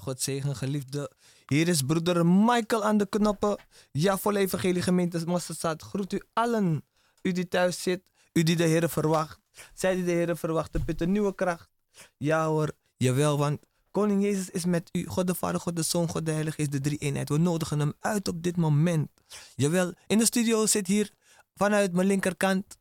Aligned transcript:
God 0.00 0.20
zegen 0.20 0.56
geliefde. 0.56 1.12
Hier 1.46 1.68
is 1.68 1.82
broeder 1.82 2.26
Michael 2.26 2.84
aan 2.84 2.98
de 2.98 3.06
knoppen. 3.08 3.58
Ja, 3.92 4.18
volle 4.18 4.38
evangelie 4.38 4.82
gemeente 4.82 5.22
Mosterdstad. 5.26 5.82
Groet 5.82 6.12
u 6.12 6.22
allen. 6.32 6.84
U 7.22 7.32
die 7.32 7.48
thuis 7.48 7.82
zit. 7.82 8.02
U 8.32 8.42
die 8.42 8.56
de 8.56 8.64
Heer 8.64 8.88
verwacht. 8.88 9.38
Zij 9.74 9.94
die 9.94 10.04
de 10.04 10.10
Heer 10.10 10.36
verwachten, 10.36 10.82
een 10.96 11.12
nieuwe 11.12 11.34
kracht. 11.34 11.68
Ja 12.16 12.46
hoor, 12.46 12.72
jawel, 12.96 13.38
want 13.38 13.60
Koning 13.90 14.22
Jezus 14.22 14.50
is 14.50 14.64
met 14.64 14.88
u. 14.92 15.06
God 15.06 15.26
de 15.26 15.34
Vader, 15.34 15.60
God 15.60 15.76
de 15.76 15.82
Zoon, 15.82 16.08
God 16.08 16.26
de 16.26 16.32
Heilige 16.32 16.62
is 16.62 16.68
de 16.68 16.80
drie 16.80 16.98
eenheid. 16.98 17.28
We 17.28 17.38
nodigen 17.38 17.78
hem 17.78 17.92
uit 18.00 18.28
op 18.28 18.42
dit 18.42 18.56
moment. 18.56 19.08
Jawel, 19.54 19.94
in 20.06 20.18
de 20.18 20.24
studio 20.24 20.66
zit 20.66 20.86
hier 20.86 21.10
vanuit 21.54 21.92
mijn 21.92 22.06
linkerkant. 22.06 22.78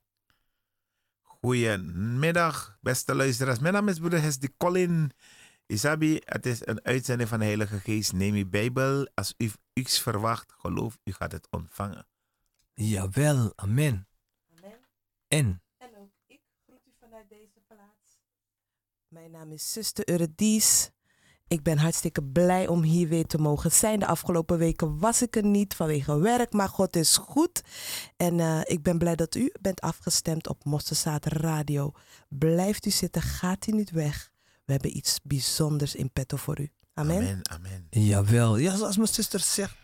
Goedemiddag, 1.22 2.78
beste 2.82 3.16
luisteraars. 3.16 3.60
Mijn 3.60 3.74
naam 3.74 3.88
is 3.88 3.98
broeder 3.98 4.22
Hesdy 4.22 4.48
Colin. 4.58 5.12
Isabi, 5.68 6.22
het 6.26 6.46
is 6.46 6.68
een 6.68 6.84
uitzending 6.84 7.30
van 7.30 7.40
de 7.40 7.46
Heilige 7.46 7.80
Geest. 7.80 8.14
Neem 8.14 8.34
uw 8.34 8.50
Bijbel. 8.50 9.10
Als 9.14 9.34
u 9.38 9.52
iets 9.74 10.00
verwacht, 10.00 10.54
geloof 10.58 10.98
u 11.04 11.12
gaat 11.12 11.32
het 11.32 11.48
ontvangen. 11.50 12.08
Jawel, 12.74 13.54
amen. 13.56 14.08
Amen. 14.58 14.80
En? 15.28 15.62
En 15.78 15.90
ook 15.98 16.12
ik 16.28 16.42
groet 16.66 16.88
u 16.88 16.92
vanuit 17.00 17.30
deze 17.30 17.60
plaats. 17.68 18.20
Mijn 19.08 19.32
naam 19.32 19.52
is 19.52 19.72
zuster 19.72 20.10
Euredies. 20.10 20.90
Ik 21.48 21.64
ben 21.64 21.78
hartstikke 21.78 22.24
blij 22.24 22.68
om 22.68 22.84
hier 22.84 23.08
weer 23.08 23.26
te 23.26 23.38
mogen 23.38 23.72
zijn. 23.72 24.00
De 24.00 24.08
afgelopen 24.08 24.58
weken 24.58 25.00
was 25.00 25.22
ik 25.22 25.36
er 25.36 25.46
niet 25.46 25.76
vanwege 25.76 26.20
werk, 26.20 26.54
maar 26.54 26.70
God 26.70 26.96
is 26.96 27.18
goed. 27.18 27.62
En 28.18 28.38
uh, 28.40 28.62
ik 28.64 28.84
ben 28.84 28.98
blij 28.98 29.16
dat 29.16 29.36
u 29.36 29.52
bent 29.62 29.82
afgestemd 29.82 30.48
op 30.48 30.64
Mosterzaad 30.64 31.26
Radio. 31.26 31.92
Blijft 32.30 32.86
u 32.86 32.90
zitten, 32.90 33.22
gaat 33.22 33.68
u 33.68 33.72
niet 33.72 33.92
weg. 33.92 34.34
We 34.66 34.72
hebben 34.72 34.98
iets 34.98 35.20
bijzonders 35.24 35.96
in 35.96 36.12
petto 36.12 36.38
voor 36.38 36.60
u. 36.60 36.72
Amen. 36.94 37.18
Amen, 37.18 37.50
amen. 37.50 37.88
Jawel, 37.90 38.58
ja, 38.58 38.76
zoals 38.76 38.98
mijn 38.98 39.08
zuster 39.08 39.40
zegt. 39.40 39.76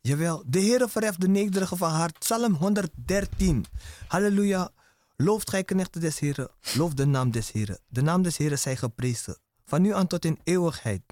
Jawel, 0.00 0.44
de 0.46 0.60
Heere 0.60 0.88
verheft 0.88 1.20
de 1.20 1.28
nederige 1.28 1.76
van 1.76 1.90
hart. 1.90 2.18
Psalm 2.18 2.54
113. 2.54 3.64
Halleluja. 4.08 4.70
Looft 5.16 5.50
gij 5.50 5.64
knechten 5.64 6.00
des 6.00 6.18
Heren. 6.18 6.48
Loof 6.74 6.94
de 6.94 7.04
naam 7.04 7.30
des 7.30 7.52
Heren. 7.52 7.78
De 7.88 8.02
naam 8.02 8.22
des 8.22 8.36
Heren 8.36 8.58
zij 8.58 8.76
geprezen. 8.76 9.38
Van 9.64 9.82
nu 9.82 9.94
aan 9.94 10.06
tot 10.06 10.24
in 10.24 10.38
eeuwigheid. 10.44 11.02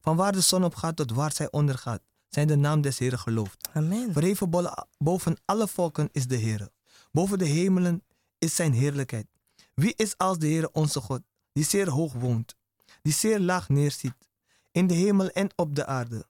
Van 0.00 0.16
waar 0.16 0.32
de 0.32 0.40
zon 0.40 0.64
opgaat 0.64 0.96
tot 0.96 1.12
waar 1.12 1.32
zij 1.32 1.50
ondergaat. 1.50 2.00
Zijn 2.28 2.46
de 2.46 2.56
naam 2.56 2.80
des 2.80 2.98
Heren 2.98 3.18
geloofd. 3.18 3.68
Amen. 3.72 4.12
Verheven 4.12 4.50
boven 4.98 5.36
alle 5.44 5.68
volken 5.68 6.08
is 6.12 6.26
de 6.26 6.38
Heere. 6.38 6.70
Boven 7.12 7.38
de 7.38 7.44
hemelen 7.44 8.02
is 8.38 8.54
zijn 8.54 8.72
heerlijkheid. 8.72 9.26
Wie 9.74 9.92
is 9.96 10.16
als 10.16 10.38
de 10.38 10.46
Heere 10.46 10.72
onze 10.72 11.00
God, 11.00 11.20
die 11.52 11.64
zeer 11.64 11.90
hoog 11.90 12.12
woont, 12.12 12.54
die 13.02 13.12
zeer 13.12 13.40
laag 13.40 13.68
neerziet, 13.68 14.28
in 14.70 14.86
de 14.86 14.94
hemel 14.94 15.28
en 15.28 15.50
op 15.56 15.74
de 15.74 15.86
aarde, 15.86 16.26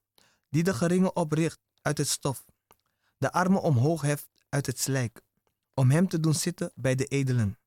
die 0.49 0.62
de 0.62 0.75
geringen 0.75 1.17
opricht 1.17 1.61
uit 1.82 1.99
het 1.99 2.09
stof, 2.09 2.44
de 3.19 3.32
armen 3.32 3.62
omhoog 3.62 4.00
heft 4.03 4.29
uit 4.49 4.67
het 4.67 4.81
slijk, 4.81 5.23
om 5.75 5.91
hem 5.91 6.09
te 6.09 6.20
doen 6.20 6.35
zitten 6.35 6.73
bij 6.75 6.94
de 6.94 7.05
edelen, 7.05 7.59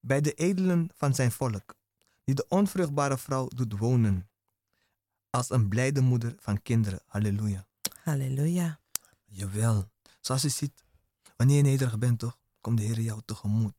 bij 0.00 0.20
de 0.20 0.32
edelen 0.32 0.90
van 0.94 1.14
zijn 1.14 1.32
volk, 1.32 1.74
die 2.24 2.34
de 2.34 2.46
onvruchtbare 2.48 3.18
vrouw 3.18 3.48
doet 3.48 3.78
wonen, 3.78 4.28
als 5.30 5.50
een 5.50 5.68
blijde 5.68 6.00
moeder 6.00 6.34
van 6.38 6.62
kinderen. 6.62 7.00
Halleluja. 7.06 7.66
Halleluja. 8.02 8.80
Jawel. 9.24 9.90
Zoals 10.20 10.42
je 10.42 10.48
ziet, 10.48 10.84
wanneer 11.36 11.56
je 11.56 11.62
nederig 11.62 11.98
bent, 11.98 12.18
toch, 12.18 12.38
komt 12.60 12.78
de 12.78 12.84
Heer 12.84 13.00
jou 13.00 13.20
tegemoet. 13.24 13.74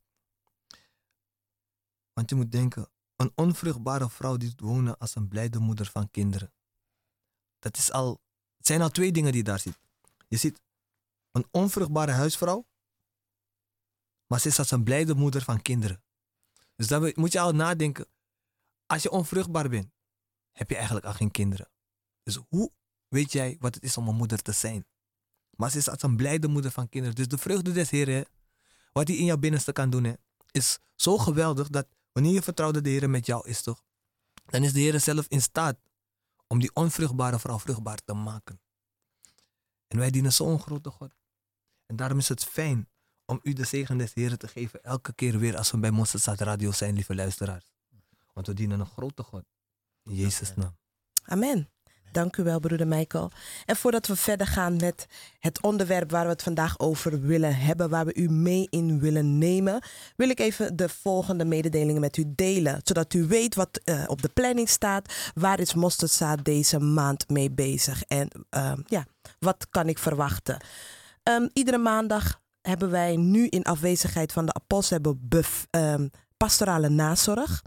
Want 2.12 2.30
je 2.30 2.36
moet 2.36 2.52
denken, 2.52 2.88
een 3.18 3.32
onvruchtbare 3.34 4.10
vrouw 4.10 4.36
die 4.36 4.52
wonen 4.56 4.98
als 4.98 5.14
een 5.14 5.28
blijde 5.28 5.58
moeder 5.58 5.86
van 5.86 6.10
kinderen. 6.10 6.52
Dat 7.58 7.76
is 7.76 7.92
al, 7.92 8.20
het 8.56 8.66
zijn 8.66 8.82
al 8.82 8.88
twee 8.88 9.12
dingen 9.12 9.32
die 9.32 9.40
je 9.40 9.48
daar 9.48 9.58
ziet. 9.58 9.78
Je 10.28 10.36
ziet 10.36 10.60
een 11.30 11.48
onvruchtbare 11.50 12.12
huisvrouw, 12.12 12.66
maar 14.26 14.40
ze 14.40 14.48
is 14.48 14.58
als 14.58 14.70
een 14.70 14.84
blijde 14.84 15.14
moeder 15.14 15.42
van 15.42 15.62
kinderen. 15.62 16.02
Dus 16.76 16.86
dan 16.86 17.12
moet 17.14 17.32
je 17.32 17.40
al 17.40 17.52
nadenken, 17.52 18.06
als 18.86 19.02
je 19.02 19.10
onvruchtbaar 19.10 19.68
bent, 19.68 19.92
heb 20.52 20.68
je 20.68 20.76
eigenlijk 20.76 21.06
al 21.06 21.12
geen 21.12 21.30
kinderen. 21.30 21.70
Dus 22.22 22.38
hoe 22.48 22.72
weet 23.08 23.32
jij 23.32 23.56
wat 23.60 23.74
het 23.74 23.84
is 23.84 23.96
om 23.96 24.08
een 24.08 24.16
moeder 24.16 24.42
te 24.42 24.52
zijn? 24.52 24.86
Maar 25.56 25.70
ze 25.70 25.78
is 25.78 25.88
als 25.88 26.02
een 26.02 26.16
blijde 26.16 26.48
moeder 26.48 26.70
van 26.70 26.88
kinderen. 26.88 27.16
Dus 27.16 27.28
de 27.28 27.38
vreugde 27.38 27.72
des 27.72 27.90
Heren, 27.90 28.26
wat 28.92 29.08
hij 29.08 29.16
in 29.16 29.24
jouw 29.24 29.36
binnenste 29.36 29.72
kan 29.72 29.90
doen, 29.90 30.16
is 30.50 30.78
zo 30.94 31.18
geweldig 31.18 31.68
dat 31.68 31.88
wanneer 32.18 32.36
je 32.36 32.42
vertrouwde 32.42 32.80
de 32.80 32.88
Heer 32.88 33.10
met 33.10 33.26
jou 33.26 33.48
is, 33.48 33.62
toch? 33.62 33.82
Dan 34.46 34.64
is 34.64 34.72
de 34.72 34.80
Heer 34.80 35.00
zelf 35.00 35.26
in 35.28 35.42
staat 35.42 35.78
om 36.46 36.58
die 36.58 36.70
onvruchtbare 36.74 37.38
vrouw 37.38 37.58
vruchtbaar 37.58 37.98
te 38.04 38.14
maken. 38.14 38.60
En 39.86 39.98
wij 39.98 40.10
dienen 40.10 40.32
zo'n 40.32 40.60
grote 40.60 40.90
God. 40.90 41.14
En 41.86 41.96
daarom 41.96 42.18
is 42.18 42.28
het 42.28 42.44
fijn 42.44 42.88
om 43.24 43.40
u 43.42 43.52
de 43.52 43.64
zegen 43.64 43.98
des 43.98 44.14
Heren 44.14 44.38
te 44.38 44.48
geven 44.48 44.82
elke 44.82 45.12
keer 45.12 45.38
weer 45.38 45.56
als 45.56 45.70
we 45.70 45.78
bij 45.78 45.90
Mosterdstad 45.90 46.40
Radio 46.40 46.72
zijn, 46.72 46.94
lieve 46.94 47.14
luisteraars. 47.14 47.72
Want 48.32 48.46
we 48.46 48.54
dienen 48.54 48.80
een 48.80 48.86
grote 48.86 49.22
God. 49.22 49.44
In 50.02 50.14
Jezus' 50.14 50.54
naam. 50.54 50.76
Amen. 51.24 51.70
Dank 52.12 52.36
u 52.36 52.42
wel, 52.42 52.60
broeder 52.60 52.86
Michael. 52.86 53.30
En 53.66 53.76
voordat 53.76 54.06
we 54.06 54.16
verder 54.16 54.46
gaan 54.46 54.76
met 54.76 55.06
het 55.38 55.62
onderwerp 55.62 56.10
waar 56.10 56.24
we 56.24 56.30
het 56.30 56.42
vandaag 56.42 56.78
over 56.78 57.20
willen 57.20 57.56
hebben, 57.56 57.90
waar 57.90 58.04
we 58.04 58.14
u 58.14 58.28
mee 58.28 58.66
in 58.70 59.00
willen 59.00 59.38
nemen, 59.38 59.82
wil 60.16 60.28
ik 60.28 60.40
even 60.40 60.76
de 60.76 60.88
volgende 60.88 61.44
mededelingen 61.44 62.00
met 62.00 62.16
u 62.16 62.24
delen. 62.26 62.80
Zodat 62.82 63.14
u 63.14 63.26
weet 63.26 63.54
wat 63.54 63.80
uh, 63.84 64.04
op 64.06 64.22
de 64.22 64.28
planning 64.28 64.68
staat. 64.68 65.14
Waar 65.34 65.60
is 65.60 65.74
Mosterdzaad 65.74 66.44
deze 66.44 66.78
maand 66.78 67.28
mee 67.28 67.50
bezig? 67.50 68.02
En 68.02 68.28
uh, 68.56 68.72
ja, 68.86 69.04
wat 69.38 69.66
kan 69.70 69.88
ik 69.88 69.98
verwachten? 69.98 70.56
Um, 71.22 71.48
iedere 71.52 71.78
maandag 71.78 72.40
hebben 72.60 72.90
wij 72.90 73.16
nu 73.16 73.46
in 73.46 73.62
afwezigheid 73.64 74.32
van 74.32 74.46
de 74.46 74.54
apostel 74.54 74.96
hebben 74.96 75.28
pastorale 76.38 76.88
nazorg. 76.88 77.62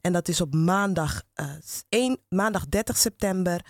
En 0.00 0.12
dat 0.12 0.28
is 0.28 0.40
op 0.40 0.54
maandag, 0.54 1.22
uh, 1.40 1.46
1, 1.88 2.18
maandag 2.28 2.66
30 2.66 2.96
september, 2.96 3.64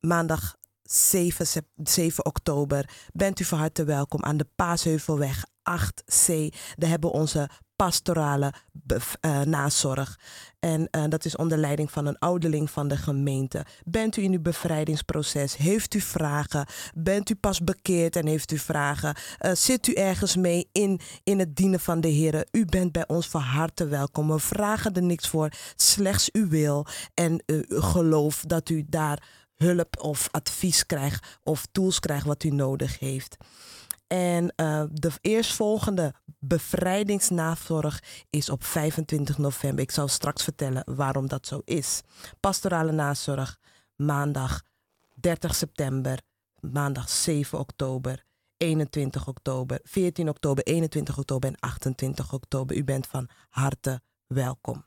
maandag 0.00 0.56
7, 0.82 1.64
7 1.76 2.24
oktober. 2.24 2.90
Bent 3.12 3.40
u 3.40 3.44
van 3.44 3.58
harte 3.58 3.84
welkom 3.84 4.24
aan 4.24 4.36
de 4.36 4.46
Paasheuvelweg 4.54 5.44
8C. 5.62 6.26
Daar 6.74 6.90
hebben 6.90 7.10
onze 7.10 7.48
pastorale 7.84 8.52
uh, 9.20 9.40
nazorg. 9.40 10.18
En 10.58 10.88
uh, 10.90 11.04
dat 11.08 11.24
is 11.24 11.36
onder 11.36 11.58
leiding 11.58 11.90
van 11.90 12.06
een 12.06 12.18
ouderling 12.18 12.70
van 12.70 12.88
de 12.88 12.96
gemeente. 12.96 13.64
Bent 13.84 14.16
u 14.16 14.22
in 14.22 14.32
uw 14.32 14.40
bevrijdingsproces? 14.40 15.56
Heeft 15.56 15.94
u 15.94 16.00
vragen? 16.00 16.66
Bent 16.94 17.30
u 17.30 17.34
pas 17.34 17.60
bekeerd 17.60 18.16
en 18.16 18.26
heeft 18.26 18.52
u 18.52 18.58
vragen? 18.58 19.16
Uh, 19.40 19.52
zit 19.54 19.86
u 19.86 19.92
ergens 19.92 20.36
mee 20.36 20.68
in, 20.72 21.00
in 21.24 21.38
het 21.38 21.56
dienen 21.56 21.80
van 21.80 22.00
de 22.00 22.08
Heer? 22.08 22.46
U 22.50 22.64
bent 22.64 22.92
bij 22.92 23.08
ons 23.08 23.28
van 23.28 23.42
harte 23.42 23.86
welkom. 23.86 24.28
We 24.28 24.38
vragen 24.38 24.94
er 24.94 25.02
niks 25.02 25.28
voor, 25.28 25.52
slechts 25.76 26.32
uw 26.32 26.48
wil 26.48 26.86
en 27.14 27.42
geloof 27.68 28.42
dat 28.46 28.68
u 28.68 28.84
daar 28.88 29.22
hulp 29.56 30.02
of 30.02 30.28
advies 30.30 30.86
krijgt 30.86 31.38
of 31.42 31.66
tools 31.72 32.00
krijgt 32.00 32.26
wat 32.26 32.44
u 32.44 32.50
nodig 32.50 32.98
heeft. 32.98 33.36
En 34.08 34.52
uh, 34.56 34.82
de 34.92 35.12
eerstvolgende 35.20 36.14
bevrijdingsnazorg 36.38 38.02
is 38.30 38.48
op 38.48 38.64
25 38.64 39.38
november. 39.38 39.84
Ik 39.84 39.90
zal 39.90 40.08
straks 40.08 40.44
vertellen 40.44 40.82
waarom 40.96 41.28
dat 41.28 41.46
zo 41.46 41.60
is. 41.64 42.02
Pastorale 42.40 42.92
nazorg 42.92 43.58
maandag 43.96 44.62
30 45.14 45.54
september, 45.54 46.20
maandag 46.60 47.08
7 47.08 47.58
oktober, 47.58 48.24
21 48.56 49.28
oktober, 49.28 49.80
14 49.82 50.28
oktober, 50.28 50.64
21 50.64 51.18
oktober 51.18 51.48
en 51.48 51.58
28 51.60 52.32
oktober. 52.32 52.76
U 52.76 52.84
bent 52.84 53.06
van 53.06 53.28
harte 53.48 54.00
welkom. 54.26 54.84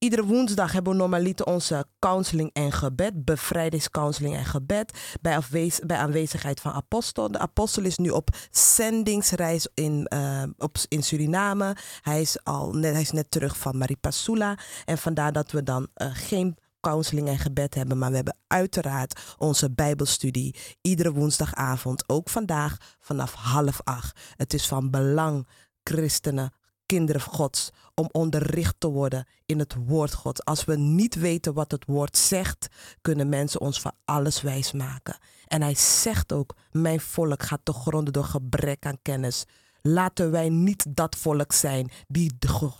Iedere 0.00 0.24
woensdag 0.24 0.72
hebben 0.72 0.92
we 0.92 0.98
normaliter 0.98 1.46
onze 1.46 1.86
counseling 1.98 2.50
en 2.52 2.72
gebed, 2.72 3.24
bevrijdingscounseling 3.24 4.36
en 4.36 4.44
gebed, 4.44 5.16
bij, 5.20 5.40
bij 5.86 5.96
aanwezigheid 5.96 6.60
van 6.60 6.72
apostel. 6.72 7.30
De 7.30 7.38
apostel 7.38 7.84
is 7.84 7.98
nu 7.98 8.10
op 8.10 8.28
zendingsreis 8.50 9.68
in, 9.74 10.06
uh, 10.14 10.42
op, 10.58 10.76
in 10.88 11.02
Suriname. 11.02 11.76
Hij 12.00 12.20
is, 12.20 12.44
al 12.44 12.72
net, 12.72 12.92
hij 12.92 13.00
is 13.00 13.10
net 13.10 13.30
terug 13.30 13.58
van 13.58 13.78
Maripasula 13.78 14.58
en 14.84 14.98
vandaar 14.98 15.32
dat 15.32 15.50
we 15.50 15.62
dan 15.62 15.88
uh, 15.96 16.08
geen 16.12 16.56
counseling 16.80 17.28
en 17.28 17.38
gebed 17.38 17.74
hebben, 17.74 17.98
maar 17.98 18.10
we 18.10 18.16
hebben 18.16 18.36
uiteraard 18.46 19.34
onze 19.38 19.70
Bijbelstudie 19.70 20.54
iedere 20.80 21.12
woensdagavond, 21.12 22.08
ook 22.08 22.28
vandaag 22.28 22.76
vanaf 23.00 23.34
half 23.34 23.80
acht. 23.84 24.20
Het 24.36 24.54
is 24.54 24.66
van 24.66 24.90
belang, 24.90 25.46
christenen, 25.82 26.52
kinderen 26.90 27.20
Gods, 27.20 27.70
om 27.94 28.08
onderricht 28.12 28.74
te 28.78 28.88
worden 28.88 29.26
in 29.46 29.58
het 29.58 29.74
woord 29.86 30.14
Gods. 30.14 30.44
Als 30.44 30.64
we 30.64 30.76
niet 30.76 31.14
weten 31.14 31.54
wat 31.54 31.70
het 31.70 31.84
woord 31.86 32.16
zegt, 32.16 32.68
kunnen 33.00 33.28
mensen 33.28 33.60
ons 33.60 33.80
van 33.80 33.92
alles 34.04 34.42
wijs 34.42 34.72
maken. 34.72 35.18
En 35.46 35.62
hij 35.62 35.74
zegt 35.74 36.32
ook: 36.32 36.54
Mijn 36.70 37.00
volk 37.00 37.42
gaat 37.42 37.60
te 37.62 37.72
gronden 37.72 38.12
door 38.12 38.24
gebrek 38.24 38.86
aan 38.86 38.98
kennis. 39.02 39.44
Laten 39.82 40.30
wij 40.30 40.48
niet 40.48 40.96
dat 40.96 41.16
volk 41.16 41.52
zijn 41.52 41.90
die 42.08 42.38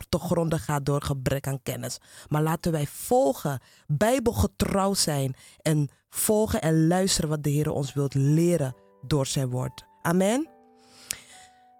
te 0.08 0.18
gronden 0.18 0.58
gaat 0.58 0.86
door 0.86 1.02
gebrek 1.02 1.46
aan 1.46 1.62
kennis. 1.62 1.98
Maar 2.28 2.42
laten 2.42 2.72
wij 2.72 2.86
volgen, 2.86 3.60
bijbelgetrouw 3.86 4.94
zijn 4.94 5.34
en 5.62 5.88
volgen 6.08 6.60
en 6.60 6.86
luisteren 6.86 7.30
wat 7.30 7.42
de 7.42 7.50
Heer 7.50 7.70
ons 7.70 7.92
wilt 7.92 8.14
leren 8.14 8.74
door 9.02 9.26
zijn 9.26 9.50
woord. 9.50 9.84
Amen. 10.02 10.48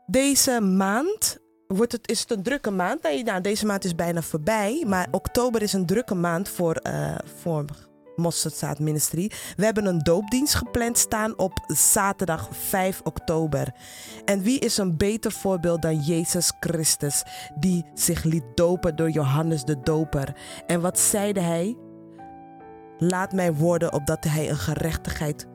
Deze 0.07 0.61
maand 0.61 1.39
wordt 1.77 1.93
het, 1.93 2.09
is 2.09 2.21
het 2.21 2.31
een 2.31 2.43
drukke 2.43 2.71
maand. 2.71 3.03
Nee, 3.03 3.23
nou, 3.23 3.41
deze 3.41 3.67
maand 3.67 3.85
is 3.85 3.95
bijna 3.95 4.23
voorbij. 4.23 4.85
Maar 4.87 5.09
oktober 5.11 5.63
is 5.63 5.73
een 5.73 5.87
drukke 5.87 6.15
maand 6.15 6.49
voor, 6.49 6.81
uh, 6.87 7.15
voor 7.41 7.65
Mosterdzaad 8.17 8.79
Ministry. 8.79 9.31
We 9.57 9.65
hebben 9.65 9.87
een 9.87 9.99
doopdienst 9.99 10.55
gepland 10.55 10.99
staan 10.99 11.39
op 11.39 11.65
zaterdag 11.67 12.49
5 12.51 13.01
oktober. 13.05 13.75
En 14.25 14.43
wie 14.43 14.59
is 14.59 14.79
een 14.79 14.97
beter 14.97 15.33
voorbeeld 15.33 15.83
dan 15.83 16.01
Jezus 16.01 16.53
Christus, 16.61 17.23
die 17.59 17.85
zich 17.95 18.23
liet 18.23 18.45
dopen 18.55 18.97
door 18.97 19.11
Johannes 19.11 19.65
de 19.65 19.81
Doper? 19.81 20.37
En 20.67 20.81
wat 20.81 20.99
zeide 20.99 21.41
hij? 21.41 21.77
Laat 22.99 23.33
mij 23.33 23.55
worden 23.55 23.93
opdat 23.93 24.25
hij 24.25 24.51
een 24.51 24.57
gerechtigheid 24.57 25.47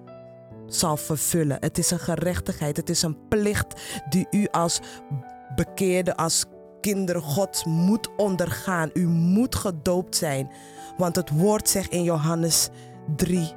zal 0.67 0.97
vervullen. 0.97 1.57
Het 1.59 1.77
is 1.77 1.91
een 1.91 1.99
gerechtigheid, 1.99 2.77
het 2.77 2.89
is 2.89 3.01
een 3.01 3.27
plicht 3.27 3.81
die 4.09 4.27
u 4.31 4.47
als 4.51 4.79
bekeerde, 5.55 6.15
als 6.15 6.45
kinder 6.81 7.21
Gods 7.21 7.65
moet 7.65 8.09
ondergaan. 8.17 8.89
U 8.93 9.07
moet 9.07 9.55
gedoopt 9.55 10.15
zijn. 10.15 10.51
Want 10.97 11.15
het 11.15 11.29
woord 11.29 11.69
zegt 11.69 11.91
in 11.91 12.03
Johannes 12.03 12.69
3, 13.15 13.51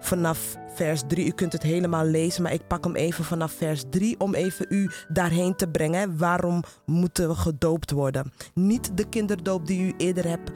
vanaf 0.00 0.56
vers 0.74 1.02
3. 1.06 1.26
U 1.26 1.30
kunt 1.30 1.52
het 1.52 1.62
helemaal 1.62 2.04
lezen, 2.04 2.42
maar 2.42 2.52
ik 2.52 2.66
pak 2.66 2.84
hem 2.84 2.94
even 2.94 3.24
vanaf 3.24 3.52
vers 3.52 3.82
3 3.90 4.20
om 4.20 4.34
even 4.34 4.66
u 4.68 4.90
daarheen 5.08 5.56
te 5.56 5.68
brengen. 5.68 6.18
Waarom 6.18 6.62
moeten 6.86 7.28
we 7.28 7.34
gedoopt 7.34 7.90
worden? 7.90 8.32
Niet 8.54 8.96
de 8.96 9.08
kinderdoop 9.08 9.66
die 9.66 9.80
u 9.80 9.94
eerder 9.96 10.28
hebt 10.28 10.50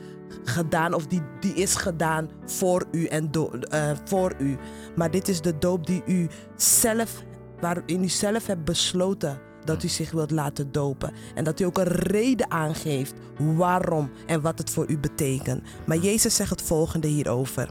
gedaan 0.44 0.94
of 0.94 1.06
die, 1.06 1.22
die 1.40 1.54
is 1.54 1.74
gedaan 1.74 2.30
voor 2.46 2.84
u 2.90 3.04
en 3.04 3.30
do, 3.30 3.50
uh, 3.74 3.90
voor 4.04 4.34
u. 4.38 4.56
Maar 4.96 5.10
dit 5.10 5.28
is 5.28 5.40
de 5.40 5.58
doop 5.58 5.86
die 5.86 6.02
u 6.06 6.28
zelf, 6.56 7.22
waarin 7.60 8.02
u 8.02 8.08
zelf 8.08 8.46
hebt 8.46 8.64
besloten 8.64 9.50
dat 9.64 9.82
u 9.82 9.88
zich 9.88 10.10
wilt 10.10 10.30
laten 10.30 10.72
dopen. 10.72 11.12
En 11.34 11.44
dat 11.44 11.60
u 11.60 11.64
ook 11.64 11.78
een 11.78 11.84
reden 11.84 12.50
aangeeft 12.50 13.14
waarom 13.38 14.10
en 14.26 14.40
wat 14.40 14.58
het 14.58 14.70
voor 14.70 14.90
u 14.90 14.98
betekent. 14.98 15.62
Maar 15.86 15.96
Jezus 15.96 16.34
zegt 16.34 16.50
het 16.50 16.62
volgende 16.62 17.08
hierover. 17.08 17.68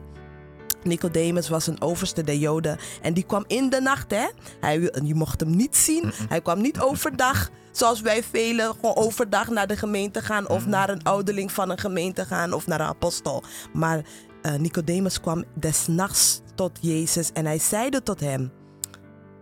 Nicodemus 0.84 1.50
was 1.50 1.68
een 1.68 1.82
overste 1.82 2.24
der 2.24 2.36
Joden 2.36 2.78
en 3.02 3.14
die 3.14 3.24
kwam 3.24 3.44
in 3.48 3.70
de 3.70 3.82
nacht. 3.82 4.12
Hè? 4.12 4.28
Hij, 4.60 4.80
je 5.04 5.16
mocht 5.16 5.40
hem 5.40 5.56
niet 5.56 5.78
zien. 5.78 6.12
Hij 6.30 6.42
kwam 6.42 6.62
niet 6.62 6.80
overdag, 6.80 7.50
zoals 7.72 8.02
wij 8.02 8.24
velen 8.24 8.74
gewoon 8.74 8.96
overdag 8.96 9.50
naar 9.50 9.68
de 9.68 9.78
gemeente 9.78 10.22
gaan 10.22 10.50
of 10.50 10.66
naar 10.66 10.90
een 10.90 11.04
ouderling 11.04 11.52
van 11.52 11.70
een 11.70 11.80
gemeente 11.80 12.26
gaan 12.26 12.54
of 12.54 12.68
naar 12.68 12.80
een 12.80 12.88
apostel. 12.88 13.44
Maar 13.74 14.02
uh, 14.42 14.56
Nicodemus 14.56 15.22
kwam 15.22 15.44
des 15.54 15.88
nachts 15.88 16.42
tot 16.56 16.78
Jezus 16.82 17.32
en 17.32 17.46
hij 17.46 17.60
zeide 17.60 18.04
tot 18.04 18.20
hem: 18.20 18.52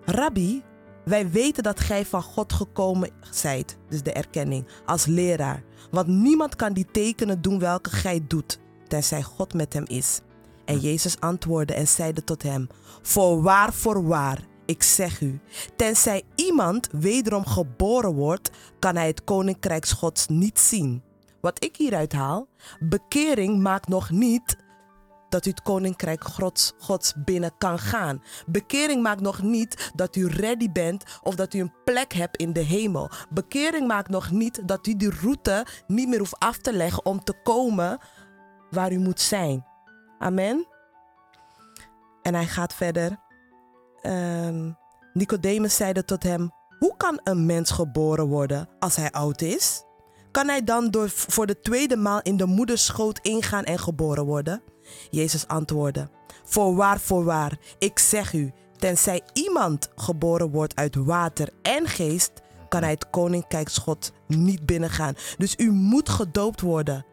Rabbi, 0.06 0.62
wij 1.06 1.30
weten 1.30 1.64
dat 1.64 1.80
gij 1.80 2.06
van 2.06 2.22
God 2.22 2.54
gekomen 2.54 3.10
zijt, 3.32 3.78
dus 3.90 4.04
de 4.04 4.12
erkenning, 4.12 4.68
als 4.86 5.06
leraar. 5.06 5.64
Want 5.92 6.08
niemand 6.08 6.56
kan 6.56 6.74
die 6.74 6.88
tekenen 6.92 7.42
doen 7.42 7.60
welke 7.60 7.90
gij 7.90 8.22
doet, 8.28 8.60
tenzij 8.88 9.24
God 9.24 9.54
met 9.54 9.74
hem 9.74 9.86
is. 9.88 10.22
En 10.66 10.80
Jezus 10.80 11.20
antwoordde 11.20 11.74
en 11.74 11.88
zeide 11.88 12.24
tot 12.24 12.44
hem: 12.44 12.68
Voorwaar, 13.02 13.74
voorwaar, 13.74 14.40
ik 14.66 14.84
zeg 14.84 15.22
u, 15.22 15.40
tenzij 15.76 16.24
iemand 16.36 16.88
wederom 16.92 17.46
geboren 17.46 18.14
wordt, 18.14 18.50
kan 18.80 18.96
hij 18.96 19.08
het 19.08 19.24
koninkrijk 19.24 19.88
Gods 19.88 20.28
niet 20.28 20.60
zien. 20.60 21.04
Wat 21.42 21.64
ik 21.64 21.76
hieruit 21.76 22.14
haal, 22.14 22.48
bekering 22.80 23.62
maakt 23.62 23.88
nog 23.88 24.10
niet 24.10 24.58
dat 25.30 25.46
u 25.46 25.50
het 25.50 25.62
koninkrijk 25.62 26.24
Gods, 26.24 26.74
Gods 26.78 27.14
binnen 27.18 27.52
kan 27.58 27.80
gaan. 27.80 28.24
Bekering 28.46 29.02
maakt 29.02 29.22
nog 29.22 29.42
niet 29.42 29.92
dat 29.96 30.16
u 30.16 30.28
ready 30.28 30.72
bent 30.72 31.04
of 31.24 31.36
dat 31.36 31.54
u 31.54 31.60
een 31.60 31.74
plek 31.86 32.14
hebt 32.14 32.38
in 32.38 32.54
de 32.54 32.60
hemel. 32.60 33.10
Bekering 33.30 33.88
maakt 33.88 34.10
nog 34.10 34.32
niet 34.32 34.68
dat 34.68 34.88
u 34.88 34.96
die 34.96 35.12
route 35.22 35.66
niet 35.88 36.08
meer 36.08 36.20
hoeft 36.20 36.40
af 36.40 36.58
te 36.58 36.74
leggen 36.74 37.06
om 37.06 37.24
te 37.24 37.34
komen 37.44 38.00
waar 38.70 38.92
u 38.92 38.98
moet 38.98 39.22
zijn. 39.22 39.66
Amen. 40.20 40.68
En 42.22 42.34
hij 42.34 42.48
gaat 42.48 42.74
verder. 42.74 43.18
Um, 44.04 44.78
Nicodemus 45.14 45.76
zeide 45.76 46.06
tot 46.06 46.24
hem: 46.24 46.52
Hoe 46.80 46.98
kan 46.98 47.20
een 47.24 47.46
mens 47.46 47.72
geboren 47.72 48.28
worden 48.28 48.70
als 48.80 48.96
hij 48.96 49.12
oud 49.12 49.42
is? 49.42 49.84
Kan 50.32 50.48
hij 50.48 50.64
dan 50.64 50.90
door, 50.90 51.10
voor 51.10 51.46
de 51.46 51.60
tweede 51.60 51.96
maal 51.96 52.22
in 52.22 52.38
de 52.38 52.46
moederschoot 52.46 53.20
ingaan 53.22 53.64
en 53.64 53.80
geboren 53.80 54.26
worden? 54.26 54.62
Jezus 55.10 55.48
antwoordde: 55.48 56.10
Voorwaar, 56.44 57.00
voorwaar, 57.00 57.58
ik 57.80 58.00
zeg 58.00 58.34
u, 58.34 58.52
tenzij 58.78 59.22
iemand 59.34 59.90
geboren 59.96 60.52
wordt 60.52 60.76
uit 60.76 60.96
water 60.96 61.50
en 61.62 61.88
geest, 61.88 62.32
kan 62.70 62.82
hij 62.82 62.92
het 62.92 63.10
koninkrijk 63.10 63.72
God 63.72 64.12
niet 64.28 64.66
binnengaan. 64.66 65.14
Dus 65.38 65.56
u 65.58 65.72
moet 65.72 66.10
gedoopt 66.10 66.62
worden 66.62 67.06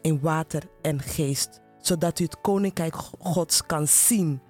in 0.00 0.20
water 0.20 0.62
en 0.82 1.00
geest, 1.00 1.60
zodat 1.80 2.18
u 2.18 2.24
het 2.24 2.40
koninkrijk 2.40 2.94
Gods 3.18 3.66
kan 3.66 3.86
zien. 3.86 4.40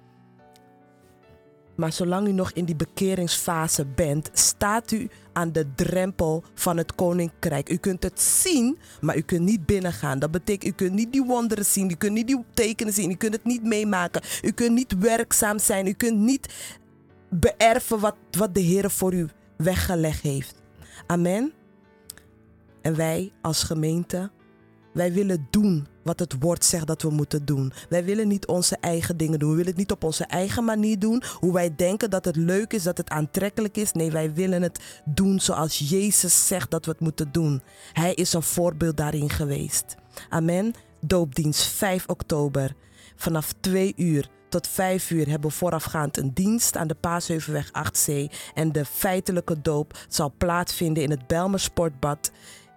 Maar 1.81 1.91
zolang 1.91 2.27
u 2.27 2.31
nog 2.31 2.51
in 2.51 2.65
die 2.65 2.75
bekeringsfase 2.75 3.85
bent, 3.85 4.29
staat 4.33 4.91
u 4.91 5.09
aan 5.33 5.51
de 5.51 5.73
drempel 5.75 6.43
van 6.53 6.77
het 6.77 6.95
koninkrijk. 6.95 7.69
U 7.69 7.75
kunt 7.75 8.03
het 8.03 8.21
zien, 8.21 8.77
maar 8.99 9.17
u 9.17 9.21
kunt 9.21 9.41
niet 9.41 9.65
binnengaan. 9.65 10.19
Dat 10.19 10.31
betekent, 10.31 10.73
u 10.73 10.75
kunt 10.75 10.93
niet 10.93 11.11
die 11.11 11.23
wonderen 11.23 11.65
zien, 11.65 11.89
u 11.89 11.95
kunt 11.95 12.13
niet 12.13 12.27
die 12.27 12.43
tekenen 12.53 12.93
zien, 12.93 13.11
u 13.11 13.15
kunt 13.15 13.33
het 13.33 13.43
niet 13.43 13.63
meemaken. 13.63 14.21
U 14.41 14.51
kunt 14.51 14.71
niet 14.71 14.97
werkzaam 14.97 15.59
zijn, 15.59 15.87
u 15.87 15.93
kunt 15.93 16.17
niet 16.17 16.53
beërven 17.29 17.99
wat, 17.99 18.15
wat 18.37 18.53
de 18.53 18.61
Heer 18.61 18.89
voor 18.89 19.13
u 19.13 19.27
weggelegd 19.57 20.21
heeft. 20.21 20.55
Amen. 21.07 21.53
En 22.81 22.95
wij 22.95 23.31
als 23.41 23.63
gemeente, 23.63 24.31
wij 24.93 25.13
willen 25.13 25.47
doen 25.49 25.87
wat 26.03 26.19
het 26.19 26.35
woord 26.39 26.65
zegt 26.65 26.87
dat 26.87 27.01
we 27.01 27.09
moeten 27.09 27.45
doen. 27.45 27.73
Wij 27.89 28.03
willen 28.03 28.27
niet 28.27 28.47
onze 28.47 28.77
eigen 28.79 29.17
dingen 29.17 29.39
doen. 29.39 29.49
We 29.49 29.55
willen 29.55 29.71
het 29.71 29.79
niet 29.79 29.91
op 29.91 30.03
onze 30.03 30.25
eigen 30.25 30.63
manier 30.63 30.99
doen. 30.99 31.23
Hoe 31.39 31.53
wij 31.53 31.75
denken 31.75 32.09
dat 32.09 32.25
het 32.25 32.35
leuk 32.35 32.73
is, 32.73 32.83
dat 32.83 32.97
het 32.97 33.09
aantrekkelijk 33.09 33.77
is. 33.77 33.91
Nee, 33.91 34.11
wij 34.11 34.33
willen 34.33 34.61
het 34.61 35.01
doen 35.05 35.39
zoals 35.39 35.77
Jezus 35.89 36.47
zegt 36.47 36.71
dat 36.71 36.85
we 36.85 36.91
het 36.91 36.99
moeten 36.99 37.31
doen. 37.31 37.61
Hij 37.93 38.13
is 38.13 38.33
een 38.33 38.43
voorbeeld 38.43 38.97
daarin 38.97 39.29
geweest. 39.29 39.95
Amen. 40.29 40.73
Doopdienst 41.05 41.63
5 41.63 42.07
oktober. 42.07 42.75
Vanaf 43.15 43.53
2 43.59 43.93
uur 43.95 44.29
tot 44.51 44.67
5 44.67 45.09
uur 45.09 45.29
hebben 45.29 45.49
we 45.49 45.55
voorafgaand 45.55 46.17
een 46.17 46.33
dienst 46.33 46.77
aan 46.77 46.87
de 46.87 46.95
Paasheuvelweg 46.95 47.67
8C. 47.67 48.13
En 48.53 48.71
de 48.71 48.85
feitelijke 48.85 49.61
doop 49.61 50.05
zal 50.07 50.33
plaatsvinden 50.37 51.03
in 51.03 51.09
het 51.09 51.27
Belmer 51.27 51.59
Sportbad 51.59 52.31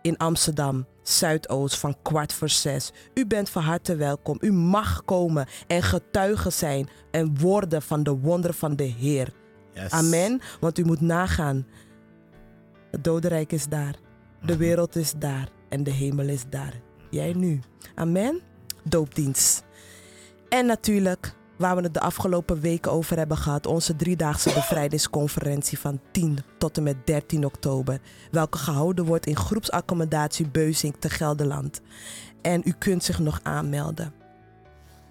in 0.05 0.17
Amsterdam. 0.17 0.87
Zuidoost 1.03 1.79
van 1.79 1.97
kwart 2.03 2.33
voor 2.33 2.49
zes. 2.49 2.93
U 3.15 3.27
bent 3.27 3.51
van 3.51 3.63
harte 3.63 3.97
welkom. 3.97 4.39
U 4.41 4.53
mag 4.53 5.05
komen 5.05 5.47
en 5.67 5.83
getuigen 5.83 6.53
zijn 6.53 6.89
en 7.11 7.39
worden 7.39 7.83
van 7.83 8.03
de 8.03 8.11
wonderen 8.11 8.57
van 8.57 8.77
de 8.77 8.85
Heer. 8.85 9.33
Yes. 9.75 9.91
Amen. 9.91 10.41
Want 10.61 10.79
u 10.79 10.85
moet 10.85 11.01
nagaan. 11.01 11.67
Het 12.91 13.05
dodenrijk 13.05 13.53
is 13.53 13.67
daar. 13.67 13.95
De 14.41 14.53
mhm. 14.53 14.59
wereld 14.59 14.97
is 14.97 15.13
daar. 15.19 15.49
En 15.69 15.83
de 15.83 15.91
hemel 15.91 16.29
is 16.29 16.45
daar. 16.49 16.81
Jij 17.11 17.33
nu. 17.33 17.61
Amen. 17.95 18.41
Doopdienst. 18.83 19.65
En 20.49 20.67
natuurlijk 20.67 21.35
waar 21.57 21.77
we 21.77 21.83
het 21.83 21.95
de 21.95 22.01
afgelopen 22.01 22.61
weken 22.61 22.93
over 22.93 23.17
hebben 23.17 23.37
gehad. 23.37 23.67
Onze 23.67 23.97
driedaagse 23.97 24.53
bevrijdingsconferentie 24.55 25.79
van 25.79 26.01
10 26.11 26.39
tot 26.59 26.77
en 26.77 26.83
met 26.83 27.07
13 27.07 27.45
oktober. 27.45 28.01
Welke 28.31 28.59
gehouden 28.59 29.05
wordt 29.05 29.27
in 29.27 29.37
groepsaccommodatie 29.37 30.49
Beuzing 30.49 30.95
te 30.99 31.11
Gelderland. 31.11 31.81
En 32.43 32.63
u 32.65 32.75
kunt 32.79 33.05
zich 33.05 33.19
nog 33.19 33.41
aanmelden. 33.43 34.13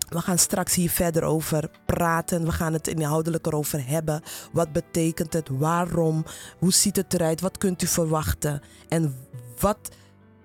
We 0.09 0.21
gaan 0.21 0.37
straks 0.37 0.75
hier 0.75 0.89
verder 0.89 1.23
over 1.23 1.69
praten. 1.85 2.45
We 2.45 2.51
gaan 2.51 2.73
het 2.73 2.87
inhoudelijk 2.87 3.45
erover 3.45 3.87
hebben. 3.87 4.21
Wat 4.51 4.71
betekent 4.71 5.33
het? 5.33 5.49
Waarom? 5.49 6.25
Hoe 6.59 6.73
ziet 6.73 6.95
het 6.95 7.13
eruit? 7.13 7.41
Wat 7.41 7.57
kunt 7.57 7.81
u 7.81 7.87
verwachten? 7.87 8.61
En 8.87 9.15
wat 9.59 9.89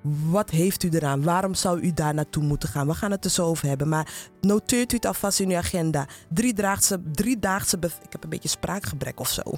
Wat 0.02 0.50
heeft 0.50 0.83
u 0.83 0.88
eraan? 0.88 1.23
Waarom 1.23 1.55
zou 1.55 1.81
u 1.81 1.93
daar 1.93 2.14
naartoe 2.14 2.43
moeten 2.43 2.69
gaan? 2.69 2.87
We 2.87 2.95
gaan 2.95 3.11
het 3.11 3.25
er 3.25 3.31
zo 3.31 3.47
over 3.47 3.69
hebben. 3.69 3.88
Maar 3.88 4.12
noteert 4.40 4.93
u 4.93 4.95
het 4.95 5.07
alvast 5.07 5.40
in 5.40 5.50
uw 5.50 5.57
agenda. 5.57 6.07
Driedaagse, 6.28 7.00
driedaagse 7.12 7.76
ik 7.76 8.12
heb 8.12 8.23
een 8.23 8.28
beetje 8.28 8.49
spraakgebrek 8.49 9.21
of 9.21 9.28
zo. 9.28 9.43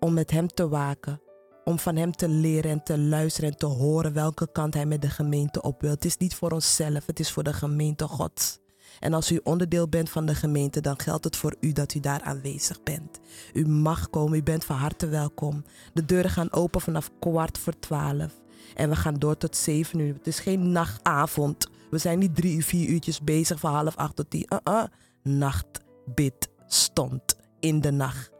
Om 0.00 0.14
met 0.14 0.30
Hem 0.30 0.48
te 0.48 0.68
waken. 0.68 1.20
Om 1.64 1.78
van 1.78 1.96
Hem 1.96 2.12
te 2.12 2.28
leren 2.28 2.70
en 2.70 2.82
te 2.82 2.98
luisteren 2.98 3.50
en 3.50 3.56
te 3.56 3.66
horen 3.66 4.12
welke 4.12 4.52
kant 4.52 4.74
Hij 4.74 4.86
met 4.86 5.02
de 5.02 5.08
gemeente 5.08 5.62
op 5.62 5.80
wil. 5.80 5.90
Het 5.90 6.04
is 6.04 6.16
niet 6.16 6.34
voor 6.34 6.50
onszelf, 6.50 7.06
het 7.06 7.20
is 7.20 7.30
voor 7.30 7.42
de 7.42 7.52
gemeente 7.52 8.08
Gods. 8.08 8.58
En 9.00 9.14
als 9.14 9.32
u 9.32 9.40
onderdeel 9.42 9.88
bent 9.88 10.10
van 10.10 10.26
de 10.26 10.34
gemeente, 10.34 10.80
dan 10.80 11.00
geldt 11.00 11.24
het 11.24 11.36
voor 11.36 11.56
u 11.60 11.72
dat 11.72 11.94
u 11.94 12.00
daar 12.00 12.22
aanwezig 12.22 12.82
bent. 12.82 13.20
U 13.52 13.66
mag 13.66 14.10
komen, 14.10 14.38
u 14.38 14.42
bent 14.42 14.64
van 14.64 14.76
harte 14.76 15.06
welkom. 15.06 15.64
De 15.92 16.04
deuren 16.04 16.30
gaan 16.30 16.52
open 16.52 16.80
vanaf 16.80 17.10
kwart 17.18 17.58
voor 17.58 17.78
twaalf. 17.78 18.42
En 18.74 18.88
we 18.88 18.96
gaan 18.96 19.14
door 19.14 19.36
tot 19.36 19.56
zeven 19.56 19.98
uur. 19.98 20.14
Het 20.14 20.26
is 20.26 20.40
geen 20.40 20.72
nachtavond. 20.72 21.68
We 21.90 21.98
zijn 21.98 22.18
niet 22.18 22.34
drie, 22.34 22.64
vier 22.64 22.88
uurtjes 22.88 23.20
bezig 23.20 23.60
van 23.60 23.72
half 23.72 23.96
acht 23.96 24.16
tot 24.16 24.30
tien. 24.30 24.46
Uh-uh. 24.48 24.84
Nachtbid 25.22 26.48
stond 26.66 27.36
in 27.60 27.80
de 27.80 27.90
nacht. 27.90 28.30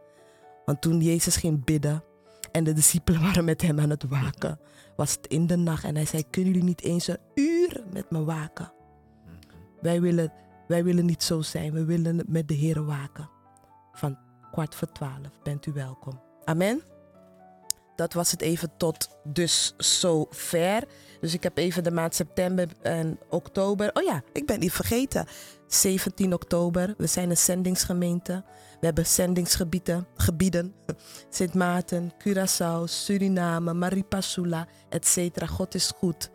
Want 0.65 0.81
toen 0.81 1.01
Jezus 1.01 1.35
ging 1.35 1.65
bidden 1.65 2.03
en 2.51 2.63
de 2.63 2.73
discipelen 2.73 3.21
waren 3.27 3.45
met 3.45 3.61
hem 3.61 3.79
aan 3.79 3.89
het 3.89 4.03
waken, 4.03 4.59
was 4.95 5.11
het 5.11 5.27
in 5.27 5.47
de 5.47 5.55
nacht. 5.55 5.83
En 5.83 5.95
hij 5.95 6.05
zei, 6.05 6.23
kunnen 6.29 6.51
jullie 6.51 6.67
niet 6.67 6.81
eens 6.81 7.07
een 7.07 7.19
uur 7.35 7.83
met 7.93 8.11
me 8.11 8.23
waken? 8.23 8.73
Wij 9.81 10.01
willen, 10.01 10.33
wij 10.67 10.83
willen 10.83 11.05
niet 11.05 11.23
zo 11.23 11.41
zijn. 11.41 11.71
We 11.71 11.85
willen 11.85 12.23
met 12.27 12.47
de 12.47 12.53
Heer 12.53 12.85
waken. 12.85 13.29
Van 13.91 14.17
kwart 14.51 14.75
voor 14.75 14.91
twaalf 14.91 15.39
bent 15.43 15.65
u 15.65 15.73
welkom. 15.73 16.19
Amen. 16.43 16.94
Dat 17.95 18.13
was 18.13 18.31
het 18.31 18.41
even 18.41 18.71
tot 18.77 19.09
dus 19.23 19.73
zover. 19.77 20.83
Dus 21.19 21.33
ik 21.33 21.43
heb 21.43 21.57
even 21.57 21.83
de 21.83 21.91
maand 21.91 22.15
september 22.15 22.67
en 22.81 23.19
oktober. 23.29 23.89
Oh 23.93 24.03
ja, 24.03 24.21
ik 24.33 24.45
ben 24.45 24.59
niet 24.59 24.71
vergeten. 24.71 25.27
17 25.67 26.33
oktober. 26.33 26.93
We 26.97 27.07
zijn 27.07 27.29
een 27.29 27.37
zendingsgemeente. 27.37 28.43
We 28.79 28.85
hebben 28.85 29.05
zendingsgebieden. 29.05 30.07
Gebieden. 30.15 30.73
Sint 31.29 31.53
Maarten, 31.53 32.13
Curaçao, 32.27 32.83
Suriname, 32.83 33.73
Maripasula, 33.73 34.67
etc. 34.89 35.17
God 35.49 35.75
is 35.75 35.91
goed. 35.97 36.29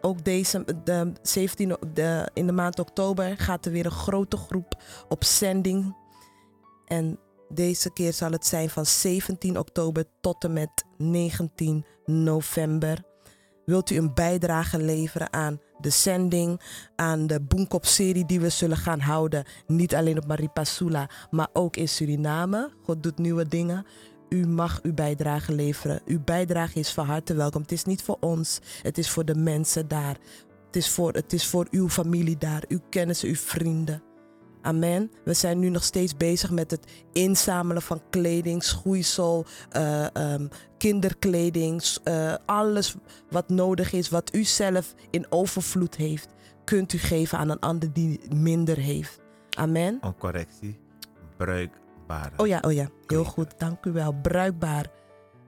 Ook 0.00 0.24
deze, 0.24 0.64
de 0.84 1.12
17, 1.22 1.72
o- 1.72 1.78
de, 1.92 2.30
in 2.32 2.46
de 2.46 2.52
maand 2.52 2.78
oktober 2.78 3.36
gaat 3.38 3.66
er 3.66 3.72
weer 3.72 3.84
een 3.84 3.90
grote 3.90 4.36
groep 4.36 4.82
op 5.08 5.24
zending. 5.24 5.96
En 6.86 7.18
deze 7.48 7.92
keer 7.92 8.12
zal 8.12 8.30
het 8.30 8.46
zijn 8.46 8.70
van 8.70 8.86
17 8.86 9.58
oktober 9.58 10.04
tot 10.20 10.44
en 10.44 10.52
met 10.52 10.84
19 10.96 11.84
november. 12.04 13.02
Wilt 13.64 13.90
u 13.90 13.96
een 13.96 14.14
bijdrage 14.14 14.78
leveren 14.78 15.32
aan 15.32 15.60
de 15.80 15.90
zending, 15.90 16.60
aan 16.96 17.26
de 17.26 17.40
Boenkop-serie 17.40 18.26
die 18.26 18.40
we 18.40 18.48
zullen 18.48 18.76
gaan 18.76 19.00
houden? 19.00 19.44
Niet 19.66 19.94
alleen 19.94 20.18
op 20.18 20.26
Maripasula, 20.26 21.10
maar 21.30 21.48
ook 21.52 21.76
in 21.76 21.88
Suriname. 21.88 22.70
God 22.82 23.02
doet 23.02 23.18
nieuwe 23.18 23.48
dingen. 23.48 23.86
U 24.28 24.46
mag 24.46 24.82
uw 24.82 24.94
bijdrage 24.94 25.52
leveren. 25.52 26.00
Uw 26.06 26.20
bijdrage 26.24 26.78
is 26.78 26.92
van 26.92 27.06
harte 27.06 27.34
welkom. 27.34 27.62
Het 27.62 27.72
is 27.72 27.84
niet 27.84 28.02
voor 28.02 28.16
ons, 28.20 28.60
het 28.82 28.98
is 28.98 29.10
voor 29.10 29.24
de 29.24 29.34
mensen 29.34 29.88
daar. 29.88 30.16
Het 30.66 30.76
is 30.76 30.90
voor, 30.90 31.12
het 31.12 31.32
is 31.32 31.46
voor 31.46 31.66
uw 31.70 31.88
familie 31.88 32.38
daar, 32.38 32.64
uw 32.68 32.80
kennissen, 32.90 33.28
uw 33.28 33.34
vrienden. 33.34 34.02
Amen. 34.64 35.10
We 35.24 35.34
zijn 35.34 35.58
nu 35.58 35.68
nog 35.68 35.82
steeds 35.82 36.16
bezig 36.16 36.50
met 36.50 36.70
het 36.70 36.86
inzamelen 37.12 37.82
van 37.82 38.02
kleding, 38.10 38.62
schoeisel, 38.62 39.46
eh, 39.70 40.16
ehm, 40.16 40.46
kinderkleding, 40.78 41.82
eh, 42.04 42.34
alles 42.46 42.94
wat 43.30 43.48
nodig 43.48 43.92
is, 43.92 44.08
wat 44.08 44.34
u 44.34 44.44
zelf 44.44 44.94
in 45.10 45.26
overvloed 45.28 45.94
heeft, 45.94 46.28
kunt 46.64 46.92
u 46.92 46.98
geven 46.98 47.38
aan 47.38 47.48
een 47.48 47.60
ander 47.60 47.92
die 47.92 48.20
minder 48.34 48.76
heeft. 48.76 49.20
Amen. 49.50 49.98
Een 50.00 50.16
correctie. 50.16 50.78
Bruikbare. 51.36 52.32
Oh 52.36 52.46
ja, 52.46 52.60
oh 52.64 52.72
ja, 52.72 52.88
heel 53.06 53.24
goed. 53.24 53.58
Dank 53.58 53.84
u 53.84 53.92
wel. 53.92 54.12
Bruikbaar. 54.12 54.86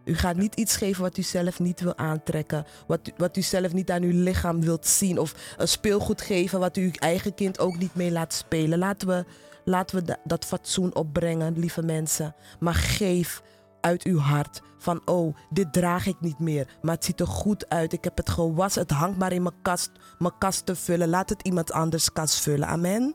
U 0.07 0.15
gaat 0.15 0.37
niet 0.37 0.55
iets 0.55 0.77
geven 0.77 1.03
wat 1.03 1.17
u 1.19 1.23
zelf 1.23 1.61
niet 1.61 1.81
wil 1.81 1.97
aantrekken. 1.97 2.65
Wat 2.87 3.09
u, 3.09 3.13
wat 3.17 3.37
u 3.37 3.43
zelf 3.43 3.73
niet 3.73 3.91
aan 3.91 4.03
uw 4.03 4.23
lichaam 4.23 4.61
wilt 4.61 4.87
zien. 4.87 5.19
Of 5.19 5.55
een 5.57 5.69
speelgoed 5.69 6.21
geven 6.21 6.59
wat 6.61 6.77
u 6.77 6.83
uw 6.85 6.91
eigen 6.93 7.35
kind 7.35 7.59
ook 7.59 7.79
niet 7.79 7.95
mee 7.95 8.13
laat 8.13 8.33
spelen. 8.33 8.79
Laten 8.79 9.09
we, 9.09 9.25
laten 9.65 9.97
we 9.97 10.03
da- 10.03 10.19
dat 10.25 10.45
fatsoen 10.45 10.95
opbrengen, 10.95 11.59
lieve 11.59 11.83
mensen. 11.83 12.35
Maar 12.61 12.75
geef 12.75 13.43
uit 13.81 14.03
uw 14.03 14.19
hart 14.19 14.61
van 14.79 15.01
oh, 15.05 15.37
dit 15.51 15.73
draag 15.73 16.07
ik 16.07 16.17
niet 16.21 16.39
meer. 16.39 16.77
Maar 16.83 16.95
het 16.95 17.05
ziet 17.05 17.21
er 17.21 17.27
goed 17.27 17.69
uit. 17.69 17.93
Ik 17.93 18.05
heb 18.05 18.17
het 18.17 18.31
gewassen. 18.31 18.83
Het 18.83 18.91
hangt 18.91 19.19
maar 19.19 19.33
in 19.33 19.43
mijn 19.43 19.63
kast, 19.63 19.91
mijn 20.19 20.39
kast 20.39 20.67
te 20.67 20.77
vullen. 20.77 21.09
Laat 21.09 21.29
het 21.29 21.43
iemand 21.43 21.73
anders 21.73 22.13
kast 22.13 22.41
vullen. 22.41 22.69
Amen. 22.69 23.15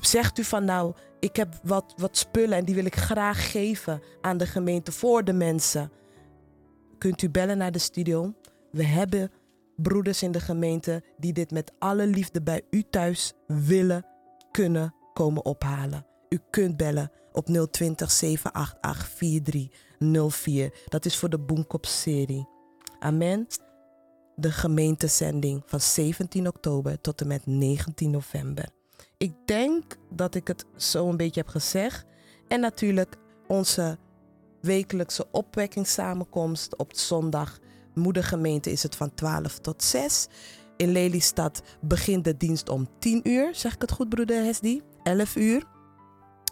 Zegt 0.00 0.38
u 0.38 0.44
van 0.44 0.64
nou, 0.64 0.94
ik 1.20 1.36
heb 1.36 1.54
wat, 1.62 1.94
wat 1.96 2.16
spullen 2.16 2.58
en 2.58 2.64
die 2.64 2.74
wil 2.74 2.84
ik 2.84 2.96
graag 2.96 3.50
geven 3.50 4.02
aan 4.20 4.36
de 4.36 4.46
gemeente 4.46 4.92
voor 4.92 5.24
de 5.24 5.32
mensen. 5.32 5.90
Kunt 7.02 7.22
u 7.22 7.30
bellen 7.30 7.58
naar 7.58 7.72
de 7.72 7.78
studio. 7.78 8.34
We 8.70 8.84
hebben 8.84 9.30
broeders 9.76 10.22
in 10.22 10.32
de 10.32 10.40
gemeente 10.40 11.02
die 11.16 11.32
dit 11.32 11.50
met 11.50 11.72
alle 11.78 12.06
liefde 12.06 12.42
bij 12.42 12.62
u 12.70 12.82
thuis 12.90 13.32
willen 13.46 14.06
kunnen 14.50 14.94
komen 15.12 15.44
ophalen. 15.44 16.06
U 16.28 16.38
kunt 16.50 16.76
bellen 16.76 17.10
op 17.32 17.46
020 17.70 18.10
788 18.10 19.08
4304. 19.08 20.72
Dat 20.88 21.04
is 21.04 21.16
voor 21.16 21.28
de 21.28 21.38
Boenkop-serie. 21.38 22.48
Amen. 22.98 23.46
De 24.36 24.52
gemeentezending 24.52 25.62
van 25.66 25.80
17 25.80 26.46
oktober 26.46 27.00
tot 27.00 27.20
en 27.20 27.26
met 27.26 27.46
19 27.46 28.10
november. 28.10 28.68
Ik 29.16 29.32
denk 29.44 29.96
dat 30.10 30.34
ik 30.34 30.48
het 30.48 30.64
zo 30.76 31.08
een 31.08 31.16
beetje 31.16 31.40
heb 31.40 31.50
gezegd. 31.50 32.04
En 32.48 32.60
natuurlijk 32.60 33.16
onze 33.46 33.98
wekelijkse 34.62 35.26
opwekkingssamenkomst 35.30 36.76
op 36.76 36.92
zondag. 36.94 37.58
Moedergemeente 37.94 38.70
is 38.70 38.82
het 38.82 38.96
van 38.96 39.14
12 39.14 39.58
tot 39.58 39.82
6. 39.82 40.26
In 40.76 40.92
Lelystad 40.92 41.62
begint 41.80 42.24
de 42.24 42.36
dienst 42.36 42.68
om 42.68 42.86
10 42.98 43.28
uur. 43.28 43.54
Zeg 43.54 43.74
ik 43.74 43.80
het 43.80 43.92
goed, 43.92 44.08
broeder 44.08 44.44
Hesdi? 44.44 44.82
11 45.02 45.36
uur. 45.36 45.71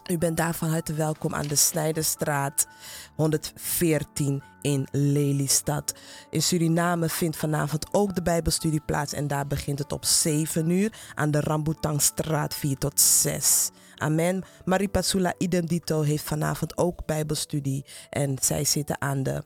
U 0.07 0.17
bent 0.17 0.37
daar 0.37 0.55
van 0.55 0.69
harte 0.69 0.93
welkom 0.93 1.33
aan 1.35 1.47
de 1.47 1.55
Snijderstraat 1.55 2.67
114 3.15 4.43
in 4.61 4.87
Lelystad. 4.91 5.93
In 6.29 6.41
Suriname 6.41 7.09
vindt 7.09 7.37
vanavond 7.37 7.87
ook 7.91 8.15
de 8.15 8.21
Bijbelstudie 8.21 8.81
plaats 8.85 9.13
en 9.13 9.27
daar 9.27 9.47
begint 9.47 9.79
het 9.79 9.91
op 9.91 10.05
7 10.05 10.69
uur 10.69 10.93
aan 11.15 11.31
de 11.31 11.39
Rambutangstraat 11.39 12.53
4 12.53 12.77
tot 12.77 12.99
6. 12.99 13.69
Amen. 13.95 14.43
Maripasula 14.65 15.33
Idem 15.37 15.65
Dito 15.65 16.01
heeft 16.01 16.23
vanavond 16.23 16.77
ook 16.77 17.05
Bijbelstudie 17.05 17.85
en 18.09 18.37
zij 18.41 18.63
zitten 18.63 19.01
aan 19.01 19.23
de 19.23 19.43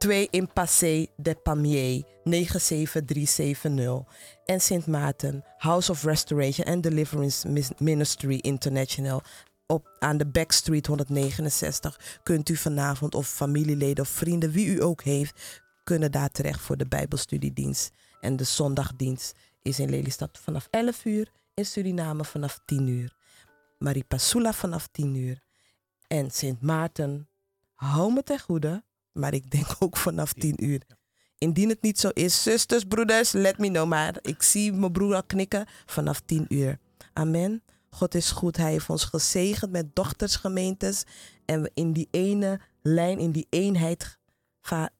2 0.00 0.28
in 0.30 0.48
Passé 0.52 1.06
de 1.16 1.34
Pamiers 1.34 2.02
97370 2.24 4.04
en 4.44 4.60
Sint 4.60 4.86
Maarten 4.86 5.44
House 5.58 5.90
of 5.90 6.04
Restoration 6.04 6.66
and 6.66 6.82
Deliverance 6.82 7.48
Ministry 7.78 8.38
International 8.42 9.22
op, 9.66 9.96
aan 9.98 10.16
de 10.16 10.26
Backstreet 10.26 10.86
169 10.86 12.20
kunt 12.22 12.48
u 12.48 12.56
vanavond 12.56 13.14
of 13.14 13.28
familieleden 13.28 14.04
of 14.04 14.10
vrienden, 14.10 14.50
wie 14.50 14.66
u 14.66 14.82
ook 14.82 15.02
heeft, 15.02 15.62
kunnen 15.84 16.12
daar 16.12 16.30
terecht 16.30 16.60
voor 16.60 16.76
de 16.76 16.88
Bijbelstudiedienst. 16.88 17.90
En 18.20 18.36
de 18.36 18.44
zondagdienst 18.44 19.34
is 19.62 19.78
in 19.78 19.90
Lelystad 19.90 20.38
vanaf 20.38 20.68
11 20.70 21.04
uur 21.04 21.30
in 21.54 21.66
Suriname 21.66 22.24
vanaf 22.24 22.60
10 22.64 22.86
uur. 22.86 23.16
Maripasula 23.78 24.52
vanaf 24.52 24.88
10 24.92 25.14
uur. 25.14 25.40
En 26.06 26.30
Sint 26.30 26.62
Maarten, 26.62 27.28
hou 27.74 28.12
me 28.12 28.22
ten 28.22 28.40
goede, 28.40 28.84
maar 29.12 29.34
ik 29.34 29.50
denk 29.50 29.66
ook 29.78 29.96
vanaf 29.96 30.32
10 30.32 30.64
uur. 30.64 30.82
Indien 31.38 31.68
het 31.68 31.82
niet 31.82 32.00
zo 32.00 32.08
is, 32.08 32.42
zusters, 32.42 32.84
broeders, 32.84 33.32
let 33.32 33.58
me 33.58 33.68
know. 33.68 33.88
Maar 33.88 34.18
ik 34.22 34.42
zie 34.42 34.72
mijn 34.72 34.92
broer 34.92 35.14
al 35.14 35.24
knikken 35.24 35.66
vanaf 35.86 36.20
10 36.20 36.44
uur. 36.48 36.78
Amen. 37.12 37.62
God 37.90 38.14
is 38.14 38.30
goed. 38.30 38.56
Hij 38.56 38.70
heeft 38.70 38.90
ons 38.90 39.04
gezegend 39.04 39.70
met 39.70 39.94
dochtersgemeentes. 39.94 41.04
En 41.44 41.62
we 41.62 41.70
in 41.74 41.92
die 41.92 42.08
ene 42.10 42.60
lijn, 42.82 43.18
in 43.18 43.30
die 43.30 43.46
eenheid, 43.50 44.18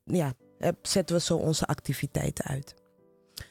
ja, 0.05 0.35
zetten 0.83 1.17
we 1.17 1.23
zo 1.23 1.37
onze 1.37 1.67
activiteiten 1.67 2.45
uit. 2.45 2.75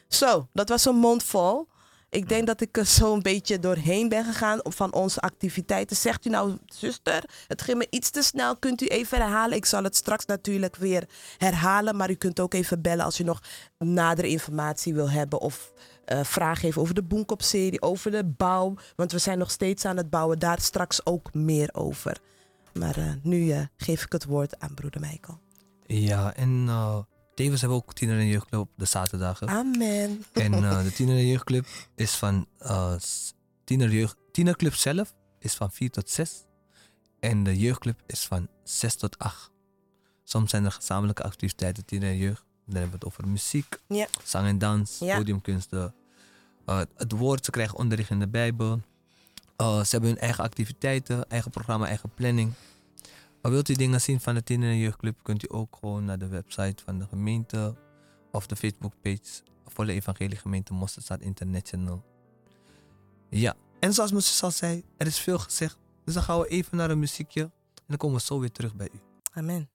Zo, 0.07 0.47
dat 0.53 0.69
was 0.69 0.85
een 0.85 0.95
mond 0.95 1.23
vol. 1.23 1.67
Ik 2.09 2.29
denk 2.29 2.47
dat 2.47 2.61
ik 2.61 2.77
er 2.77 2.85
zo 2.85 3.13
een 3.13 3.21
beetje 3.21 3.59
doorheen 3.59 4.09
ben 4.09 4.25
gegaan 4.25 4.59
van 4.63 4.93
onze 4.93 5.19
activiteiten. 5.19 5.95
Zegt 5.95 6.25
u 6.25 6.29
nou, 6.29 6.57
zuster, 6.65 7.23
het 7.47 7.61
ging 7.61 7.77
me 7.77 7.87
iets 7.89 8.09
te 8.09 8.21
snel. 8.21 8.57
Kunt 8.57 8.81
u 8.81 8.85
even 8.85 9.17
herhalen? 9.17 9.57
Ik 9.57 9.65
zal 9.65 9.83
het 9.83 9.95
straks 9.95 10.25
natuurlijk 10.25 10.75
weer 10.75 11.09
herhalen. 11.37 11.95
Maar 11.95 12.09
u 12.09 12.13
kunt 12.13 12.39
ook 12.39 12.53
even 12.53 12.81
bellen 12.81 13.05
als 13.05 13.19
u 13.19 13.23
nog 13.23 13.41
nadere 13.77 14.27
informatie 14.27 14.93
wil 14.93 15.09
hebben. 15.09 15.39
Of 15.39 15.73
uh, 16.05 16.23
vragen 16.23 16.65
heeft 16.65 16.77
over 16.77 16.93
de 16.93 17.03
Boenkop-serie, 17.03 17.81
over 17.81 18.11
de 18.11 18.25
bouw. 18.25 18.75
Want 18.95 19.11
we 19.11 19.17
zijn 19.17 19.37
nog 19.37 19.51
steeds 19.51 19.85
aan 19.85 19.97
het 19.97 20.09
bouwen. 20.09 20.39
Daar 20.39 20.59
straks 20.59 21.05
ook 21.05 21.33
meer 21.33 21.69
over. 21.71 22.17
Maar 22.73 22.97
uh, 22.97 23.11
nu 23.23 23.37
uh, 23.37 23.61
geef 23.77 24.03
ik 24.03 24.11
het 24.11 24.25
woord 24.25 24.59
aan 24.59 24.73
broeder 24.73 25.01
Michael. 25.01 25.39
Ja, 25.85 26.35
en 26.35 26.69
tevens 27.39 27.61
hebben 27.61 27.79
we 27.79 27.83
ook 27.85 27.93
tiener- 27.93 28.19
en 28.19 28.27
jeugdclub 28.27 28.61
op 28.61 28.69
de 28.75 28.85
zaterdagen. 28.85 29.47
Amen. 29.47 30.23
En 30.33 30.51
de 30.51 30.91
tiener- 30.93 31.17
en 31.17 31.27
jeugdclub 31.27 31.65
is 31.95 32.11
van... 32.11 32.47
tiener 33.63 33.91
jeugd, 33.91 34.15
tienerclub 34.31 34.73
zelf 34.73 35.15
is 35.39 35.53
van 35.53 35.71
4 35.71 35.89
tot 35.89 36.09
6. 36.09 36.45
En 37.19 37.43
de 37.43 37.57
jeugdclub 37.57 38.01
is 38.05 38.25
van 38.25 38.47
6 38.63 38.95
tot 38.95 39.17
8. 39.17 39.51
Soms 40.23 40.49
zijn 40.49 40.65
er 40.65 40.71
gezamenlijke 40.71 41.23
activiteiten, 41.23 41.85
tiener 41.85 42.09
en 42.09 42.17
jeugd. 42.17 42.43
Dan 42.65 42.75
hebben 42.75 42.99
we 42.99 43.05
het 43.05 43.05
over 43.05 43.27
muziek, 43.27 43.79
ja. 43.87 44.07
zang 44.23 44.47
en 44.47 44.57
dans, 44.57 44.97
podiumkunsten. 44.97 45.93
Uh, 46.65 46.81
het 46.95 47.11
woord, 47.11 47.45
ze 47.45 47.51
krijgen 47.51 47.77
onderricht 47.77 48.09
in 48.09 48.19
de 48.19 48.27
Bijbel. 48.27 48.81
Uh, 49.61 49.83
ze 49.83 49.89
hebben 49.89 50.09
hun 50.09 50.19
eigen 50.19 50.43
activiteiten, 50.43 51.29
eigen 51.29 51.51
programma, 51.51 51.87
eigen 51.87 52.09
planning. 52.15 52.53
Maar 53.41 53.51
wilt 53.51 53.69
u 53.69 53.73
dingen 53.73 54.01
zien 54.01 54.19
van 54.19 54.33
de 54.33 54.43
Tiener 54.43 54.69
en 54.69 54.77
Jeugdclub, 54.77 55.23
kunt 55.23 55.43
u 55.43 55.47
ook 55.51 55.77
gewoon 55.79 56.05
naar 56.05 56.19
de 56.19 56.27
website 56.27 56.83
van 56.83 56.99
de 56.99 57.05
gemeente 57.05 57.75
of 58.31 58.47
de 58.47 58.55
Facebookpage 58.55 59.43
Volle 59.65 59.91
Evangelie 59.91 60.37
Gemeente 60.37 60.73
Mosterdstad 60.73 61.21
International. 61.21 62.03
Ja, 63.29 63.55
en 63.79 63.93
zoals 63.93 64.11
zus 64.11 64.43
al 64.43 64.51
zei, 64.51 64.83
er 64.97 65.07
is 65.07 65.19
veel 65.19 65.39
gezegd. 65.39 65.77
Dus 66.05 66.13
dan 66.13 66.23
gaan 66.23 66.39
we 66.39 66.47
even 66.47 66.77
naar 66.77 66.89
een 66.89 66.99
muziekje 66.99 67.41
en 67.41 67.85
dan 67.87 67.97
komen 67.97 68.17
we 68.17 68.23
zo 68.23 68.39
weer 68.39 68.51
terug 68.51 68.75
bij 68.75 68.89
u. 68.93 68.99
Amen. 69.33 69.69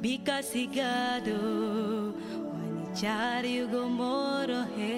bikasigado 0.00 1.40
wanichari 2.52 3.62
ugomorohe 3.64 4.96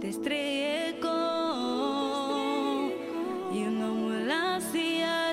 te 0.00 0.08
estrellé 0.08 0.98
con 1.00 1.22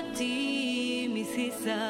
ati 0.00 1.08
misisa 1.14 1.80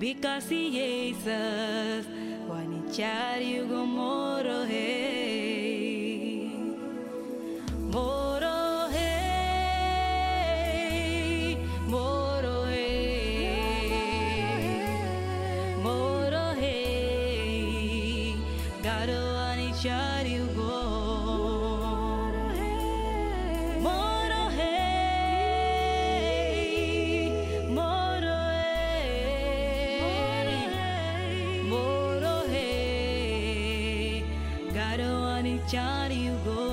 bikasi 0.00 0.70
Jesus 0.70 2.04
wanichari 2.50 3.60
ugomorohe 3.62 4.99
Johnny, 35.70 36.16
you 36.16 36.36
go. 36.44 36.69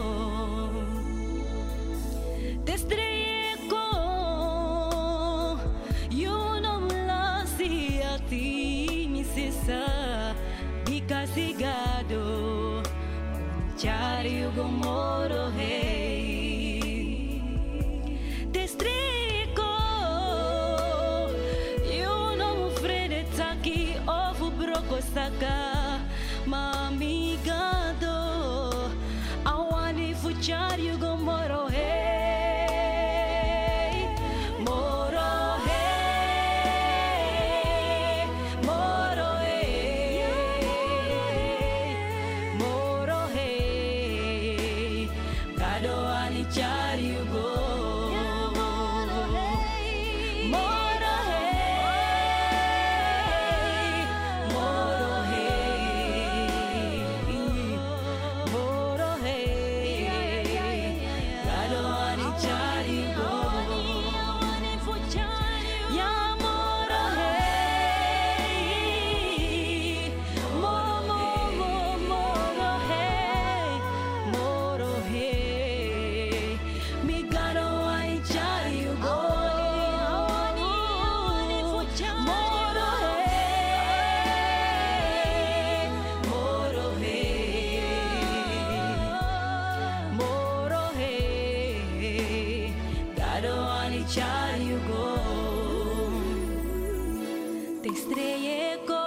estreieko. 97.98 99.04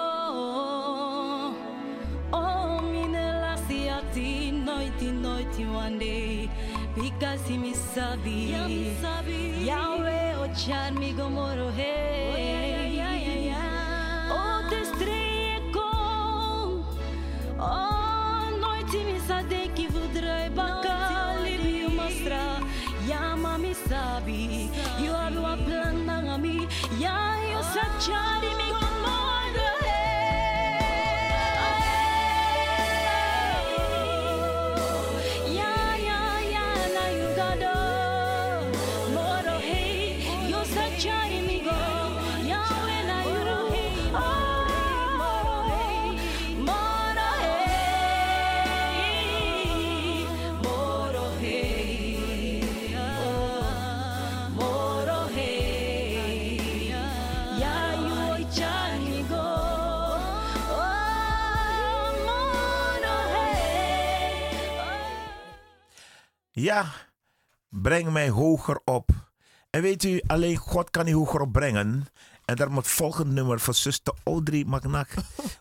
Ominela 2.32 3.54
ziati 3.66 4.52
noiti 4.66 5.08
noiti 5.24 5.64
wande. 5.74 6.48
Bikazi 6.96 7.58
misabi. 7.64 8.36
Yawe 9.68 10.18
ochar 10.44 10.92
migomoro 11.00 11.70
hei 11.78 13.00
O 14.38 14.42
te 14.70 14.78
estreieko. 14.84 15.88
O 17.58 17.74
noiti 18.62 19.00
misade 19.10 19.62
ki 19.74 19.86
vudrai 19.94 20.50
baka. 20.50 20.96
Libi 21.44 21.86
umastra 21.86 22.42
Yama 23.08 23.54
a 23.54 24.20
Yo 25.02 25.12
abu 25.26 25.42
aplandangami 25.52 26.68
Yayo 26.98 27.60
sachari 27.72 28.50
misabi 28.58 28.69
Ja, 66.60 66.92
breng 67.68 68.12
mij 68.12 68.28
hoger 68.28 68.80
op. 68.84 69.10
En 69.70 69.82
weet 69.82 70.04
u, 70.04 70.20
alleen 70.26 70.56
God 70.56 70.90
kan 70.90 71.06
u 71.06 71.12
hoger 71.12 71.40
op 71.40 71.52
brengen. 71.52 72.06
En 72.44 72.56
daar 72.56 72.70
moet 72.70 72.86
volgend 72.86 73.30
nummer 73.30 73.60
van 73.60 73.74
zuster 73.74 74.14
Audrey 74.24 74.64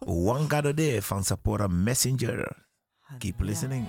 One 0.05 0.45
Gardee 0.49 1.01
van 1.01 1.23
Sapora 1.23 1.67
Messenger. 1.67 2.67
Keep 3.17 3.39
listening. 3.39 3.87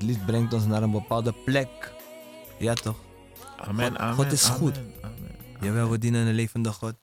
Het 0.00 0.08
liefst 0.08 0.26
brengt 0.26 0.52
ons 0.52 0.66
naar 0.66 0.82
een 0.82 0.90
bepaalde 0.90 1.32
plek. 1.32 1.92
Ja, 2.58 2.74
toch? 2.74 2.96
Amen, 3.56 3.90
God, 3.90 3.98
amen, 3.98 4.14
God 4.14 4.32
is 4.32 4.44
goed. 4.44 4.76
Amen, 4.76 5.36
Jawel, 5.60 5.90
we 5.90 5.98
dienen 5.98 6.26
een 6.26 6.34
levende 6.34 6.72
God. 6.72 6.94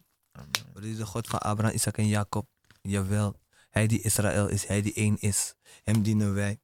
We 0.74 0.82
dienen 0.82 0.98
de 0.98 1.06
God 1.06 1.28
van 1.28 1.40
Abraham, 1.40 1.76
Isaac 1.76 1.98
en 1.98 2.08
Jacob. 2.08 2.48
Jawel, 2.82 3.40
Hij 3.70 3.88
die 3.88 4.02
Israël 4.02 4.48
is, 4.48 4.68
Hij 4.68 4.82
die 4.82 4.94
één 4.94 5.18
is. 5.20 5.56
Hem 5.84 6.02
dienen 6.02 6.34
wij. 6.34 6.60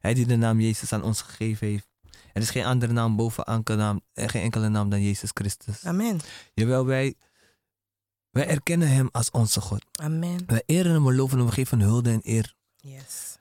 Hij 0.00 0.14
die 0.14 0.26
de 0.26 0.36
naam 0.36 0.60
Jezus 0.60 0.92
aan 0.92 1.02
ons 1.02 1.20
gegeven 1.20 1.66
heeft. 1.66 1.88
Er 2.32 2.42
is 2.42 2.50
geen 2.50 2.64
andere 2.64 2.92
naam 2.92 3.16
boven 3.16 3.44
enkele 3.44 3.76
naam, 3.76 4.00
eh, 4.12 4.28
geen 4.28 4.42
enkele 4.42 4.68
naam 4.68 4.90
dan 4.90 5.02
Jezus 5.02 5.30
Christus. 5.32 5.84
Amen. 5.84 6.20
Jawel, 6.54 6.86
wij, 6.86 7.14
wij 8.30 8.46
erkennen 8.46 8.88
Hem 8.88 9.08
als 9.12 9.30
onze 9.30 9.60
God. 9.60 9.84
Amen. 9.92 10.42
Wij 10.46 10.62
eren 10.66 10.92
Hem, 10.92 11.04
we 11.04 11.14
loven 11.14 11.38
Hem, 11.38 11.46
we 11.46 11.52
geven 11.52 11.78
Hem 11.78 11.88
hulde 11.88 12.10
en 12.10 12.20
eer. 12.22 12.54
Yes. 12.76 13.33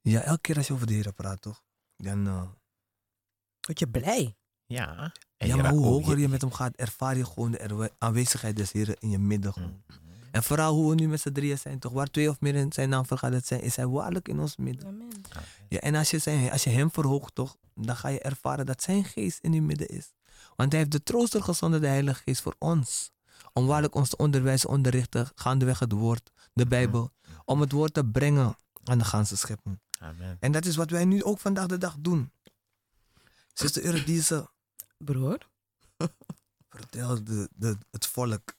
Ja, 0.00 0.20
elke 0.20 0.40
keer 0.40 0.56
als 0.56 0.66
je 0.66 0.72
over 0.72 0.86
de 0.86 0.92
heren 0.92 1.14
praat, 1.14 1.40
toch? 1.42 1.62
Dan 1.96 2.26
eh, 2.26 2.48
word 3.60 3.78
je 3.78 3.88
blij. 3.88 4.36
Ja. 4.66 5.12
En 5.36 5.46
ja, 5.46 5.56
maar 5.56 5.70
hoe 5.70 5.84
hoger 5.84 6.18
je, 6.18 6.28
met 6.28 6.40
hem 6.40 6.52
gaat, 6.52 6.76
ervaar 6.76 7.16
je 7.16 7.24
gewoon 7.24 7.50
de 7.50 7.92
aanwezigheid 7.98 8.56
des 8.56 8.72
heren 8.72 8.96
in 8.98 9.10
je 9.10 9.18
midden. 9.18 9.82
En 10.30 10.42
vooral 10.42 10.74
hoe 10.74 10.88
we 10.88 10.94
nu 10.94 11.08
met 11.08 11.20
z'n 11.20 11.32
drieën 11.32 11.58
zijn, 11.58 11.78
toch? 11.78 11.92
Waar 11.92 12.06
twee 12.06 12.28
of 12.28 12.40
meer 12.40 12.54
in 12.54 12.72
zijn 12.72 12.88
naam 12.88 13.06
vergaderd 13.06 13.46
zijn, 13.46 13.60
is 13.60 13.76
hij 13.76 13.86
waarlijk 13.86 14.28
in 14.28 14.40
ons 14.40 14.56
midden. 14.56 14.86
Amen. 14.86 15.08
Ja, 15.68 15.78
en 15.78 15.94
als 15.94 16.10
je, 16.10 16.18
zijn, 16.18 16.50
als 16.50 16.64
je 16.64 16.70
hem 16.70 16.90
verhoogt, 16.90 17.34
toch, 17.34 17.56
dan 17.74 17.96
ga 17.96 18.08
je 18.08 18.20
ervaren 18.20 18.66
dat 18.66 18.82
zijn 18.82 19.04
geest 19.04 19.38
in 19.40 19.52
je 19.52 19.62
midden 19.62 19.88
is. 19.88 20.12
Want 20.56 20.72
hij 20.72 20.80
heeft 20.80 20.92
de 20.92 21.02
trooster 21.02 21.42
gezonden, 21.42 21.80
de 21.80 21.86
Heilige 21.86 22.22
Geest, 22.22 22.42
voor 22.42 22.54
ons. 22.58 23.10
Om 23.52 23.66
waarlijk 23.66 23.94
ons 23.94 24.08
te 24.08 24.16
onderwijzen, 24.16 24.68
onderrichten, 24.68 25.30
gaandeweg 25.34 25.78
het 25.78 25.92
woord, 25.92 26.30
de 26.52 26.66
Bijbel. 26.66 27.10
Om 27.44 27.60
het 27.60 27.72
woord 27.72 27.94
te 27.94 28.04
brengen 28.04 28.56
aan 28.90 28.98
de 28.98 29.04
ganse 29.04 29.36
schepping. 29.36 29.80
Amen. 29.98 30.36
En 30.40 30.52
dat 30.52 30.64
is 30.64 30.76
wat 30.76 30.90
wij 30.90 31.04
nu 31.04 31.24
ook 31.24 31.38
vandaag 31.38 31.66
de 31.66 31.78
dag 31.78 31.96
doen. 31.98 32.32
Zuster 33.52 33.84
Eurydice, 33.84 34.50
Broer. 34.98 35.48
vertel 36.68 37.24
de, 37.24 37.48
de, 37.54 37.78
het 37.90 38.06
volk. 38.06 38.56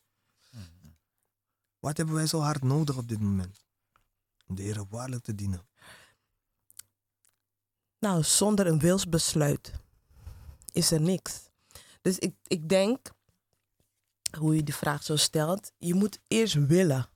Wat 1.80 1.98
hebben 1.98 2.16
wij 2.16 2.28
zo 2.28 2.40
hard 2.40 2.64
nodig 2.64 2.98
op 2.98 3.08
dit 3.08 3.20
moment? 3.20 3.66
Om 4.48 4.56
de 4.56 4.62
Heer 4.62 4.86
waarlijk 4.90 5.24
te 5.24 5.36
dienen. 5.36 5.68
Nou, 8.00 8.24
zonder 8.24 8.68
een 8.68 8.80
wilsbesluit 8.80 9.74
is 10.72 10.92
er 10.92 11.02
niks. 11.02 11.50
Dus 12.02 12.20
ik, 12.20 12.36
ik 12.48 12.70
denk, 12.70 13.12
hoe 14.38 14.56
je 14.56 14.64
die 14.64 14.76
vraag 14.76 15.04
zo 15.04 15.16
stelt, 15.16 15.72
je 15.78 15.94
moet 15.94 16.20
eerst 16.28 16.54
willen. 16.54 17.10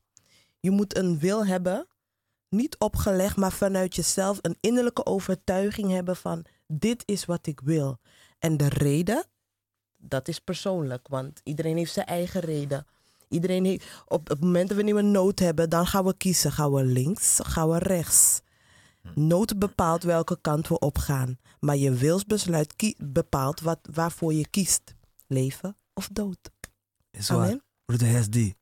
Je 0.59 0.71
moet 0.71 0.97
een 0.97 1.19
wil 1.19 1.45
hebben, 1.45 1.87
niet 2.53 2.77
opgelegd, 2.77 3.35
maar 3.35 3.51
vanuit 3.51 3.95
jezelf 3.95 4.39
een 4.41 4.57
innerlijke 4.59 5.05
overtuiging 5.05 5.91
hebben 5.91 6.15
van 6.15 6.45
dit 6.67 7.03
is 7.05 7.25
wat 7.25 7.47
ik 7.47 7.59
wil. 7.63 7.97
En 8.39 8.57
de 8.57 8.69
reden, 8.69 9.25
dat 9.97 10.27
is 10.27 10.39
persoonlijk, 10.39 11.07
want 11.07 11.41
iedereen 11.43 11.77
heeft 11.77 11.93
zijn 11.93 12.05
eigen 12.05 12.41
reden. 12.41 12.85
Iedereen 13.29 13.65
heeft, 13.65 14.03
op 14.07 14.27
het 14.27 14.41
moment 14.41 14.69
dat 14.69 14.77
we 14.77 14.83
een 14.83 15.11
nood 15.11 15.39
hebben, 15.39 15.69
dan 15.69 15.87
gaan 15.87 16.05
we 16.05 16.17
kiezen. 16.17 16.51
Gaan 16.51 16.71
we 16.71 16.83
links, 16.83 17.39
gaan 17.43 17.69
we 17.69 17.77
rechts. 17.77 18.41
Nood 19.15 19.59
bepaalt 19.59 20.03
welke 20.03 20.37
kant 20.41 20.67
we 20.67 20.79
opgaan. 20.79 21.37
Maar 21.59 21.77
je 21.77 21.91
wilsbesluit 21.91 22.95
bepaalt 22.97 23.59
wat, 23.61 23.79
waarvoor 23.93 24.33
je 24.33 24.47
kiest. 24.47 24.95
Leven 25.27 25.77
of 25.93 26.09
dood. 26.11 26.51
Is 27.11 27.29
waar. 27.29 27.39
Amen. 27.39 27.63
Broeder 27.85 28.07
Hesdi. 28.07 28.53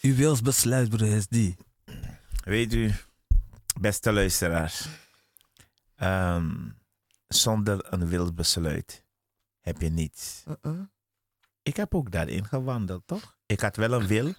U 0.00 0.16
wils 0.16 0.42
besluit, 0.42 0.88
broeder 0.88 1.08
Hesdi. 1.08 1.56
Weet 2.46 2.72
u, 2.72 2.94
beste 3.80 4.12
luisteraars, 4.12 4.88
ehm, 5.96 6.70
zonder 7.26 7.92
een 7.92 8.08
wild 8.08 8.34
besluit 8.34 9.04
heb 9.60 9.80
je 9.80 9.88
niets. 9.88 10.44
Uh-uh. 10.48 10.80
Ik 11.62 11.76
heb 11.76 11.94
ook 11.94 12.10
daarin 12.10 12.44
gewandeld, 12.44 13.06
toch? 13.06 13.38
Ik 13.46 13.60
had 13.60 13.76
wel 13.76 13.92
een 13.92 14.06
wil, 14.06 14.34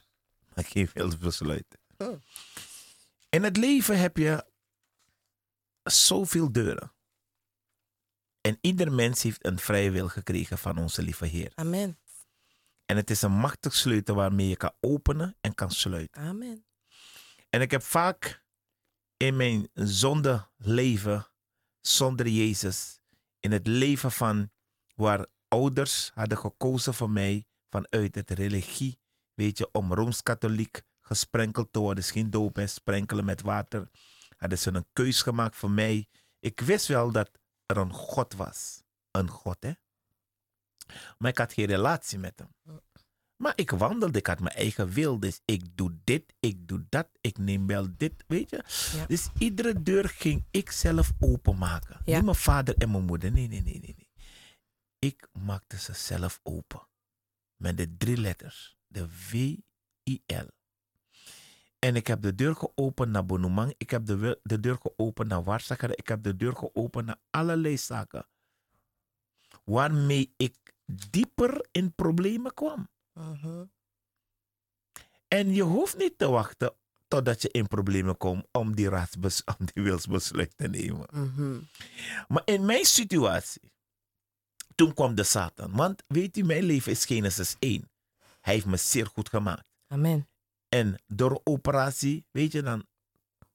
maar 0.54 0.66
geen 0.74 0.90
wild 0.94 1.20
besluit. 1.20 1.78
Oh. 1.98 2.22
In 3.30 3.44
het 3.44 3.58
leven 3.58 4.00
heb 4.00 4.18
je 4.18 4.46
zoveel 5.84 6.52
deuren. 6.52 6.94
En 8.42 8.58
ieder 8.62 8.92
mens 8.92 9.24
heeft 9.24 9.46
een 9.46 9.60
vrije 9.60 9.92
wil 9.92 10.08
gekregen 10.08 10.58
van 10.58 10.78
onze 10.78 11.02
lieve 11.02 11.26
Heer. 11.26 11.52
Amen. 11.56 12.00
En 12.86 12.96
het 12.96 13.10
is 13.10 13.22
een 13.22 13.38
machtig 13.38 13.76
sleutel 13.76 14.16
waarmee 14.16 14.48
je 14.48 14.58
kan 14.58 14.74
openen 14.80 15.38
en 15.42 15.56
kan 15.56 15.72
sluiten. 15.72 16.22
Amen. 16.22 16.66
En 17.58 17.64
ik 17.64 17.72
heb 17.72 17.84
vaak 17.84 18.44
in 19.18 19.36
mijn 19.36 19.70
zonde 19.74 20.48
leven 20.58 21.28
zonder 21.82 22.28
Jezus, 22.28 23.00
in 23.40 23.52
het 23.52 23.68
leven 23.68 24.12
van 24.12 24.52
waar 24.96 25.26
ouders 25.48 26.12
hadden 26.14 26.38
gekozen 26.38 26.94
voor 26.94 27.10
mij 27.10 27.46
vanuit 27.70 28.16
het 28.16 28.30
religie, 28.30 29.00
weet 29.34 29.58
je, 29.58 29.72
om 29.72 29.94
rooms-katholiek 29.94 30.82
gesprenkeld 31.02 31.74
te 31.74 31.80
worden, 31.80 32.04
is 32.04 32.12
geen 32.12 32.30
doop, 32.30 32.56
hè, 32.56 32.68
sprenkelen 32.68 33.26
met 33.26 33.42
water, 33.42 33.90
hadden 34.38 34.58
ze 34.58 34.74
een 34.74 34.88
keus 34.94 35.22
gemaakt 35.22 35.56
voor 35.56 35.72
mij. 35.72 36.08
Ik 36.40 36.60
wist 36.60 36.88
wel 36.88 37.12
dat 37.12 37.30
er 37.66 37.78
een 37.78 37.94
God 37.94 38.34
was, 38.34 38.84
een 39.12 39.30
God, 39.30 39.58
hè. 39.60 39.72
Maar 41.18 41.32
ik 41.32 41.38
had 41.38 41.54
geen 41.54 41.66
relatie 41.66 42.20
met 42.20 42.40
hem. 42.40 42.82
Maar 43.38 43.54
ik 43.56 43.72
wandelde, 43.72 44.18
ik 44.18 44.28
had 44.28 44.40
mijn 44.40 44.56
eigen 44.56 44.90
wil. 44.90 45.20
Dus 45.20 45.42
ik 45.46 45.78
doe 45.78 45.98
dit, 46.04 46.34
ik 46.40 46.68
doe 46.68 46.86
dat, 46.90 47.10
ik 47.22 47.38
neem 47.38 47.68
wel 47.68 47.88
dit, 47.98 48.24
weet 48.28 48.50
je. 48.50 48.64
Ja. 48.98 49.06
Dus 49.06 49.30
iedere 49.38 49.84
deur 49.84 50.10
ging 50.10 50.46
ik 50.52 50.72
zelf 50.72 51.12
openmaken. 51.20 52.02
Ja. 52.06 52.16
Niet 52.16 52.26
mijn 52.26 52.36
vader 52.36 52.78
en 52.78 52.92
mijn 52.92 53.06
moeder. 53.06 53.32
Nee, 53.32 53.48
nee, 53.48 53.62
nee, 53.62 53.80
nee, 53.80 53.96
nee. 53.98 54.10
Ik 55.00 55.28
maakte 55.32 55.80
ze 55.80 55.94
zelf 55.94 56.40
open. 56.44 56.88
Met 57.56 57.78
de 57.78 57.98
drie 57.98 58.18
letters. 58.18 58.78
De 58.88 59.10
V-I-L. 59.10 60.48
En 61.80 61.96
ik 61.96 62.08
heb 62.08 62.22
de 62.22 62.36
deur 62.36 62.56
geopend 62.56 63.12
naar 63.12 63.26
Bonumang. 63.26 63.74
Ik 63.78 63.90
heb 63.90 64.06
de, 64.06 64.40
de 64.44 64.60
deur 64.60 64.78
geopend 64.82 65.28
naar 65.28 65.44
Warszaker. 65.44 65.98
Ik 65.98 66.08
heb 66.08 66.24
de 66.24 66.36
deur 66.36 66.56
geopend 66.56 67.06
naar 67.06 67.20
allerlei 67.30 67.78
zaken. 67.78 68.28
Waarmee 69.64 70.34
ik 70.38 70.56
dieper 70.86 71.68
in 71.72 71.96
problemen 71.96 72.54
kwam. 72.54 72.90
Mhm. 73.18 73.64
En 75.28 75.54
je 75.54 75.62
hoeft 75.62 75.98
niet 75.98 76.18
te 76.18 76.28
wachten 76.28 76.74
totdat 77.08 77.42
je 77.42 77.50
in 77.52 77.68
problemen 77.68 78.18
komt 78.18 78.48
om 78.52 78.76
die, 78.76 78.90
raadsbes 78.90 79.44
om 79.58 79.66
die 79.74 79.84
wilsbesluit 79.84 80.58
te 80.58 80.68
nemen. 80.68 81.08
Mhm. 81.12 81.60
Maar 82.28 82.42
in 82.46 82.66
mijn 82.66 82.86
situatie, 82.86 83.72
toen 84.76 84.94
kwam 84.94 85.16
de 85.16 85.24
Satan. 85.24 85.72
Want 85.76 86.04
weet 86.08 86.38
u, 86.38 86.44
mijn 86.44 86.64
leven 86.64 86.92
is 86.92 87.06
Genesis 87.06 87.56
1. 87.60 87.90
Hij 88.42 88.54
heeft 88.54 88.66
me 88.66 88.78
zeer 88.78 89.06
goed 89.06 89.30
gemaakt. 89.30 89.68
Amen. 89.88 90.28
En 90.70 91.02
door 91.08 91.42
operatie, 91.44 92.26
weet 92.32 92.52
je, 92.52 92.62
dan 92.62 92.86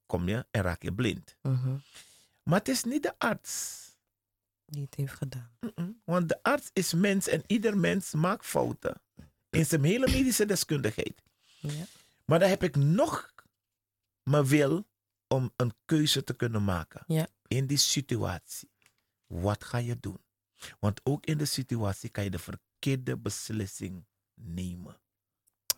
kom 0.05 0.27
je 0.27 0.45
en 0.51 0.61
raak 0.61 0.81
je 0.81 0.93
blind. 0.93 1.35
Mhm. 1.41 1.75
Maar 2.43 2.59
het 2.59 2.67
is 2.67 2.83
niet 2.83 3.03
de 3.03 3.13
arts. 3.17 3.81
Die 4.65 4.81
het 4.81 4.95
heeft 4.95 5.13
gedaan. 5.13 5.57
Want 6.03 6.29
de 6.29 6.43
arts 6.43 6.69
is 6.73 6.93
mens 6.93 7.27
en 7.27 7.43
ieder 7.47 7.77
mens 7.77 8.13
maakt 8.13 8.45
fouten. 8.45 9.01
In 9.53 9.65
zijn 9.65 9.83
hele 9.83 10.11
medische 10.11 10.45
deskundigheid. 10.45 11.21
Ja. 11.59 11.85
Maar 12.25 12.39
dan 12.39 12.49
heb 12.49 12.63
ik 12.63 12.75
nog 12.75 13.33
mijn 14.23 14.45
wil 14.45 14.87
om 15.27 15.51
een 15.55 15.73
keuze 15.85 16.23
te 16.23 16.33
kunnen 16.33 16.63
maken. 16.63 17.03
Ja. 17.07 17.27
In 17.47 17.67
die 17.67 17.77
situatie. 17.77 18.69
Wat 19.27 19.63
ga 19.63 19.77
je 19.77 19.99
doen? 19.99 20.19
Want 20.79 21.01
ook 21.03 21.25
in 21.25 21.37
de 21.37 21.45
situatie 21.45 22.09
kan 22.09 22.23
je 22.23 22.29
de 22.29 22.39
verkeerde 22.39 23.17
beslissing 23.17 24.05
nemen. 24.33 24.97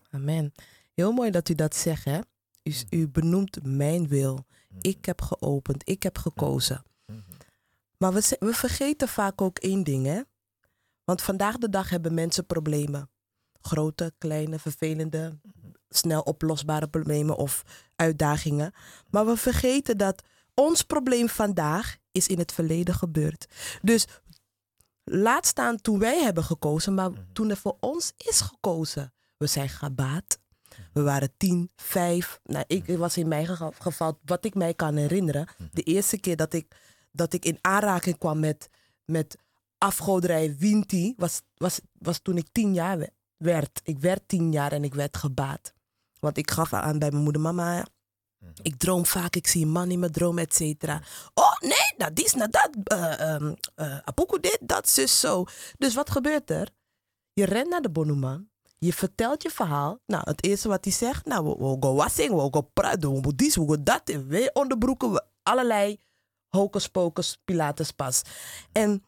Amen. 0.10 0.52
Heel 0.94 1.12
mooi 1.12 1.32
dat 1.32 1.50
u 1.50 1.56
dat 1.56 1.76
zegt, 1.76 2.06
hè? 2.06 2.20
U, 2.64 2.74
u 2.90 3.08
benoemt 3.08 3.64
mijn 3.64 4.08
wil. 4.08 4.46
Ik 4.82 5.06
heb 5.06 5.22
geopend, 5.22 5.90
ik 5.90 6.04
heb 6.04 6.18
gekozen. 6.18 6.84
Mhm. 7.06 7.20
Maar 7.98 8.14
we, 8.14 8.38
we 8.40 8.54
vergeten 8.54 9.08
vaak 9.08 9.42
ook 9.42 9.58
één 9.58 9.84
ding, 9.84 10.06
hè? 10.06 10.22
Want 11.04 11.22
vandaag 11.22 11.58
de 11.58 11.70
dag 11.70 11.90
hebben 11.90 12.14
mensen 12.14 12.46
problemen. 12.46 13.10
Grote, 13.66 14.14
kleine, 14.18 14.60
vervelende, 14.60 15.40
snel 15.90 16.22
oplosbare 16.22 16.88
problemen 16.88 17.38
of 17.38 17.64
uitdagingen. 17.96 18.74
Maar 19.10 19.26
we 19.26 19.38
vergeten 19.38 19.98
dat 19.98 20.24
ons 20.54 20.82
probleem 20.82 21.30
vandaag 21.30 21.98
is 22.12 22.28
in 22.28 22.38
het 22.38 22.52
verleden 22.52 22.96
gebeurd. 22.96 23.46
Dus 23.82 24.08
laat 25.04 25.46
staan 25.46 25.82
toen 25.82 26.00
wij 26.00 26.22
hebben 26.22 26.44
gekozen, 26.44 26.94
maar 26.94 27.10
toen 27.34 27.50
er 27.50 27.58
voor 27.58 27.78
ons 27.80 28.14
is 28.18 28.42
gekozen. 28.42 29.14
We 29.38 29.48
zijn 29.48 29.70
gebaat. 29.70 30.40
We 30.94 31.02
waren 31.02 31.34
tien, 31.38 31.72
vijf. 31.76 32.40
Nou, 32.44 32.64
ik 32.68 32.98
was 32.98 33.18
in 33.18 33.28
mijn 33.28 33.46
geva- 33.46 33.72
geval, 33.80 34.20
wat 34.26 34.46
ik 34.46 34.56
mij 34.56 34.74
kan 34.74 34.96
herinneren, 34.96 35.48
de 35.72 35.82
eerste 35.82 36.18
keer 36.18 36.36
dat 36.36 36.54
ik, 36.54 36.76
dat 37.12 37.34
ik 37.34 37.46
in 37.46 37.58
aanraking 37.62 38.18
kwam 38.18 38.40
met, 38.40 38.70
met 39.06 39.38
afgoderij 39.78 40.56
Winti, 40.58 41.14
was, 41.18 41.42
was, 41.58 41.80
was 42.00 42.20
toen 42.20 42.38
ik 42.38 42.48
tien 42.52 42.74
jaar 42.74 43.10
werd. 43.38 43.82
Ik 43.84 44.00
werd 44.00 44.28
tien 44.28 44.52
jaar 44.52 44.72
en 44.72 44.84
ik 44.84 44.94
werd 44.94 45.18
gebaat. 45.18 45.74
Want 46.20 46.38
ik 46.38 46.52
gaf 46.52 46.74
aan 46.74 47.00
bij 47.00 47.12
mijn 47.12 47.24
moeder, 47.24 47.42
mama, 47.42 47.86
ik 48.62 48.78
droom 48.78 49.06
vaak, 49.06 49.36
ik 49.36 49.48
zie 49.48 49.66
een 49.66 49.72
man 49.72 49.92
in 49.92 50.00
mijn 50.00 50.12
droom, 50.12 50.38
et 50.38 50.56
cetera. 50.56 51.02
Oh 51.34 51.60
nee, 51.60 51.94
dat 51.98 52.20
is 52.20 52.34
nou 52.34 52.50
dat. 52.50 52.70
eh 52.84 53.34
ehm, 53.34 53.54
eh, 53.76 53.98
apoeko 54.04 54.40
dit, 54.40 54.58
dat, 54.62 54.90
zus, 54.90 55.20
zo. 55.20 55.46
Dus 55.78 55.94
wat 55.94 56.10
gebeurt 56.10 56.50
er? 56.50 56.70
Je 57.34 57.46
rent 57.46 57.70
naar 57.70 57.82
de 57.82 57.90
bonuman. 57.90 58.50
Je 58.78 58.94
vertelt 58.94 59.44
je 59.44 59.50
verhaal. 59.50 60.00
Nou, 60.06 60.24
het 60.26 60.44
eerste 60.44 60.68
wat 60.68 60.84
hij 60.84 60.94
zegt, 60.94 61.26
nou, 61.26 61.46
we, 61.46 61.56
we 61.58 61.78
gaan 61.80 61.96
wassing, 61.96 62.30
we 62.30 62.50
gaan 62.52 62.70
praten, 62.74 63.12
we 63.12 63.22
gaan 63.24 63.36
dit, 63.36 63.56
we 63.56 63.68
gaan 63.68 63.84
dat. 63.84 64.10
En 64.10 64.28
we 64.28 64.50
onderbroeken, 64.54 65.12
we, 65.12 65.24
allerlei 65.44 66.00
hocus 66.50 66.88
pocus, 66.88 67.38
pilates 67.46 67.92
pas. 67.92 68.22
En 68.72 69.04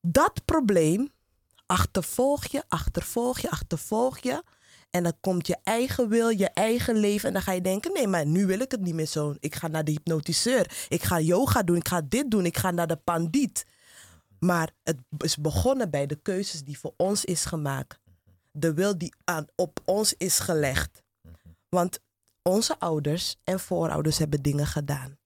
dat 0.00 0.44
probleem 0.44 1.12
achtervolg 1.66 2.46
je, 2.46 2.62
achtervolg 2.68 3.38
je, 3.38 3.50
achtervolg 3.50 4.18
je. 4.18 4.42
En 4.90 5.02
dan 5.02 5.12
komt 5.20 5.46
je 5.46 5.56
eigen 5.62 6.08
wil, 6.08 6.28
je 6.28 6.48
eigen 6.48 6.96
leven. 6.96 7.28
En 7.28 7.32
dan 7.32 7.42
ga 7.42 7.52
je 7.52 7.60
denken, 7.60 7.92
nee, 7.92 8.06
maar 8.06 8.26
nu 8.26 8.46
wil 8.46 8.60
ik 8.60 8.70
het 8.70 8.80
niet 8.80 8.94
meer 8.94 9.06
zo. 9.06 9.34
Ik 9.40 9.54
ga 9.54 9.68
naar 9.68 9.84
de 9.84 9.90
hypnotiseur. 9.90 10.86
Ik 10.88 11.02
ga 11.02 11.20
yoga 11.20 11.62
doen. 11.62 11.76
Ik 11.76 11.88
ga 11.88 12.00
dit 12.08 12.30
doen. 12.30 12.46
Ik 12.46 12.58
ga 12.58 12.70
naar 12.70 12.86
de 12.86 12.96
pandiet. 12.96 13.66
Maar 14.38 14.70
het 14.82 14.98
is 15.18 15.36
begonnen 15.36 15.90
bij 15.90 16.06
de 16.06 16.16
keuzes 16.16 16.64
die 16.64 16.78
voor 16.78 16.94
ons 16.96 17.24
is 17.24 17.44
gemaakt. 17.44 18.00
De 18.50 18.74
wil 18.74 18.98
die 18.98 19.14
aan, 19.24 19.46
op 19.54 19.80
ons 19.84 20.14
is 20.16 20.38
gelegd. 20.38 21.02
Want 21.68 22.00
onze 22.42 22.78
ouders 22.78 23.36
en 23.44 23.60
voorouders 23.60 24.18
hebben 24.18 24.42
dingen 24.42 24.66
gedaan. 24.66 25.18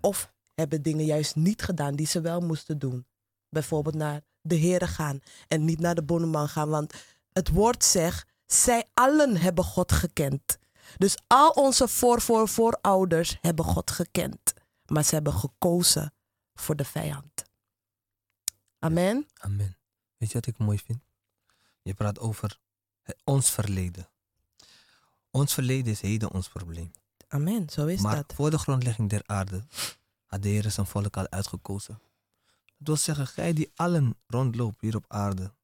Of 0.00 0.32
hebben 0.54 0.82
dingen 0.82 1.04
juist 1.04 1.36
niet 1.36 1.62
gedaan 1.62 1.94
die 1.96 2.06
ze 2.06 2.20
wel 2.20 2.40
moesten 2.40 2.78
doen. 2.78 3.06
Bijvoorbeeld 3.48 3.94
naar 3.94 4.20
de 4.42 4.58
Here 4.60 4.86
gaan 4.86 5.20
en 5.48 5.64
niet 5.64 5.78
naar 5.80 5.94
de 5.94 6.02
bonneman 6.02 6.48
gaan. 6.48 6.68
Want 6.68 6.94
het 7.32 7.48
woord 7.48 7.84
zegt, 7.84 8.28
zij 8.46 8.84
allen 8.94 9.36
hebben 9.36 9.64
God 9.64 9.92
gekend. 9.92 10.58
Dus 10.98 11.16
al 11.26 11.50
onze 11.50 11.88
voor, 11.88 12.20
voor, 12.20 12.48
voorouders 12.48 13.38
hebben 13.40 13.64
God 13.64 13.90
gekend. 13.90 14.52
Maar 14.86 15.04
ze 15.04 15.14
hebben 15.14 15.32
gekozen 15.32 16.12
voor 16.54 16.76
de 16.76 16.84
vijand. 16.84 17.44
Amen. 18.78 19.26
Amen. 19.38 19.76
Weet 20.16 20.28
je 20.28 20.34
wat 20.34 20.46
ik 20.46 20.58
mooi 20.58 20.78
vind? 20.78 20.98
Je 21.82 21.94
praat 21.94 22.18
over 22.18 22.58
het- 23.02 23.16
ons 23.24 23.50
verleden. 23.50 24.08
Ons 25.30 25.54
verleden 25.54 25.92
is 25.92 26.00
heden 26.00 26.32
ons 26.32 26.48
probleem. 26.48 26.90
Amen, 27.28 27.68
zo 27.70 27.86
is 27.86 28.00
maar 28.00 28.16
dat. 28.16 28.32
voor 28.34 28.50
de 28.50 28.58
grondlegging 28.58 29.10
der 29.10 29.22
aarde 29.26 29.64
had 30.26 30.42
de 30.42 30.48
Heer 30.48 30.70
zijn 30.70 30.86
volk 30.86 31.16
al 31.16 31.28
uitgekozen. 31.30 32.00
Wil 32.84 32.96
zeggen, 32.96 33.26
gij 33.26 33.52
die 33.52 33.70
allen 33.74 34.18
rondloopt 34.26 34.80
hier 34.80 34.96
op 34.96 35.04
aarde, 35.08 35.54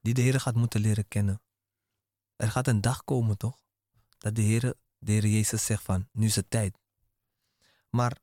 die 0.00 0.14
de 0.14 0.20
Heer 0.20 0.40
gaat 0.40 0.54
moeten 0.54 0.80
leren 0.80 1.08
kennen. 1.08 1.40
Er 2.36 2.50
gaat 2.50 2.66
een 2.66 2.80
dag 2.80 3.04
komen, 3.04 3.36
toch? 3.36 3.58
Dat 4.18 4.34
de 4.34 4.42
Heer, 4.42 4.74
de 4.98 5.12
Heer 5.12 5.26
Jezus 5.26 5.64
zegt 5.64 5.82
van, 5.82 6.08
nu 6.12 6.26
is 6.26 6.36
het 6.36 6.50
tijd. 6.50 6.78
Maar 7.90 8.18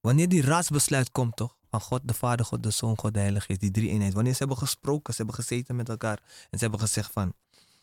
wanneer 0.00 0.28
die 0.28 0.42
raadsbesluit 0.42 1.10
komt, 1.10 1.36
toch? 1.36 1.56
Van 1.70 1.80
God 1.80 2.00
de 2.04 2.14
Vader, 2.14 2.46
God 2.46 2.62
de 2.62 2.70
Zoon, 2.70 2.98
God 2.98 3.14
de 3.14 3.20
Heilige 3.20 3.46
Geest, 3.46 3.60
die 3.60 3.70
drie 3.70 3.90
eenheid. 3.90 4.12
Wanneer 4.12 4.32
ze 4.32 4.38
hebben 4.38 4.56
gesproken, 4.56 5.14
ze 5.14 5.22
hebben 5.22 5.44
gezeten 5.44 5.76
met 5.76 5.88
elkaar 5.88 6.22
en 6.50 6.58
ze 6.58 6.64
hebben 6.64 6.80
gezegd 6.80 7.12
van, 7.12 7.34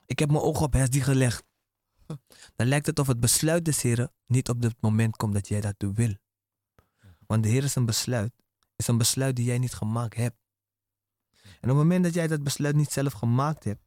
ik 0.05 0.19
heb 0.19 0.29
mijn 0.29 0.43
ogen 0.43 0.65
op 0.65 0.73
Hesdi 0.73 1.01
gelegd. 1.01 1.43
Dan 2.55 2.67
lijkt 2.67 2.85
het 2.85 2.99
of 2.99 3.07
het 3.07 3.19
besluit 3.19 3.65
des 3.65 3.81
Heren 3.81 4.11
niet 4.25 4.49
op 4.49 4.61
het 4.61 4.75
moment 4.79 5.15
komt 5.15 5.33
dat 5.33 5.47
jij 5.47 5.61
dat 5.61 5.75
wil. 5.77 6.13
Want 7.27 7.43
de 7.43 7.49
Heer 7.49 7.63
is 7.63 7.75
een 7.75 7.85
besluit, 7.85 8.33
is 8.75 8.87
een 8.87 8.97
besluit 8.97 9.35
die 9.35 9.45
jij 9.45 9.57
niet 9.57 9.73
gemaakt 9.73 10.15
hebt. 10.15 10.37
En 11.41 11.71
op 11.71 11.77
het 11.77 11.85
moment 11.85 12.03
dat 12.03 12.13
jij 12.13 12.27
dat 12.27 12.43
besluit 12.43 12.75
niet 12.75 12.91
zelf 12.91 13.13
gemaakt 13.13 13.63
hebt, 13.63 13.81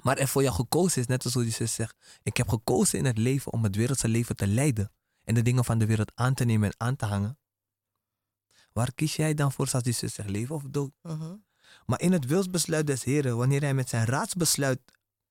maar 0.00 0.16
er 0.16 0.28
voor 0.28 0.42
jou 0.42 0.54
gekozen 0.54 1.00
is, 1.00 1.06
net 1.06 1.24
als 1.24 1.34
hoe 1.34 1.42
die 1.42 1.52
zus 1.52 1.74
zegt, 1.74 1.96
ik 2.22 2.36
heb 2.36 2.48
gekozen 2.48 2.98
in 2.98 3.04
het 3.04 3.18
leven 3.18 3.52
om 3.52 3.62
het 3.62 3.76
wereldse 3.76 4.08
leven 4.08 4.36
te 4.36 4.46
leiden 4.46 4.92
en 5.24 5.34
de 5.34 5.42
dingen 5.42 5.64
van 5.64 5.78
de 5.78 5.86
wereld 5.86 6.12
aan 6.14 6.34
te 6.34 6.44
nemen 6.44 6.68
en 6.68 6.74
aan 6.78 6.96
te 6.96 7.06
hangen. 7.06 7.38
Waar 8.72 8.92
kies 8.94 9.16
jij 9.16 9.34
dan 9.34 9.52
voor, 9.52 9.68
zoals 9.68 9.84
die 9.84 9.94
zus 9.94 10.14
zegt, 10.14 10.28
leven 10.28 10.54
of 10.54 10.62
dood? 10.62 10.92
Mhm. 11.02 11.36
Maar 11.86 12.00
in 12.00 12.12
het 12.12 12.24
wilsbesluit 12.24 12.86
des 12.86 13.04
Heren, 13.04 13.36
wanneer 13.36 13.60
hij 13.60 13.74
met 13.74 13.88
zijn 13.88 14.04
raadsbesluit 14.04 14.80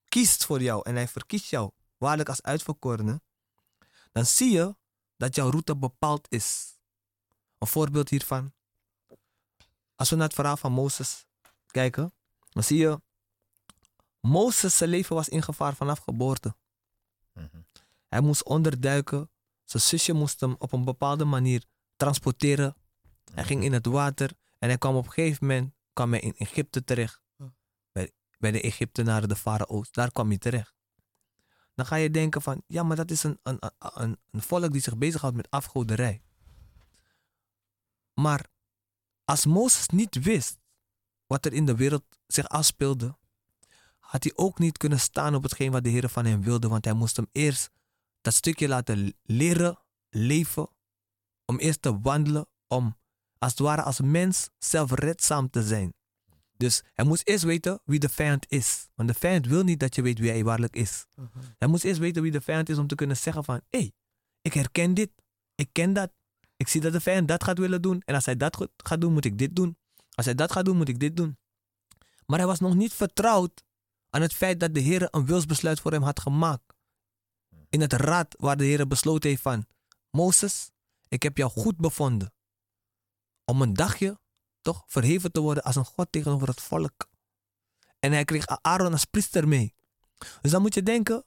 kiest 0.05 0.45
voor 0.45 0.61
jou 0.61 0.81
en 0.83 0.95
hij 0.95 1.07
verkiest 1.07 1.49
jou 1.49 1.71
waarlijk 1.97 2.29
als 2.29 2.41
uitverkorene, 2.41 3.21
dan 4.11 4.25
zie 4.25 4.51
je 4.51 4.75
dat 5.17 5.35
jouw 5.35 5.49
route 5.49 5.77
bepaald 5.77 6.27
is. 6.29 6.77
Een 7.57 7.67
voorbeeld 7.67 8.09
hiervan. 8.09 8.53
Als 9.99 10.09
we 10.09 10.15
naar 10.15 10.25
het 10.25 10.35
verhaal 10.35 10.57
van 10.57 10.71
Mozes 10.71 11.25
kijken, 11.65 12.13
dan 12.49 12.63
zie 12.63 12.77
je, 12.77 13.01
Mozes 14.19 14.77
zijn 14.77 14.89
leven 14.89 15.15
was 15.15 15.29
in 15.29 15.41
gevaar 15.41 15.75
vanaf 15.75 15.99
geboorte. 15.99 16.55
Hij 18.07 18.21
moest 18.21 18.43
onderduiken, 18.43 19.29
zijn 19.63 19.83
zusje 19.83 20.13
moest 20.13 20.39
hem 20.39 20.55
op 20.59 20.71
een 20.71 20.83
bepaalde 20.83 21.25
manier 21.25 21.63
transporteren. 21.95 22.75
Hij 23.33 23.43
ging 23.43 23.63
in 23.63 23.73
het 23.73 23.85
water 23.85 24.31
en 24.59 24.67
hij 24.67 24.77
kwam 24.77 24.95
op 24.95 25.05
een 25.05 25.11
gegeven 25.11 25.47
moment 25.47 25.73
kwam 25.93 26.11
hij 26.11 26.19
in 26.19 26.35
Egypte 26.37 26.83
terecht. 26.83 27.21
Bij, 27.91 28.11
bij 28.37 28.51
de 28.51 28.61
Egyptenaren, 28.61 29.29
de 29.29 29.35
farao's. 29.35 29.91
Daar 29.91 30.11
kwam 30.11 30.27
hij 30.27 30.37
terecht. 30.37 30.73
Dan 31.75 31.85
ga 31.85 31.95
je 31.95 32.11
denken 32.11 32.41
van, 32.41 32.63
ja, 32.67 32.83
maar 32.83 32.95
dat 32.95 33.11
is 33.11 33.23
een, 33.23 33.39
een, 33.43 33.59
een, 33.79 34.17
een 34.31 34.41
volk 34.41 34.71
die 34.71 34.81
zich 34.81 34.97
bezighoudt 34.97 35.35
met 35.35 35.49
afgoderij. 35.49 36.21
Maar 38.13 38.49
als 39.29 39.45
Mozes 39.45 39.87
niet 39.87 40.23
wist 40.23 40.59
wat 41.27 41.45
er 41.45 41.53
in 41.53 41.65
de 41.65 41.75
wereld 41.75 42.03
zich 42.27 42.47
afspeelde, 42.47 43.17
had 43.99 44.23
hij 44.23 44.33
ook 44.35 44.59
niet 44.59 44.77
kunnen 44.77 44.99
staan 44.99 45.35
op 45.35 45.43
hetgeen 45.43 45.71
wat 45.71 45.83
de 45.83 45.89
Heer 45.89 46.09
van 46.09 46.25
hem 46.25 46.41
wilde, 46.41 46.67
want 46.67 46.85
hij 46.85 46.93
moest 46.93 47.15
hem 47.15 47.27
eerst 47.31 47.69
dat 48.21 48.33
stukje 48.33 48.67
laten 48.67 49.13
leren, 49.23 49.79
leven, 50.09 50.69
om 51.45 51.57
eerst 51.57 51.81
te 51.81 51.99
wandelen, 51.99 52.47
om 52.67 52.97
als 53.37 53.51
het 53.51 53.59
ware 53.59 53.81
als 53.81 53.99
mens 53.99 54.49
zelfredzaam 54.57 55.49
te 55.49 55.63
zijn. 55.63 55.93
Dus 56.57 56.83
hij 56.93 57.05
moest 57.05 57.27
eerst 57.27 57.43
weten 57.43 57.81
wie 57.85 57.99
de 57.99 58.09
vijand 58.09 58.45
is. 58.47 58.87
Want 58.95 59.09
de 59.09 59.15
vijand 59.15 59.45
wil 59.45 59.63
niet 59.63 59.79
dat 59.79 59.95
je 59.95 60.01
weet 60.01 60.19
wie 60.19 60.29
hij 60.29 60.43
waarlijk 60.43 60.75
is. 60.75 61.05
Hij 61.57 61.67
moest 61.67 61.83
eerst 61.83 61.99
weten 61.99 62.21
wie 62.21 62.31
de 62.31 62.41
vijand 62.41 62.69
is 62.69 62.77
om 62.77 62.87
te 62.87 62.95
kunnen 62.95 63.17
zeggen 63.17 63.43
van... 63.43 63.61
Hé, 63.69 63.79
hey, 63.79 63.91
ik 64.41 64.53
herken 64.53 64.93
dit. 64.93 65.11
Ik 65.55 65.69
ken 65.71 65.93
dat. 65.93 66.11
Ik 66.59 66.67
zie 66.67 66.81
dat 66.81 66.91
de 66.91 67.01
vijand 67.01 67.27
dat 67.27 67.43
gaat 67.43 67.57
willen 67.57 67.81
doen. 67.81 68.01
En 68.05 68.15
als 68.15 68.25
hij 68.25 68.37
dat 68.37 68.67
gaat 68.75 69.01
doen, 69.01 69.13
moet 69.13 69.25
ik 69.25 69.37
dit 69.37 69.55
doen. 69.55 69.77
Als 70.15 70.25
hij 70.25 70.35
dat 70.35 70.51
gaat 70.51 70.65
doen, 70.65 70.77
moet 70.77 70.89
ik 70.89 70.99
dit 70.99 71.17
doen. 71.17 71.37
Maar 72.25 72.37
hij 72.37 72.47
was 72.47 72.59
nog 72.59 72.75
niet 72.75 72.93
vertrouwd 72.93 73.63
aan 74.09 74.21
het 74.21 74.33
feit 74.33 74.59
dat 74.59 74.73
de 74.73 74.79
Heer 74.79 75.07
een 75.11 75.25
wilsbesluit 75.25 75.79
voor 75.79 75.91
hem 75.91 76.01
had 76.01 76.19
gemaakt. 76.19 76.73
In 77.69 77.81
het 77.81 77.93
raad 77.93 78.35
waar 78.37 78.57
de 78.57 78.63
Heer 78.63 78.87
besloten 78.87 79.29
heeft 79.29 79.41
van... 79.41 79.65
Mozes, 80.11 80.71
ik 81.07 81.23
heb 81.23 81.37
jou 81.37 81.51
goed 81.51 81.77
bevonden. 81.77 82.33
Om 83.45 83.61
een 83.61 83.73
dagje 83.73 84.19
toch 84.61 84.83
verheven 84.87 85.31
te 85.31 85.39
worden 85.39 85.63
als 85.63 85.75
een 85.75 85.85
God 85.85 86.11
tegenover 86.11 86.47
het 86.47 86.61
volk. 86.61 87.09
En 87.99 88.11
hij 88.11 88.25
kreeg 88.25 88.47
Aaron 88.47 88.91
als 88.91 89.05
priester 89.05 89.47
mee. 89.47 89.73
Dus 90.41 90.51
dan 90.51 90.61
moet 90.61 90.73
je 90.73 90.83
denken, 90.83 91.25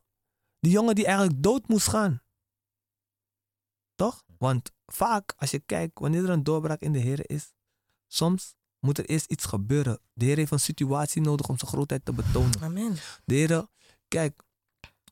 die 0.61 0.73
jongen 0.73 0.95
die 0.95 1.07
eigenlijk 1.07 1.43
dood 1.43 1.69
moest 1.69 1.89
gaan. 1.89 2.23
Toch? 3.95 4.25
Want 4.39 4.73
vaak 4.93 5.35
als 5.37 5.51
je 5.51 5.59
kijkt, 5.59 5.99
wanneer 5.99 6.23
er 6.25 6.31
een 6.31 6.43
doorbraak 6.43 6.81
in 6.81 6.93
de 6.93 6.99
Heer 6.99 7.31
is, 7.31 7.53
soms 8.07 8.55
moet 8.79 8.99
er 8.99 9.05
eerst 9.05 9.31
iets 9.31 9.45
gebeuren. 9.45 10.01
De 10.13 10.25
Heer 10.25 10.37
heeft 10.37 10.53
een 10.53 10.61
situatie 10.61 11.23
nodig 11.23 11.49
om 11.49 11.59
zijn 11.59 11.71
grootheid 11.71 12.05
te 12.05 12.13
betonen. 12.13 12.61
Amen. 12.61 12.97
De 13.25 13.35
Heer, 13.35 13.67
kijk, 14.09 14.43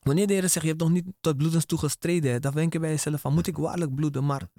wanneer 0.03 0.27
de 0.27 0.33
Heer 0.33 0.49
zegt, 0.49 0.61
je 0.61 0.67
hebt 0.67 0.79
nog 0.81 0.89
niet 0.89 1.05
tot 1.21 1.37
bloedens 1.37 1.65
toe 1.65 1.79
gestreden, 1.79 2.41
dan 2.41 2.53
denk 2.53 2.73
je 2.73 2.79
bij 2.79 2.89
jezelf 2.89 3.21
van, 3.21 3.33
moet 3.33 3.47
ik 3.47 3.57
waarlijk 3.57 3.95
bloeden? 3.95 4.25
Maar 4.25 4.49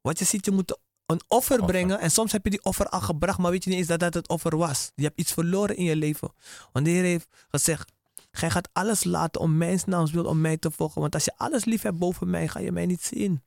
wat 0.00 0.18
je 0.18 0.24
ziet, 0.24 0.44
je 0.44 0.50
moet 0.50 0.78
een 1.06 1.20
offer, 1.28 1.58
Offer. 1.60 1.66
brengen. 1.66 2.00
En 2.00 2.10
soms 2.10 2.32
heb 2.32 2.44
je 2.44 2.50
die 2.50 2.64
offer 2.64 2.88
al 2.88 3.00
gebracht, 3.00 3.38
maar 3.38 3.50
weet 3.50 3.64
je 3.64 3.70
niet 3.70 3.78
eens 3.78 3.88
dat 3.88 4.00
dat 4.00 4.14
het 4.14 4.28
offer 4.28 4.56
was. 4.56 4.92
Je 4.94 5.02
hebt 5.04 5.20
iets 5.20 5.32
verloren 5.32 5.76
in 5.76 5.84
je 5.84 5.96
leven. 5.96 6.32
Want 6.72 6.84
de 6.84 6.90
Heer 6.90 7.02
heeft 7.02 7.28
gezegd, 7.48 7.92
gij 8.30 8.50
gaat 8.50 8.68
alles 8.72 9.04
laten 9.04 9.40
om 9.40 9.56
mijn 9.56 9.80
naams 9.86 10.10
wil, 10.10 10.24
om 10.24 10.40
mij 10.40 10.56
te 10.56 10.70
volgen. 10.70 11.00
Want 11.00 11.14
als 11.14 11.24
je 11.24 11.32
alles 11.36 11.64
lief 11.64 11.82
hebt 11.82 11.98
boven 11.98 12.30
mij, 12.30 12.48
ga 12.48 12.60
je 12.60 12.72
mij 12.72 12.86
niet 12.86 13.02
zien. 13.02 13.42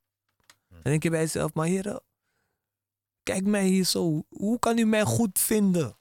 Dan 0.84 0.92
denk 0.92 1.04
je 1.04 1.10
bij 1.10 1.20
jezelf, 1.20 1.54
maar 1.54 1.68
Heer, 1.68 2.00
kijk 3.24 3.46
mij 3.46 3.68
hier 3.68 3.86
zo. 3.86 4.24
Hoe 4.30 4.60
kan 4.60 4.78
u 4.78 4.86
mij 4.86 5.04
goed 5.04 5.40
vinden? 5.40 5.98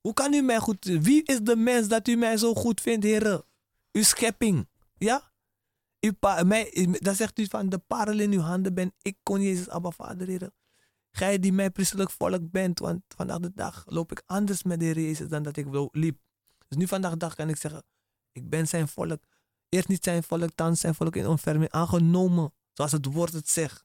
Hoe 0.00 0.12
kan 0.14 0.32
u 0.32 0.42
mij 0.42 0.58
goed 0.58 0.84
Wie 0.84 1.22
is 1.22 1.40
de 1.40 1.56
mens 1.56 1.88
dat 1.88 2.08
u 2.08 2.16
mij 2.16 2.36
zo 2.36 2.54
goed 2.54 2.80
vindt, 2.80 3.04
Heer? 3.04 3.42
Uw 3.92 4.02
schepping. 4.02 4.68
Ja? 4.98 5.34
Pa, 6.18 6.42
mij, 6.42 6.88
dan 7.00 7.14
zegt 7.14 7.38
u 7.38 7.46
van 7.46 7.68
de 7.68 7.78
parel 7.78 8.18
in 8.18 8.32
uw 8.32 8.40
handen 8.40 8.74
ben 8.74 8.94
ik, 9.02 9.16
kon 9.22 9.42
Jezus, 9.42 9.68
Abba 9.68 9.90
Vader, 9.90 10.26
Heer. 10.26 10.50
Gij 11.10 11.38
die 11.38 11.52
mijn 11.52 11.72
priestelijk 11.72 12.10
volk 12.10 12.50
bent, 12.50 12.78
want 12.78 13.02
vandaag 13.08 13.38
de 13.38 13.52
dag 13.54 13.84
loop 13.86 14.12
ik 14.12 14.22
anders 14.26 14.62
met 14.62 14.80
de 14.80 14.84
Heer 14.84 15.00
Jezus 15.00 15.28
dan 15.28 15.42
dat 15.42 15.56
ik 15.56 15.66
liep. 15.90 16.18
Dus 16.68 16.78
nu 16.78 16.86
vandaag 16.86 17.10
de 17.10 17.16
dag 17.16 17.34
kan 17.34 17.48
ik 17.48 17.56
zeggen, 17.56 17.84
ik 18.32 18.48
ben 18.48 18.68
zijn 18.68 18.88
volk. 18.88 19.22
Eerst 19.68 19.88
niet 19.88 20.04
zijn 20.04 20.22
volk, 20.22 20.50
thans 20.54 20.80
zijn 20.80 20.94
volk 20.94 21.16
in 21.16 21.26
onverming 21.26 21.70
aangenomen. 21.70 22.52
Zoals 22.76 22.92
het 22.92 23.04
woord 23.04 23.32
het 23.32 23.48
zegt. 23.48 23.84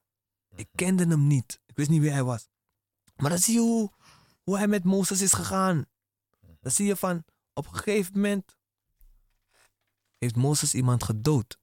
Ik 0.55 0.69
kende 0.75 1.05
hem 1.07 1.27
niet. 1.27 1.61
Ik 1.65 1.75
wist 1.75 1.89
niet 1.89 2.01
wie 2.01 2.11
hij 2.11 2.23
was. 2.23 2.49
Maar 3.15 3.29
dan 3.29 3.39
zie 3.39 3.53
je 3.53 3.59
hoe, 3.59 3.91
hoe 4.43 4.57
hij 4.57 4.67
met 4.67 4.83
Mozes 4.83 5.21
is 5.21 5.33
gegaan. 5.33 5.85
Dan 6.59 6.71
zie 6.71 6.85
je 6.85 6.95
van, 6.95 7.23
op 7.53 7.67
een 7.67 7.75
gegeven 7.75 8.13
moment 8.13 8.57
heeft 10.17 10.35
Mozes 10.35 10.73
iemand 10.73 11.03
gedood. 11.03 11.59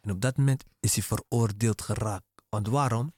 En 0.00 0.10
op 0.10 0.20
dat 0.20 0.36
moment 0.36 0.64
is 0.80 0.94
hij 0.94 1.02
veroordeeld 1.02 1.82
geraakt. 1.82 2.26
Want 2.48 2.66
waarom? 2.66 3.14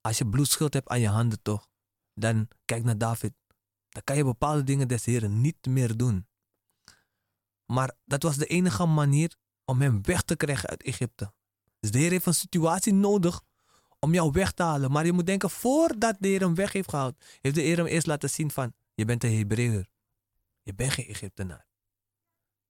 Als 0.00 0.18
je 0.18 0.28
bloedschuld 0.28 0.72
hebt 0.72 0.88
aan 0.88 1.00
je 1.00 1.08
handen 1.08 1.42
toch, 1.42 1.68
dan 2.14 2.48
kijk 2.64 2.84
naar 2.84 2.98
David. 2.98 3.34
Dan 3.88 4.04
kan 4.04 4.16
je 4.16 4.24
bepaalde 4.24 4.62
dingen 4.62 4.88
des 4.88 5.04
Heren 5.04 5.40
niet 5.40 5.66
meer 5.66 5.96
doen. 5.96 6.28
Maar 7.64 7.94
dat 8.04 8.22
was 8.22 8.36
de 8.36 8.46
enige 8.46 8.86
manier 8.86 9.36
om 9.64 9.80
hem 9.80 10.02
weg 10.02 10.22
te 10.22 10.36
krijgen 10.36 10.68
uit 10.68 10.82
Egypte. 10.82 11.34
Dus 11.86 11.94
de 11.94 12.00
Heer 12.00 12.10
heeft 12.10 12.26
een 12.26 12.34
situatie 12.34 12.92
nodig 12.92 13.42
om 13.98 14.14
jou 14.14 14.30
weg 14.32 14.52
te 14.52 14.62
halen. 14.62 14.90
Maar 14.90 15.06
je 15.06 15.12
moet 15.12 15.26
denken, 15.26 15.50
voordat 15.50 16.16
de 16.18 16.28
Heer 16.28 16.40
hem 16.40 16.54
weg 16.54 16.72
heeft 16.72 16.90
gehaald, 16.90 17.24
heeft 17.40 17.54
de 17.54 17.60
Heer 17.60 17.76
hem 17.76 17.86
eerst 17.86 18.06
laten 18.06 18.30
zien 18.30 18.50
van, 18.50 18.74
je 18.94 19.04
bent 19.04 19.24
een 19.24 19.36
Hebreeër. 19.36 19.88
Je 20.62 20.74
bent 20.74 20.92
geen 20.92 21.06
Egyptenaar. 21.06 21.66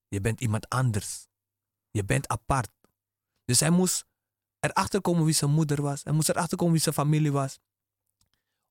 Je 0.08 0.20
bent 0.20 0.40
iemand 0.40 0.68
anders. 0.68 1.26
Je 1.90 2.04
bent 2.04 2.28
apart. 2.28 2.68
Dus 3.44 3.60
hij 3.60 3.70
moest 3.70 4.04
erachter 4.60 5.00
komen 5.00 5.24
wie 5.24 5.34
zijn 5.34 5.50
moeder 5.50 5.82
was. 5.82 6.02
Hij 6.02 6.12
moest 6.12 6.28
erachter 6.28 6.56
komen 6.56 6.72
wie 6.72 6.82
zijn 6.82 6.94
familie 6.94 7.32
was. 7.32 7.58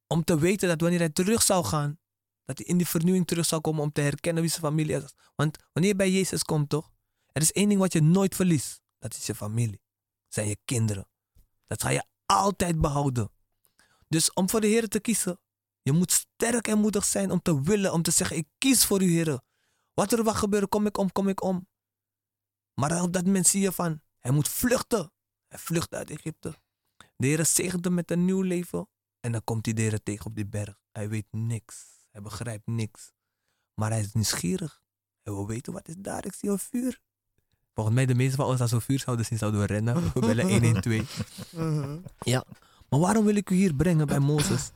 Om 0.07 0.23
te 0.23 0.39
weten 0.39 0.67
dat 0.67 0.81
wanneer 0.81 0.99
hij 0.99 1.09
terug 1.09 1.41
zou 1.41 1.65
gaan, 1.65 1.99
dat 2.43 2.57
hij 2.57 2.67
in 2.67 2.77
die 2.77 2.87
vernieuwing 2.87 3.27
terug 3.27 3.45
zou 3.45 3.61
komen 3.61 3.83
om 3.83 3.91
te 3.91 4.01
herkennen 4.01 4.41
wie 4.41 4.51
zijn 4.51 4.63
familie 4.63 4.95
is. 4.95 5.13
Want 5.35 5.57
wanneer 5.73 5.91
je 5.91 5.97
bij 5.97 6.11
Jezus 6.11 6.43
komt 6.43 6.69
toch, 6.69 6.91
Er 7.31 7.41
is 7.41 7.51
één 7.51 7.69
ding 7.69 7.79
wat 7.79 7.93
je 7.93 8.01
nooit 8.01 8.35
verliest. 8.35 8.81
Dat 8.99 9.13
is 9.13 9.25
je 9.25 9.35
familie. 9.35 9.83
Zijn 10.36 10.47
je 10.47 10.57
kinderen. 10.65 11.07
Dat 11.67 11.83
ga 11.83 11.89
je 11.89 12.05
altijd 12.25 12.81
behouden. 12.81 13.31
Dus 14.07 14.33
om 14.33 14.49
voor 14.49 14.61
de 14.61 14.67
Heer 14.67 14.88
te 14.88 14.99
kiezen, 14.99 15.39
je 15.81 15.91
moet 15.91 16.11
sterk 16.11 16.67
en 16.67 16.79
moedig 16.79 17.05
zijn 17.05 17.31
om 17.31 17.41
te 17.41 17.61
willen, 17.61 17.93
om 17.93 18.01
te 18.01 18.11
zeggen, 18.11 18.38
ik 18.38 18.47
kies 18.57 18.86
voor 18.86 19.01
u, 19.01 19.11
Heer. 19.11 19.39
Wat 19.93 20.11
er 20.11 20.23
wat 20.23 20.36
gebeuren, 20.36 20.69
kom 20.69 20.86
ik 20.86 20.97
om, 20.97 21.11
kom 21.11 21.27
ik 21.27 21.43
om. 21.43 21.67
Maar 22.73 23.01
op 23.01 23.13
dat 23.13 23.25
moment 23.25 23.47
zie 23.47 23.61
je 23.61 23.71
van, 23.71 24.01
hij 24.19 24.31
moet 24.31 24.47
vluchten. 24.47 25.11
Hij 25.47 25.59
vlucht 25.59 25.93
uit 25.93 26.09
Egypte. 26.09 26.55
De 27.15 27.27
Heer 27.27 27.45
zegent 27.45 27.86
hem 27.86 27.93
met 27.93 28.11
een 28.11 28.25
nieuw 28.25 28.41
leven. 28.41 28.89
En 29.19 29.31
dan 29.31 29.43
komt 29.43 29.65
hij 29.65 29.75
de 29.75 29.81
Heer 29.81 30.03
tegen 30.03 30.25
op 30.25 30.36
die 30.36 30.47
berg. 30.47 30.79
Hij 30.91 31.09
weet 31.09 31.27
niks. 31.31 32.07
Hij 32.11 32.21
begrijpt 32.21 32.67
niks. 32.67 33.11
Maar 33.73 33.89
hij 33.91 33.99
is 33.99 34.13
nieuwsgierig. 34.13 34.81
Hij 35.21 35.33
wil 35.33 35.47
weten 35.47 35.73
wat 35.73 35.88
is 35.88 35.95
daar. 35.97 36.25
Ik 36.25 36.33
zie 36.33 36.49
een 36.49 36.59
vuur. 36.59 37.01
Volgens 37.76 37.95
mij 37.95 38.05
de 38.05 38.15
meeste 38.15 38.36
van 38.36 38.45
ons 38.45 38.61
als 38.61 38.71
we 38.71 38.82
vuur 38.82 38.99
zouden 38.99 39.26
zien, 39.26 39.38
zouden 39.38 39.59
we 39.59 39.65
rennen. 39.65 40.11
We 40.13 40.19
bellen 40.19 40.49
112. 40.49 41.23
Ja. 42.19 42.43
Maar 42.89 42.99
waarom 42.99 43.26
wil 43.26 43.36
ik 43.36 43.49
u 43.49 43.55
hier 43.55 43.76
brengen 43.76 44.07
bij 44.07 44.19
Mozes? 44.19 44.71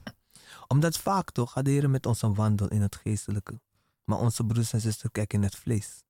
Omdat 0.67 0.97
vaak 0.97 1.31
toch 1.31 1.51
gaat 1.51 1.65
de 1.65 1.71
Heer 1.71 1.89
met 1.89 2.05
ons 2.05 2.21
een 2.21 2.33
wandel 2.33 2.67
in 2.67 2.81
het 2.81 2.95
geestelijke. 2.95 3.59
Maar 4.03 4.17
onze 4.17 4.43
broers 4.43 4.73
en 4.73 4.81
zusters 4.81 5.11
kijken 5.11 5.37
in 5.37 5.43
het 5.43 5.55
vlees. 5.55 6.03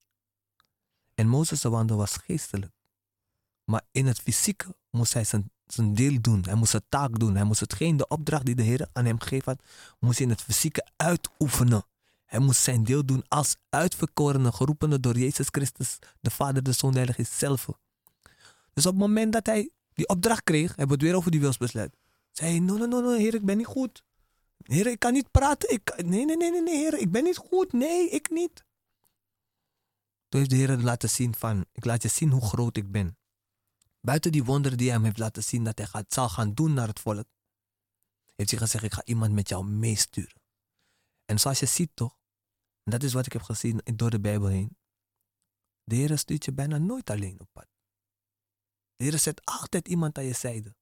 En 1.16 1.28
Mozes' 1.28 1.64
wandel 1.64 1.98
was 1.98 2.16
geestelijk. 2.16 2.72
Maar 3.64 3.82
in 3.92 4.06
het 4.06 4.20
fysieke 4.20 4.76
moest 4.90 5.14
hij 5.14 5.24
zijn, 5.24 5.52
zijn 5.66 5.94
deel 5.94 6.22
doen. 6.22 6.44
Hij 6.44 6.56
moest 6.56 6.72
zijn 6.72 6.86
taak 6.90 7.20
doen. 7.20 7.36
Hij 7.36 7.44
moest 7.44 7.60
hetgeen, 7.60 7.98
de 7.98 8.08
opdracht 8.08 8.46
die 8.46 8.56
de 8.56 8.64
Heer 8.64 8.88
aan 8.94 9.06
hem 9.06 9.20
gegeven 9.20 9.52
had, 9.52 9.68
moest 10.00 10.18
hij 10.18 10.28
in 10.28 10.34
het 10.34 10.42
fysieke 10.42 10.88
uitoefenen. 10.96 11.84
Hij 12.30 12.40
moest 12.40 12.62
zijn 12.62 12.84
deel 12.84 13.06
doen 13.06 13.24
als 13.28 13.56
uitverkorene, 13.70 14.52
geroepene 14.52 15.00
door 15.00 15.18
Jezus 15.18 15.48
Christus, 15.52 16.00
de 16.22 16.32
Vader, 16.32 16.64
de 16.64 16.72
Zoon, 16.72 16.92
de 16.92 16.98
Heilige 16.98 17.24
zelf. 17.24 17.66
Dus 18.74 18.86
op 18.86 18.92
het 18.92 19.02
moment 19.02 19.34
dat 19.34 19.46
hij 19.46 19.70
die 19.94 20.08
opdracht 20.08 20.44
kreeg, 20.44 20.68
hebben 20.68 20.88
we 20.88 20.94
het 20.94 21.02
weer 21.02 21.16
over 21.16 21.32
die 21.32 21.40
wilsbesluit. 21.40 21.96
Zei 22.32 22.50
hij, 22.52 22.60
no, 22.60 22.78
no, 22.78 22.86
no, 22.86 23.18
heer, 23.18 23.34
ik 23.34 23.46
ben 23.46 23.58
niet 23.58 23.66
goed. 23.66 24.04
Heer, 24.58 24.88
ik 24.88 25.00
kan 25.00 25.14
niet 25.14 25.32
praten. 25.32 25.72
Ik, 25.72 26.04
nee, 26.06 26.26
nee, 26.26 26.38
nee, 26.38 26.52
nee, 26.52 26.62
nee, 26.62 26.78
heer, 26.78 26.94
ik 26.94 27.12
ben 27.12 27.24
niet 27.24 27.38
goed. 27.38 27.74
Nee, 27.74 28.10
ik 28.10 28.30
niet. 28.30 28.64
Toen 30.28 30.40
heeft 30.40 30.50
de 30.50 30.56
Heer 30.56 30.78
laten 30.78 31.10
zien 31.10 31.36
van, 31.36 31.66
ik 31.72 31.86
laat 31.86 32.02
je 32.02 32.08
zien 32.08 32.32
hoe 32.32 32.42
groot 32.42 32.78
ik 32.78 32.92
ben. 32.92 33.18
Buiten 34.02 34.32
die 34.32 34.44
wonderen 34.44 34.78
die 34.78 34.88
hij 34.88 34.96
hem 34.96 35.06
heeft 35.06 35.18
laten 35.18 35.44
zien 35.44 35.64
dat 35.64 35.78
hij 35.78 35.88
gaat, 35.88 36.14
zal 36.14 36.30
gaan 36.30 36.54
doen 36.54 36.74
naar 36.74 36.88
het 36.88 37.00
volk, 37.00 37.28
heeft 38.36 38.50
hij 38.50 38.60
gezegd, 38.60 38.84
ik 38.84 38.94
ga 38.94 39.02
iemand 39.06 39.34
met 39.34 39.50
jou 39.50 39.66
meesturen. 39.66 40.42
En 41.26 41.40
zoals 41.40 41.60
je 41.60 41.66
ziet 41.66 41.92
toch, 41.94 42.19
en 42.90 43.00
dat 43.00 43.08
is 43.08 43.14
wat 43.14 43.26
ik 43.26 43.34
heb 43.34 43.42
gezien 43.42 43.82
door 43.96 44.10
de 44.10 44.20
Bijbel 44.20 44.48
heen, 44.48 44.78
de 45.84 45.96
Heer 45.96 46.18
stuurt 46.18 46.46
je 46.46 46.54
bijna 46.54 46.78
nooit 46.78 47.10
alleen 47.10 47.40
op 47.40 47.48
pad. 47.52 47.68
De 48.96 49.04
Heer 49.04 49.20
zet 49.20 49.42
altijd 49.46 49.88
iemand 49.88 50.18
aan 50.18 50.24
je 50.24 50.34
zijde. 50.34 50.76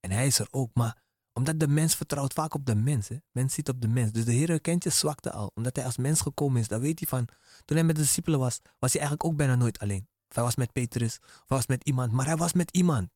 En 0.00 0.10
hij 0.10 0.26
is 0.26 0.38
er 0.38 0.48
ook, 0.50 0.70
maar 0.74 1.02
omdat 1.32 1.60
de 1.60 1.68
mens 1.68 1.96
vertrouwt 1.96 2.32
vaak 2.32 2.54
op 2.54 2.66
de 2.66 2.74
mens. 2.74 3.08
Mens 3.30 3.54
ziet 3.54 3.68
op 3.68 3.80
de 3.80 3.88
mens. 3.88 4.12
Dus 4.12 4.24
de 4.24 4.32
Heer 4.32 4.60
kent 4.60 4.84
je 4.84 4.90
zwakte 4.90 5.32
al. 5.32 5.50
Omdat 5.54 5.76
hij 5.76 5.84
als 5.84 5.96
mens 5.96 6.20
gekomen 6.20 6.60
is, 6.60 6.68
dan 6.68 6.80
weet 6.80 6.98
hij 6.98 7.08
van... 7.08 7.28
Toen 7.64 7.76
hij 7.76 7.86
met 7.86 7.96
de 7.96 8.02
discipelen 8.02 8.38
was, 8.38 8.60
was 8.78 8.92
hij 8.92 9.00
eigenlijk 9.00 9.24
ook 9.24 9.36
bijna 9.36 9.54
nooit 9.54 9.78
alleen. 9.78 10.08
Of 10.28 10.34
hij 10.34 10.44
was 10.44 10.56
met 10.56 10.72
Petrus, 10.72 11.18
of 11.20 11.48
hij 11.48 11.56
was 11.56 11.66
met 11.66 11.84
iemand. 11.84 12.12
Maar 12.12 12.26
hij 12.26 12.36
was 12.36 12.52
met 12.52 12.70
iemand. 12.70 13.10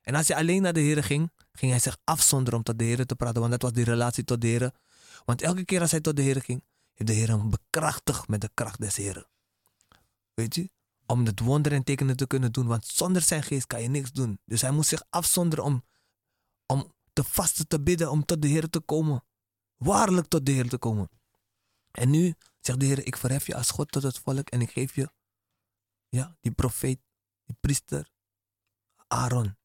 En 0.00 0.14
als 0.14 0.28
hij 0.28 0.36
alleen 0.36 0.62
naar 0.62 0.72
de 0.72 0.80
Heer 0.80 1.04
ging, 1.04 1.32
ging 1.52 1.70
hij 1.70 1.80
zich 1.80 1.98
afzonderen 2.04 2.58
om 2.58 2.64
tot 2.64 2.78
de 2.78 2.84
Heer 2.84 3.06
te 3.06 3.16
praten. 3.16 3.40
Want 3.40 3.52
dat 3.52 3.62
was 3.62 3.72
die 3.72 3.84
relatie 3.84 4.24
tot 4.24 4.40
de 4.40 4.46
Heer. 4.46 4.72
Want 5.24 5.42
elke 5.42 5.64
keer 5.64 5.80
als 5.80 5.90
hij 5.90 6.00
tot 6.00 6.16
de 6.16 6.22
Heer 6.22 6.40
ging, 6.40 6.64
de 7.06 7.12
Heer 7.12 7.28
hem 7.28 7.50
bekrachtigd 7.50 8.28
met 8.28 8.40
de 8.40 8.50
kracht 8.54 8.80
des 8.80 8.96
Heeren. 8.96 9.28
Weet 10.34 10.54
je? 10.54 10.70
Om 11.06 11.26
het 11.26 11.40
wonder 11.40 11.72
en 11.72 11.84
tekenen 11.84 12.16
te 12.16 12.26
kunnen 12.26 12.52
doen. 12.52 12.66
Want 12.66 12.86
zonder 12.86 13.22
zijn 13.22 13.42
geest 13.42 13.66
kan 13.66 13.82
je 13.82 13.88
niks 13.88 14.12
doen. 14.12 14.40
Dus 14.44 14.60
hij 14.60 14.70
moest 14.70 14.88
zich 14.88 15.04
afzonderen 15.10 15.64
om, 15.64 15.84
om 16.66 16.92
te 17.12 17.24
vasten, 17.24 17.68
te 17.68 17.80
bidden, 17.80 18.10
om 18.10 18.24
tot 18.24 18.42
de 18.42 18.48
Heer 18.48 18.70
te 18.70 18.80
komen. 18.80 19.24
Waarlijk 19.76 20.26
tot 20.26 20.46
de 20.46 20.52
Heer 20.52 20.68
te 20.68 20.78
komen. 20.78 21.10
En 21.90 22.10
nu 22.10 22.34
zegt 22.60 22.80
de 22.80 22.86
Heer, 22.86 23.06
ik 23.06 23.16
verhef 23.16 23.46
je 23.46 23.54
als 23.54 23.70
God 23.70 23.90
tot 23.92 24.02
het 24.02 24.18
volk 24.18 24.48
en 24.48 24.60
ik 24.60 24.70
geef 24.70 24.94
je 24.94 25.12
ja, 26.08 26.36
die 26.40 26.52
profeet, 26.52 27.00
die 27.44 27.56
priester, 27.60 28.10
Aaron. 29.06 29.56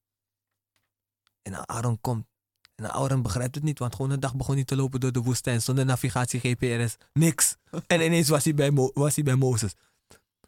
En 1.42 1.68
Aaron 1.68 2.02
komt. 2.02 2.28
En 2.76 2.92
Aaron 2.92 3.22
begrijpt 3.22 3.56
het 3.56 3.64
niet, 3.64 3.80
want 3.80 3.96
gewoon 3.96 4.12
een 4.12 4.20
dag 4.20 4.36
begon 4.36 4.56
hij 4.56 4.64
te 4.64 4.76
lopen 4.76 5.00
door 5.00 5.12
de 5.12 5.22
woestijn 5.22 5.62
zonder 5.62 5.86
navigatie, 5.86 6.40
GPS, 6.40 6.96
niks. 7.14 7.56
En 7.88 8.02
ineens 8.02 8.30
was 8.30 8.44
hij 8.44 8.54
bij, 8.54 8.72
was 8.94 9.16
hij 9.16 9.24
bij 9.24 9.36
Mozes. 9.36 9.74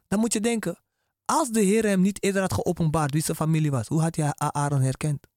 Dan 0.07 0.19
moet 0.19 0.33
je 0.33 0.39
denken, 0.39 0.79
als 1.25 1.49
de 1.49 1.61
Heer 1.61 1.85
hem 1.85 2.01
niet 2.01 2.23
eerder 2.23 2.41
had 2.41 2.53
geopenbaard 2.53 3.13
wie 3.13 3.23
zijn 3.23 3.37
familie 3.37 3.71
was, 3.71 3.87
hoe 3.87 4.01
had 4.01 4.15
hij 4.15 4.33
Aaron 4.35 4.81
herkend? 4.81 5.27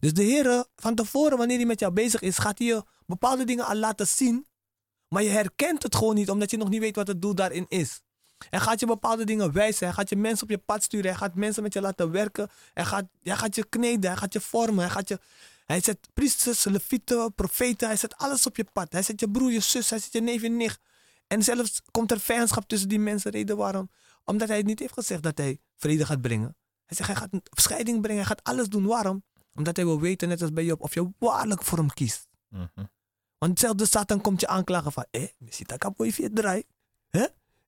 Dus 0.00 0.12
de 0.12 0.22
Heer, 0.22 0.66
van 0.76 0.94
tevoren, 0.94 1.38
wanneer 1.38 1.56
hij 1.56 1.66
met 1.66 1.80
jou 1.80 1.92
bezig 1.92 2.20
is, 2.20 2.38
gaat 2.38 2.58
hij 2.58 2.66
je 2.66 2.84
bepaalde 3.06 3.44
dingen 3.44 3.66
al 3.66 3.76
laten 3.76 4.06
zien. 4.06 4.46
Maar 5.08 5.22
je 5.22 5.28
herkent 5.28 5.82
het 5.82 5.96
gewoon 5.96 6.14
niet, 6.14 6.30
omdat 6.30 6.50
je 6.50 6.56
nog 6.56 6.68
niet 6.68 6.80
weet 6.80 6.96
wat 6.96 7.06
het 7.06 7.22
doel 7.22 7.34
daarin 7.34 7.64
is. 7.68 8.00
Hij 8.50 8.60
gaat 8.60 8.80
je 8.80 8.86
bepaalde 8.86 9.24
dingen 9.24 9.52
wijzen. 9.52 9.86
Hij 9.86 9.94
gaat 9.94 10.08
je 10.08 10.16
mensen 10.16 10.42
op 10.42 10.50
je 10.50 10.58
pad 10.58 10.82
sturen. 10.82 11.10
Hij 11.10 11.18
gaat 11.18 11.34
mensen 11.34 11.62
met 11.62 11.72
je 11.72 11.80
laten 11.80 12.10
werken. 12.10 12.48
Hij 12.74 12.84
gaat, 12.84 13.04
hij 13.22 13.36
gaat 13.36 13.54
je 13.54 13.66
kneden. 13.68 14.10
Hij 14.10 14.18
gaat 14.18 14.32
je 14.32 14.40
vormen. 14.40 14.78
Hij, 14.84 14.90
gaat 14.90 15.08
je, 15.08 15.18
hij 15.66 15.80
zet 15.80 15.98
priesters, 16.14 16.64
levieten, 16.64 17.34
profeten. 17.34 17.88
Hij 17.88 17.96
zet 17.96 18.16
alles 18.16 18.46
op 18.46 18.56
je 18.56 18.64
pad. 18.72 18.92
Hij 18.92 19.02
zet 19.02 19.20
je 19.20 19.30
broer, 19.30 19.52
je 19.52 19.60
zus. 19.60 19.90
Hij 19.90 19.98
zet 19.98 20.12
je 20.12 20.20
neef 20.20 20.42
en 20.42 20.56
nicht. 20.56 20.80
En 21.26 21.42
zelfs 21.42 21.82
komt 21.90 22.10
er 22.10 22.20
vijandschap 22.20 22.68
tussen 22.68 22.88
die 22.88 22.98
mensen. 22.98 23.30
Reden 23.30 23.56
waarom? 23.56 23.90
Omdat 24.24 24.48
hij 24.48 24.62
niet 24.62 24.78
heeft 24.78 24.92
gezegd 24.92 25.22
dat 25.22 25.38
hij 25.38 25.60
vrede 25.76 26.06
gaat 26.06 26.20
brengen. 26.20 26.56
Hij 26.84 26.96
zegt 26.96 27.08
hij 27.08 27.18
gaat 27.18 27.32
een 27.32 27.42
scheiding 27.50 28.00
brengen. 28.00 28.26
Hij 28.26 28.28
gaat 28.28 28.44
alles 28.44 28.68
doen. 28.68 28.86
Waarom? 28.86 29.24
Omdat 29.54 29.76
hij 29.76 29.84
wil 29.84 30.00
weten, 30.00 30.28
net 30.28 30.42
als 30.42 30.52
bij 30.52 30.64
Job, 30.64 30.80
of 30.80 30.94
je 30.94 31.10
waarlijk 31.18 31.62
voor 31.62 31.78
hem 31.78 31.92
kiest. 31.92 32.28
Mhm. 32.48 32.84
Want 33.38 33.58
zelfs 33.58 33.76
de 33.76 33.86
Satan 33.86 34.20
komt 34.20 34.40
je 34.40 34.46
aanklagen 34.46 34.92
van... 34.92 35.06
Eh, 35.10 35.22
je 35.38 35.52
ziet 35.54 35.68
dat 35.68 35.84
ik 35.98 36.14
je 36.16 36.30
draai. 36.32 36.62
Hè? 37.08 37.26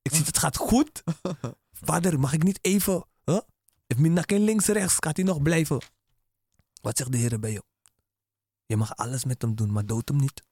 Ik 0.08 0.14
zie 0.14 0.24
het 0.24 0.38
gaat 0.38 0.56
goed. 0.56 1.02
Vader, 1.86 2.20
mag 2.20 2.32
ik 2.32 2.42
niet 2.42 2.58
even... 2.64 3.06
Huh? 3.24 3.40
If 3.86 3.98
mijn 3.98 4.24
links 4.44 4.66
rechts, 4.66 4.96
gaat 4.98 5.16
hij 5.16 5.24
nog 5.24 5.42
blijven. 5.42 5.82
Wat 6.80 6.96
zegt 6.96 7.12
de 7.12 7.18
Heer 7.18 7.40
bij 7.40 7.52
je? 7.52 7.62
Je 8.66 8.76
mag 8.76 8.96
alles 8.96 9.24
met 9.24 9.42
hem 9.42 9.54
doen, 9.54 9.72
maar 9.72 9.86
dood 9.86 10.08
hem 10.08 10.18
niet. 10.18 10.42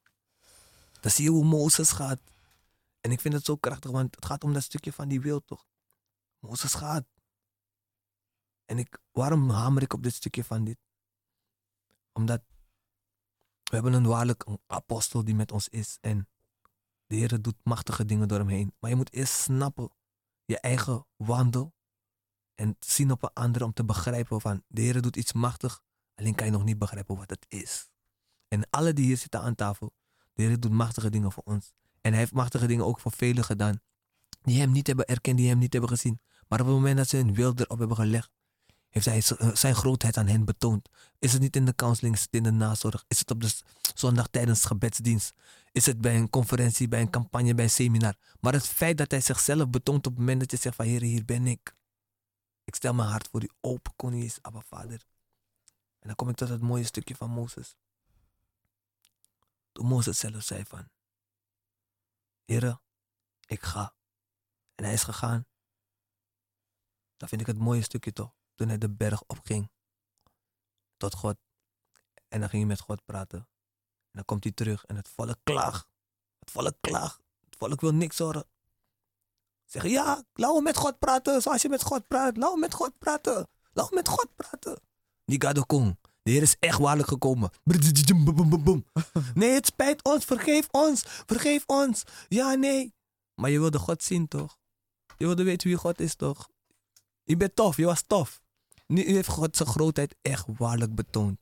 Dan 1.01 1.11
zie 1.11 1.25
je 1.25 1.31
hoe 1.31 1.45
Mozes 1.45 1.91
gaat. 1.91 2.21
En 3.01 3.11
ik 3.11 3.21
vind 3.21 3.35
het 3.35 3.45
zo 3.45 3.57
krachtig, 3.57 3.91
want 3.91 4.15
het 4.15 4.25
gaat 4.25 4.45
om 4.45 4.53
dat 4.53 4.63
stukje 4.63 4.93
van 4.93 5.09
die 5.09 5.21
wil 5.21 5.45
toch. 5.45 5.67
Mozes 6.39 6.75
gaat. 6.75 7.05
En 8.65 8.79
ik, 8.79 8.99
waarom 9.13 9.51
hamer 9.51 9.83
ik 9.83 9.93
op 9.93 10.03
dit 10.03 10.15
stukje 10.15 10.45
van 10.45 10.65
dit? 10.65 10.79
Omdat 12.13 12.43
we 13.63 13.75
hebben 13.75 13.93
een 13.93 14.07
waarlijk 14.07 14.47
een 14.47 14.61
apostel 14.67 15.25
die 15.25 15.35
met 15.35 15.53
ons 15.53 15.69
is. 15.69 15.99
En 16.01 16.29
de 17.07 17.17
Heer 17.17 17.43
doet 17.43 17.57
machtige 17.63 18.05
dingen 18.05 18.29
door 18.29 18.39
hem 18.39 18.49
heen. 18.49 18.75
Maar 18.79 18.91
je 18.91 18.97
moet 18.97 19.13
eerst 19.13 19.33
snappen 19.33 19.91
je 20.45 20.61
eigen 20.61 21.07
wandel. 21.17 21.75
En 22.55 22.77
zien 22.81 23.11
op 23.11 23.23
een 23.23 23.31
ander 23.33 23.63
om 23.63 23.73
te 23.73 23.85
begrijpen 23.85 24.41
van 24.41 24.63
de 24.69 24.81
Heer 24.81 25.03
doet 25.03 25.17
iets 25.17 25.33
machtig. 25.33 25.83
Alleen 26.15 26.35
kan 26.35 26.47
je 26.47 26.53
nog 26.53 26.65
niet 26.65 26.79
begrijpen 26.79 27.17
wat 27.17 27.31
het 27.31 27.47
is. 27.49 27.91
En 28.49 28.67
alle 28.71 28.93
die 28.93 29.05
hier 29.05 29.17
zitten 29.17 29.41
aan 29.41 29.55
tafel. 29.55 29.93
De 30.33 30.43
Heer 30.43 30.61
doet 30.61 30.73
machtige 30.73 31.11
dingen 31.11 31.33
voor 31.33 31.43
ons. 31.47 31.75
En 32.01 32.11
hij 32.11 32.21
heeft 32.21 32.33
machtige 32.33 32.67
dingen 32.67 32.85
ook 32.85 33.01
voor 33.01 33.13
velen 33.13 33.45
gedaan. 33.45 33.81
Die 34.43 34.61
hem 34.61 34.71
niet 34.73 34.87
hebben 34.87 35.07
erkend, 35.07 35.37
die 35.37 35.49
hem 35.49 35.59
niet 35.59 35.73
hebben 35.73 35.91
gezien. 35.91 36.21
Maar 36.49 36.61
op 36.61 36.67
het 36.67 36.75
moment 36.75 36.97
dat 36.97 37.09
ze 37.09 37.17
hun 37.17 37.35
wil 37.35 37.53
erop 37.55 37.79
hebben 37.79 37.97
gelegd 37.97 38.31
heeft 39.03 39.31
hij 39.31 39.53
zijn 39.55 39.75
grootheid 39.75 40.17
aan 40.17 40.27
hen 40.27 40.45
betoond. 40.45 40.89
Is 41.19 41.33
het 41.33 41.43
niet 41.43 41.57
in 41.57 41.65
de 41.65 41.75
counseling, 41.75 42.15
is 42.15 42.21
het 42.21 42.35
in 42.35 42.43
de 42.43 42.51
nazorg, 42.51 43.05
is 43.09 43.19
het 43.19 43.31
op 43.31 43.41
de 43.41 43.55
zondag 43.95 44.29
tijdens 44.29 44.65
gebedsdienst, 44.65 45.35
is 45.73 45.87
het 45.87 46.01
bij 46.01 46.17
een 46.17 46.31
conferentie, 46.31 46.89
bij 46.89 47.01
een 47.01 47.11
campagne, 47.11 47.55
bij 47.55 47.65
een 47.65 47.71
seminar. 47.71 48.15
Maar 48.41 48.53
het 48.53 48.67
feit 48.67 48.99
dat 48.99 49.11
hij 49.11 49.21
zichzelf 49.21 49.71
betoont 49.71 50.07
op 50.07 50.13
het 50.13 50.19
moment 50.19 50.41
dat 50.41 50.51
je 50.51 50.57
zegt 50.57 50.77
van 50.77 50.85
Heer, 50.85 51.01
hier 51.01 51.25
ben 51.25 51.47
ik. 51.47 51.75
Ik 52.65 52.75
stel 52.75 52.95
mijn 52.95 53.09
hart 53.09 53.29
voor 53.29 53.43
u 53.43 53.49
open, 53.61 53.93
koning 53.97 54.23
is, 54.23 54.39
Abba 54.43 54.61
Vader. 54.61 55.07
En 55.99 56.07
dan 56.07 56.15
kom 56.15 56.29
ik 56.29 56.37
tot 56.37 56.49
het 56.49 56.61
mooie 56.61 56.85
stukje 56.85 57.17
van 57.17 57.31
Mozes. 57.31 57.77
Toen 59.73 59.87
Mozes 59.87 60.19
zelf 60.19 60.43
zei 60.43 60.65
van, 60.65 60.89
Heer, 62.45 62.79
ik 63.47 63.63
ga. 63.63 63.95
En 64.75 64.85
hij 64.85 64.93
is 64.93 65.03
gegaan. 65.03 65.47
Dan 67.17 67.29
vind 67.29 67.41
ik 67.41 67.47
het 67.47 67.59
mooie 67.59 67.83
stukje 67.83 68.13
toch 68.13 68.35
toen 68.57 68.69
hij 68.69 68.79
de 68.79 68.91
berg 68.91 69.23
opging 69.27 69.71
tot 70.97 71.15
God. 71.15 71.37
En 72.29 72.41
dan 72.41 72.49
ging 72.49 72.63
hij 72.63 72.71
met 72.71 72.81
God 72.81 73.05
praten. 73.05 73.39
En 73.39 74.13
dan 74.13 74.25
komt 74.25 74.45
hij 74.45 74.53
terug 74.53 74.85
en 74.85 74.97
het 74.97 75.09
volk 75.09 75.37
klaagt. 75.43 75.89
Het 76.39 76.51
volk 76.51 76.75
klaagt. 76.81 77.21
Het 77.45 77.57
volk 77.57 77.81
wil 77.81 77.95
niks 77.95 78.19
horen. 78.19 78.47
Zeggen 79.65 79.91
ja, 79.91 80.25
laten 80.33 80.57
we 80.57 80.63
met 80.63 80.77
God 80.77 80.99
praten 80.99 81.43
zoals 81.43 81.63
je 81.63 81.69
met 81.69 81.83
God 81.83 82.07
praat. 82.07 82.37
Laten 82.37 82.55
we 82.55 82.61
met 82.61 82.75
God 82.75 82.99
praten. 82.99 83.49
Laten 83.73 83.91
we 83.91 83.97
met 83.97 84.09
God 84.09 84.29
praten. 84.37 84.81
Die 85.25 85.41
Gadokong. 85.41 85.99
De 86.23 86.31
Heer 86.31 86.43
is 86.43 86.57
echt 86.59 86.79
waarlijk 86.79 87.09
gekomen. 87.09 87.51
Nee, 89.35 89.51
het 89.51 89.67
spijt 89.67 90.05
ons. 90.05 90.25
Vergeef 90.25 90.69
ons. 90.71 91.03
Vergeef 91.07 91.65
ons. 91.67 92.05
Ja, 92.29 92.55
nee. 92.55 92.95
Maar 93.35 93.51
je 93.51 93.61
wilde 93.61 93.79
God 93.79 94.03
zien 94.03 94.29
toch? 94.29 94.59
Je 95.17 95.27
wilde 95.27 95.43
weten 95.43 95.69
wie 95.69 95.77
God 95.77 96.01
is, 96.01 96.15
toch? 96.15 96.49
Je 97.23 97.37
bent 97.37 97.57
tof, 97.57 97.77
je 97.77 97.85
was 97.85 98.03
tof. 98.07 98.41
Nu 98.87 99.05
heeft 99.05 99.29
God 99.29 99.57
zijn 99.57 99.69
grootheid 99.69 100.17
echt 100.23 100.47
waarlijk 100.59 100.95
betoond. 100.95 101.39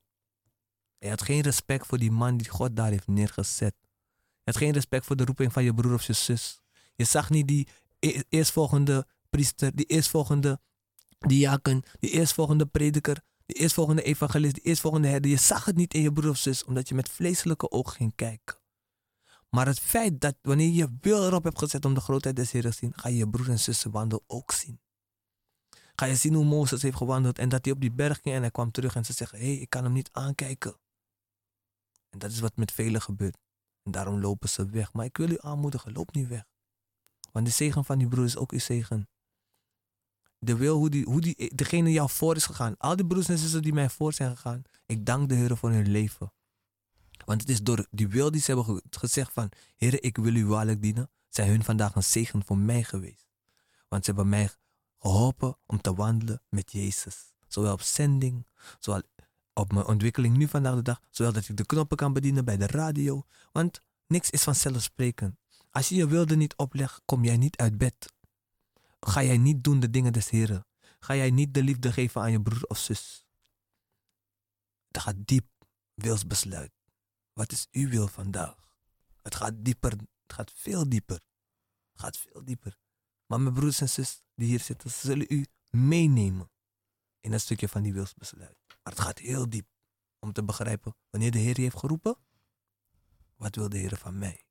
Je 0.98 1.08
had 1.08 1.22
geen 1.22 1.40
respect 1.40 1.86
voor 1.86 1.98
die 1.98 2.10
man 2.10 2.36
die 2.36 2.48
God 2.48 2.76
daar 2.76 2.90
heeft 2.90 3.06
neergezet. 3.06 3.74
Je 4.44 4.50
had 4.50 4.56
geen 4.56 4.72
respect 4.72 5.06
voor 5.06 5.16
de 5.16 5.24
roeping 5.24 5.52
van 5.52 5.64
je 5.64 5.74
broer 5.74 5.94
of 5.94 6.06
je 6.06 6.12
zus. 6.12 6.60
Je 6.94 7.04
zag 7.04 7.30
niet 7.30 7.48
die 7.48 7.68
e- 7.98 8.22
eerstvolgende 8.28 9.06
priester, 9.30 9.74
die 9.76 9.86
eerstvolgende 9.86 10.60
diaken, 11.18 11.82
die 12.00 12.10
eerstvolgende 12.10 12.66
prediker, 12.66 13.20
die 13.46 13.56
eerstvolgende 13.56 14.02
evangelist, 14.02 14.54
die 14.54 14.62
eerstvolgende 14.62 15.08
herder. 15.08 15.30
Je 15.30 15.36
zag 15.36 15.64
het 15.64 15.76
niet 15.76 15.94
in 15.94 16.02
je 16.02 16.12
broer 16.12 16.30
of 16.30 16.36
zus, 16.36 16.64
omdat 16.64 16.88
je 16.88 16.94
met 16.94 17.08
vleeselijke 17.08 17.70
ogen 17.70 17.92
ging 17.92 18.14
kijken. 18.14 18.56
Maar 19.50 19.66
het 19.66 19.80
feit 19.80 20.20
dat 20.20 20.36
wanneer 20.42 20.66
je 20.66 20.74
je 20.74 20.96
wil 21.00 21.24
erop 21.24 21.44
hebt 21.44 21.58
gezet 21.58 21.84
om 21.84 21.94
de 21.94 22.00
grootheid 22.00 22.36
des 22.36 22.52
Heeren 22.52 22.70
te 22.70 22.76
zien, 22.76 22.92
ga 22.94 23.08
je 23.08 23.16
je 23.16 23.28
broer 23.28 23.50
en 23.50 23.58
zussen 23.58 23.90
wandel 23.90 24.24
ook 24.26 24.52
zien. 24.52 24.80
Ga 25.96 26.06
je 26.06 26.14
zien 26.14 26.34
hoe 26.34 26.44
Mozes 26.44 26.82
heeft 26.82 26.96
gewandeld 26.96 27.38
en 27.38 27.48
dat 27.48 27.64
hij 27.64 27.74
op 27.74 27.80
die 27.80 27.92
berg 27.92 28.20
ging 28.20 28.34
en 28.34 28.40
hij 28.40 28.50
kwam 28.50 28.70
terug 28.70 28.94
en 28.94 29.04
ze 29.04 29.12
zeggen, 29.12 29.38
hé, 29.38 29.44
hey, 29.44 29.56
ik 29.56 29.70
kan 29.70 29.84
hem 29.84 29.92
niet 29.92 30.12
aankijken. 30.12 30.76
En 32.10 32.18
dat 32.18 32.30
is 32.30 32.40
wat 32.40 32.56
met 32.56 32.72
velen 32.72 33.02
gebeurt. 33.02 33.38
En 33.82 33.90
daarom 33.90 34.20
lopen 34.20 34.48
ze 34.48 34.66
weg. 34.66 34.92
Maar 34.92 35.04
ik 35.04 35.16
wil 35.16 35.30
u 35.30 35.36
aanmoedigen, 35.40 35.92
loop 35.92 36.14
niet 36.14 36.28
weg. 36.28 36.44
Want 37.32 37.46
de 37.46 37.52
zegen 37.52 37.84
van 37.84 37.98
die 37.98 38.08
broer 38.08 38.24
is 38.24 38.36
ook 38.36 38.52
uw 38.52 38.58
zegen. 38.58 39.08
De 40.38 40.56
wil 40.56 40.76
hoe, 40.76 40.90
die, 40.90 41.04
hoe 41.04 41.20
die, 41.20 41.54
degene 41.54 41.92
jou 41.92 42.10
voor 42.10 42.36
is 42.36 42.46
gegaan. 42.46 42.76
Al 42.76 42.96
die 42.96 43.06
broers 43.06 43.28
en 43.28 43.38
zussen 43.38 43.62
die 43.62 43.72
mij 43.72 43.90
voor 43.90 44.12
zijn 44.12 44.36
gegaan. 44.36 44.62
Ik 44.86 45.06
dank 45.06 45.28
de 45.28 45.34
Heer 45.34 45.56
voor 45.56 45.70
hun 45.70 45.90
leven. 45.90 46.32
Want 47.24 47.40
het 47.40 47.50
is 47.50 47.62
door 47.62 47.86
die 47.90 48.08
wil 48.08 48.30
die 48.30 48.40
ze 48.40 48.46
hebben 48.46 48.64
ge- 48.64 48.82
gezegd 48.90 49.32
van... 49.32 49.50
Heer, 49.76 50.02
ik 50.02 50.16
wil 50.16 50.34
u 50.34 50.46
waarlijk 50.46 50.82
dienen. 50.82 51.10
Zijn 51.28 51.48
hun 51.48 51.64
vandaag 51.64 51.94
een 51.94 52.02
zegen 52.02 52.44
voor 52.44 52.58
mij 52.58 52.82
geweest. 52.82 53.26
Want 53.88 54.04
ze 54.04 54.10
hebben 54.10 54.28
mij 54.28 54.50
geholpen 55.04 55.56
om 55.66 55.80
te 55.80 55.94
wandelen 55.94 56.42
met 56.48 56.72
Jezus. 56.72 57.32
Zowel 57.48 57.72
op 57.72 57.80
zending, 57.80 58.46
zowel 58.78 59.02
op 59.52 59.72
mijn 59.72 59.86
ontwikkeling 59.86 60.36
nu 60.36 60.48
vandaag 60.48 60.74
de 60.74 60.82
dag. 60.82 61.00
Zowel 61.10 61.32
dat 61.32 61.48
ik 61.48 61.56
de 61.56 61.66
knoppen 61.66 61.96
kan 61.96 62.12
bedienen 62.12 62.44
bij 62.44 62.56
de 62.56 62.66
radio. 62.66 63.26
Want 63.52 63.80
niks 64.06 64.30
is 64.30 64.42
vanzelfsprekend. 64.42 65.36
Als 65.70 65.88
je 65.88 65.94
je 65.94 66.06
wilde 66.06 66.36
niet 66.36 66.56
oplegt, 66.56 67.02
kom 67.04 67.24
jij 67.24 67.36
niet 67.36 67.56
uit 67.56 67.78
bed. 67.78 68.12
Ga 69.00 69.22
jij 69.22 69.38
niet 69.38 69.64
doen 69.64 69.80
de 69.80 69.90
dingen 69.90 70.12
des 70.12 70.30
Heren. 70.30 70.66
Ga 71.00 71.14
jij 71.14 71.30
niet 71.30 71.54
de 71.54 71.62
liefde 71.62 71.92
geven 71.92 72.20
aan 72.20 72.30
je 72.30 72.42
broer 72.42 72.64
of 72.66 72.78
zus. 72.78 73.26
Het 74.88 75.02
gaat 75.02 75.16
diep, 75.18 75.46
wilsbesluit. 75.94 76.72
Wat 77.32 77.52
is 77.52 77.68
uw 77.72 77.88
wil 77.88 78.08
vandaag? 78.08 78.54
Het 79.22 79.34
gaat 79.34 79.54
dieper, 79.56 79.90
het 79.90 80.32
gaat 80.32 80.52
veel 80.54 80.88
dieper. 80.88 81.20
Het 81.92 82.00
gaat 82.00 82.18
veel 82.18 82.44
dieper. 82.44 82.76
Maar 83.26 83.40
mijn 83.40 83.54
broers 83.54 83.80
en 83.80 83.88
zus 83.88 84.22
die 84.34 84.48
hier 84.48 84.60
zitten, 84.60 84.90
ze 84.90 84.98
zullen 85.06 85.26
u 85.28 85.46
meenemen 85.70 86.50
in 87.20 87.32
een 87.32 87.40
stukje 87.40 87.68
van 87.68 87.82
die 87.82 87.92
wilsbesluit. 87.92 88.58
Maar 88.66 88.92
het 88.92 89.00
gaat 89.00 89.18
heel 89.18 89.48
diep 89.50 89.66
om 90.18 90.32
te 90.32 90.44
begrijpen 90.44 90.96
wanneer 91.10 91.30
de 91.30 91.38
Heer 91.38 91.56
je 91.56 91.62
heeft 91.62 91.78
geroepen. 91.78 92.16
Wat 93.36 93.54
wil 93.54 93.68
de 93.68 93.78
Heer 93.78 93.96
van 93.96 94.18
mij? 94.18 94.44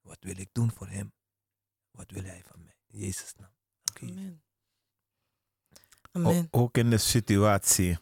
Wat 0.00 0.18
wil 0.20 0.36
ik 0.38 0.48
doen 0.52 0.72
voor 0.72 0.88
hem? 0.88 1.12
Wat 1.90 2.10
wil 2.10 2.22
hij 2.24 2.42
van 2.46 2.62
mij? 2.64 2.76
In 2.86 2.98
Jezus' 2.98 3.34
naam. 3.34 3.54
Amen. 4.02 4.42
O- 6.12 6.18
Amen. 6.20 6.48
ook 6.50 6.76
in 6.76 6.90
de 6.90 6.98
situatie 6.98 7.98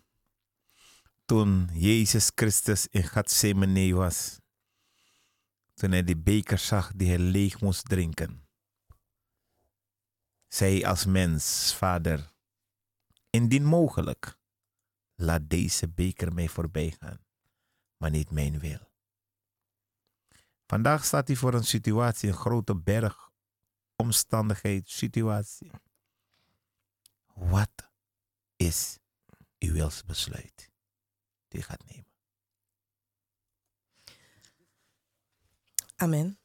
toen 1.24 1.68
Jezus 1.72 2.30
Christus 2.34 2.86
in 2.86 3.02
Gethsemane 3.02 3.94
was. 3.94 4.38
Toen 5.74 5.90
hij 5.90 6.04
die 6.04 6.16
beker 6.16 6.58
zag 6.58 6.92
die 6.94 7.08
hij 7.08 7.18
leeg 7.18 7.60
moest 7.60 7.88
drinken. 7.88 8.48
Zei 10.50 10.80
hij 10.80 10.88
als 10.88 11.04
mens, 11.04 11.74
Vader, 11.74 12.32
indien 13.30 13.64
mogelijk, 13.64 14.38
laat 15.14 15.50
deze 15.50 15.88
beker 15.88 16.32
mij 16.32 16.48
voorbij 16.48 16.96
gaan, 17.00 17.24
maar 17.96 18.10
niet 18.10 18.30
mijn 18.30 18.58
wil. 18.58 18.92
Vandaag 20.66 21.04
staat 21.04 21.26
hij 21.26 21.36
voor 21.36 21.54
een 21.54 21.64
situatie, 21.64 22.28
een 22.28 22.34
grote 22.34 22.76
berg, 22.76 23.30
omstandigheid, 23.96 24.88
situatie. 24.88 25.70
Wat 27.34 27.90
is 28.56 28.98
uw 29.58 29.72
wilsbesluit 29.72 30.70
die 31.48 31.62
gaat 31.62 31.84
nemen? 31.84 32.12
Amen. 35.96 36.39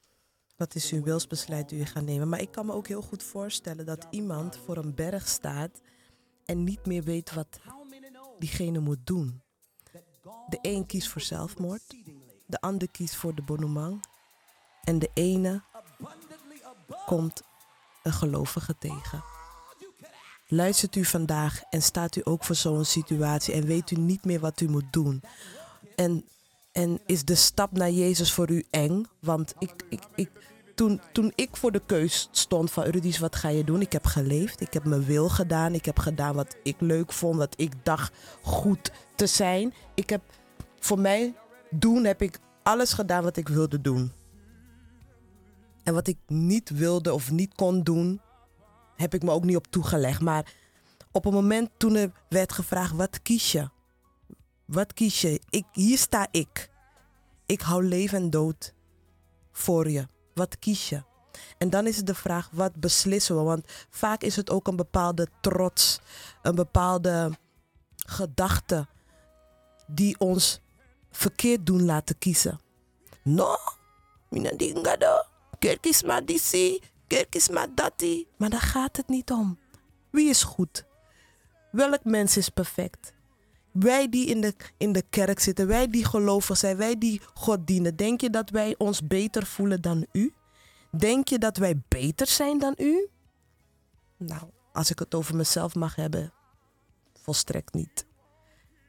Wat 0.56 0.76
is 0.76 0.92
uw 0.92 1.04
wilsbesluit 1.04 1.70
die 1.70 1.80
u 1.80 1.86
gaat 1.86 2.04
nemen? 2.04 2.30
Maar 2.30 2.42
ik 2.42 2.52
kan 2.52 2.66
me 2.66 2.74
ook 2.74 2.88
heel 2.88 3.02
goed 3.02 3.24
voorstellen 3.24 3.86
dat 3.86 4.08
iemand 4.10 4.58
voor 4.66 4.78
een 4.78 4.96
berg 4.96 5.28
staat 5.28 5.82
en 6.46 6.64
niet 6.64 6.86
meer 6.86 7.04
weet 7.04 7.34
wat 7.34 7.60
diegene 8.40 8.80
moet 8.80 9.06
doen. 9.08 9.42
De 10.50 10.60
een 10.62 10.86
kiest 10.86 11.08
voor 11.08 11.22
zelfmoord, 11.22 11.96
de 12.46 12.62
ander 12.62 12.92
kiest 12.92 13.16
voor 13.16 13.36
de 13.36 13.42
bonumang 13.42 14.06
en 14.84 15.00
de 15.00 15.10
ene 15.14 15.62
komt 17.06 17.42
een 18.04 18.14
gelovige 18.14 18.76
tegen. 18.78 19.24
Luistert 20.48 20.96
u 20.96 21.06
vandaag 21.06 21.62
en 21.70 21.82
staat 21.82 22.16
u 22.16 22.22
ook 22.24 22.44
voor 22.44 22.56
zo'n 22.56 22.86
situatie 22.86 23.54
en 23.54 23.66
weet 23.66 23.92
u 23.92 23.96
niet 23.96 24.26
meer 24.26 24.40
wat 24.40 24.62
u 24.62 24.70
moet 24.70 24.94
doen? 24.94 25.24
En, 25.96 26.26
en 26.76 27.00
is 27.06 27.26
de 27.26 27.36
stap 27.36 27.72
naar 27.72 27.92
Jezus 27.92 28.34
voor 28.34 28.50
u 28.50 28.66
eng? 28.70 29.06
Want 29.20 29.54
ik, 29.60 29.72
ik, 29.90 30.02
ik, 30.16 30.30
toen, 30.76 31.02
toen 31.12 31.32
ik 31.36 31.58
voor 31.58 31.72
de 31.72 31.82
keus 31.86 32.28
stond 32.32 32.72
van 32.72 32.84
Rudies, 32.84 33.20
wat 33.20 33.36
ga 33.36 33.50
je 33.50 33.64
doen? 33.64 33.82
Ik 33.82 33.92
heb 33.92 34.06
geleefd, 34.06 34.62
ik 34.62 34.74
heb 34.74 34.86
mijn 34.86 35.06
wil 35.06 35.30
gedaan, 35.30 35.74
ik 35.74 35.86
heb 35.86 36.00
gedaan 36.00 36.36
wat 36.36 36.56
ik 36.64 36.76
leuk 36.80 37.12
vond, 37.14 37.38
wat 37.38 37.54
ik 37.58 37.74
dacht 37.84 38.14
goed 38.42 38.92
te 39.16 39.28
zijn. 39.28 39.74
Ik 39.94 40.10
heb 40.10 40.22
voor 40.80 41.00
mij 41.00 41.34
doen, 41.70 42.04
heb 42.04 42.22
ik 42.22 42.40
alles 42.64 42.94
gedaan 42.94 43.24
wat 43.24 43.38
ik 43.38 43.48
wilde 43.48 43.82
doen. 43.82 44.12
En 45.84 45.94
wat 45.94 46.08
ik 46.08 46.18
niet 46.28 46.70
wilde 46.70 47.14
of 47.14 47.32
niet 47.32 47.56
kon 47.56 47.84
doen, 47.84 48.22
heb 48.96 49.14
ik 49.14 49.24
me 49.24 49.32
ook 49.32 49.44
niet 49.44 49.58
op 49.58 49.68
toegelegd. 49.68 50.22
Maar 50.22 50.54
op 51.12 51.24
het 51.24 51.34
moment 51.34 51.70
toen 51.78 51.96
er 51.96 52.12
werd 52.30 52.52
gevraagd, 52.52 52.96
wat 52.96 53.22
kies 53.22 53.52
je? 53.52 53.70
Wat 54.66 54.94
kies 54.94 55.22
je? 55.22 55.42
Ik, 55.50 55.66
hier 55.72 55.98
sta 55.98 56.28
ik. 56.32 56.70
Ik 57.46 57.62
hou 57.62 57.84
leven 57.84 58.18
en 58.18 58.30
dood 58.30 58.74
voor 59.52 59.90
je. 59.90 60.08
Wat 60.34 60.60
kies 60.60 60.90
je? 60.90 61.04
En 61.58 61.70
dan 61.70 61.88
is 61.88 61.98
het 61.98 62.08
de 62.08 62.16
vraag, 62.16 62.50
wat 62.52 62.76
beslissen 62.76 63.36
we? 63.36 63.42
Want 63.42 63.64
vaak 63.90 64.22
is 64.22 64.36
het 64.36 64.50
ook 64.50 64.68
een 64.68 64.76
bepaalde 64.76 65.28
trots, 65.42 66.00
een 66.42 66.56
bepaalde 66.56 67.38
gedachte 67.96 68.88
die 69.88 70.20
ons 70.20 70.62
verkeerd 71.12 71.66
doen 71.66 71.86
laten 71.86 72.18
kiezen. 72.18 72.60
No, 73.24 73.58
mina 74.30 74.52
dingado, 74.52 75.22
kerk 75.60 75.86
is 75.86 76.04
maar 76.04 76.26
disi, 76.26 76.80
kerk 77.08 77.36
is 77.36 77.50
maar 77.50 77.68
dati. 77.76 78.28
Maar 78.38 78.50
daar 78.50 78.62
gaat 78.62 78.98
het 78.98 79.08
niet 79.08 79.32
om. 79.32 79.60
Wie 80.10 80.30
is 80.30 80.44
goed? 80.44 80.86
Welk 81.72 82.04
mens 82.04 82.38
is 82.38 82.50
perfect? 82.50 83.15
Wij 83.80 84.10
die 84.10 84.28
in 84.28 84.42
de, 84.42 84.56
in 84.78 84.92
de 84.92 85.04
kerk 85.10 85.40
zitten, 85.40 85.68
wij 85.68 85.88
die 85.88 86.06
gelovig 86.06 86.58
zijn, 86.58 86.78
wij 86.78 86.98
die 86.98 87.22
God 87.34 87.68
dienen, 87.68 87.96
denk 87.96 88.22
je 88.22 88.30
dat 88.30 88.50
wij 88.50 88.76
ons 88.78 89.08
beter 89.08 89.46
voelen 89.46 89.82
dan 89.82 90.06
u? 90.12 90.34
Denk 90.98 91.28
je 91.28 91.38
dat 91.38 91.58
wij 91.58 91.82
beter 91.88 92.28
zijn 92.28 92.60
dan 92.60 92.74
u? 92.78 93.08
Nou, 94.18 94.42
als 94.74 94.90
ik 94.90 95.00
het 95.00 95.16
over 95.16 95.36
mezelf 95.36 95.76
mag 95.76 95.96
hebben, 95.96 96.34
volstrekt 97.22 97.74
niet. 97.74 98.06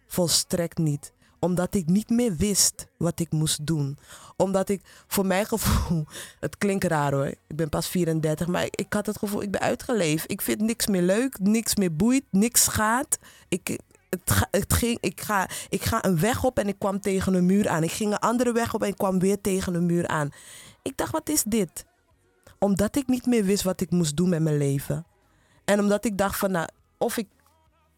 Volstrekt 0.07 0.79
niet. 0.79 1.13
Omdat 1.39 1.75
ik 1.75 1.87
niet 1.87 2.09
meer 2.09 2.37
wist 2.37 2.87
wat 2.97 3.21
ik 3.21 3.33
moest 3.33 3.67
doen. 3.67 3.99
Omdat 4.37 4.69
ik, 4.69 5.05
voor 5.07 5.27
mijn 5.27 5.47
gevoel, 5.47 6.05
het 6.41 6.59
klinkt 6.59 6.85
raar 6.85 7.13
hoor. 7.13 7.27
Ik 7.27 7.57
ben 7.57 7.69
pas 7.69 7.89
34, 7.89 8.47
maar 8.47 8.65
ik, 8.65 8.77
ik 8.77 8.93
had 8.93 9.07
het 9.07 9.19
gevoel, 9.19 9.43
ik 9.43 9.51
ben 9.51 9.61
uitgeleefd. 9.61 10.31
Ik 10.31 10.43
vind 10.43 10.61
niks 10.61 10.87
meer 10.87 11.03
leuk, 11.03 11.39
niks 11.39 11.75
meer 11.75 11.97
boeit, 11.97 12.25
niks 12.31 12.69
gaat. 12.69 13.19
Ik, 13.49 13.79
het, 14.51 14.73
ging, 14.73 14.99
ik, 15.01 15.21
ga, 15.21 15.49
ik 15.69 15.85
ga 15.85 16.05
een 16.05 16.21
weg 16.21 16.45
op 16.45 16.59
en 16.59 16.69
ik 16.69 16.79
kwam 16.79 17.01
tegen 17.01 17.35
een 17.35 17.47
muur 17.47 17.69
aan. 17.69 17.83
Ik 17.83 17.93
ging 17.93 18.13
een 18.13 18.19
andere 18.19 18.53
weg 18.53 18.75
op 18.75 18.83
en 18.83 18.89
ik 18.89 18.97
kwam 18.97 19.19
weer 19.19 19.41
tegen 19.41 19.75
een 19.75 19.87
muur 19.87 20.07
aan. 20.07 20.31
Ik 20.83 20.97
dacht, 20.97 21.13
wat 21.13 21.29
is 21.29 21.43
dit? 21.43 21.85
Omdat 22.59 22.97
ik 22.97 23.07
niet 23.07 23.27
meer 23.27 23.45
wist 23.45 23.63
wat 23.63 23.81
ik 23.81 23.91
moest 23.91 24.17
doen 24.17 24.29
met 24.29 24.43
mijn 24.43 24.57
leven. 24.57 25.07
En 25.65 25.81
omdat 25.81 26.05
ik 26.05 26.19
dacht 26.19 26.39
van, 26.39 26.51
nou, 26.51 26.69
of 26.99 27.17
ik, 27.17 27.29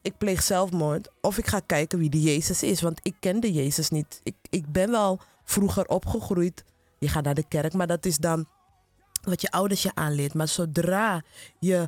ik 0.02 0.18
pleeg 0.18 0.42
zelfmoord, 0.42 1.08
of 1.20 1.38
ik 1.38 1.46
ga 1.46 1.60
kijken 1.60 1.98
wie 1.98 2.10
die 2.10 2.22
Jezus 2.22 2.62
is. 2.62 2.80
Want 2.80 3.00
ik 3.02 3.14
kende 3.20 3.52
Jezus 3.52 3.88
niet. 3.88 4.20
Ik, 4.22 4.34
ik 4.50 4.72
ben 4.72 4.90
wel 4.90 5.20
vroeger 5.44 5.86
opgegroeid. 5.86 6.64
Je 6.98 7.08
gaat 7.08 7.24
naar 7.24 7.34
de 7.34 7.48
kerk, 7.48 7.72
maar 7.72 7.86
dat 7.86 8.06
is 8.06 8.16
dan 8.16 8.46
wat 9.22 9.40
je 9.40 9.50
ouders 9.50 9.82
je 9.82 9.94
aanleert. 9.94 10.34
Maar 10.34 10.48
zodra 10.48 11.22
je 11.58 11.86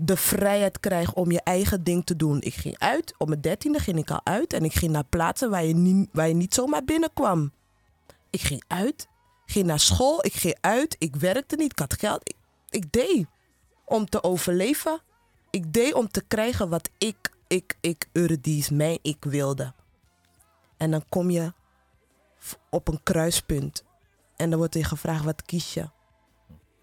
de 0.00 0.16
vrijheid 0.16 0.80
krijgt 0.80 1.14
om 1.14 1.30
je 1.30 1.40
eigen 1.40 1.84
ding 1.84 2.06
te 2.06 2.16
doen. 2.16 2.40
Ik 2.40 2.54
ging 2.54 2.78
uit, 2.78 3.14
op 3.16 3.28
mijn 3.28 3.40
dertiende 3.40 3.78
ging 3.78 3.98
ik 3.98 4.10
al 4.10 4.20
uit. 4.24 4.52
En 4.52 4.64
ik 4.64 4.74
ging 4.74 4.92
naar 4.92 5.04
plaatsen 5.04 5.50
waar 5.50 5.64
je 5.64 5.74
niet, 5.74 6.08
waar 6.12 6.28
je 6.28 6.34
niet 6.34 6.54
zomaar 6.54 6.84
binnenkwam. 6.84 7.52
Ik 8.30 8.40
ging 8.40 8.64
uit, 8.66 9.08
ging 9.46 9.66
naar 9.66 9.80
school, 9.80 10.24
ik 10.24 10.32
ging 10.32 10.56
uit. 10.60 10.96
Ik 10.98 11.16
werkte 11.16 11.56
niet, 11.56 11.72
ik 11.72 11.78
had 11.78 11.98
geld. 11.98 12.34
Ik, 12.68 12.92
deed 12.92 13.26
om 13.84 14.08
te 14.08 14.22
overleven. 14.22 15.00
Ik 15.50 15.72
deed 15.72 15.94
om 15.94 16.08
te 16.08 16.24
krijgen 16.28 16.68
wat 16.68 16.90
ik, 16.98 17.32
ik, 17.46 17.76
ik, 17.80 18.08
Eurydice, 18.12 18.74
mijn 18.74 18.98
ik 19.02 19.24
wilde. 19.24 19.72
En 20.76 20.90
dan 20.90 21.04
kom 21.08 21.30
je 21.30 21.52
op 22.70 22.88
een 22.88 23.02
kruispunt. 23.02 23.84
En 24.36 24.50
dan 24.50 24.58
wordt 24.58 24.74
je 24.74 24.84
gevraagd, 24.84 25.24
wat 25.24 25.42
kies 25.42 25.74
je? 25.74 25.88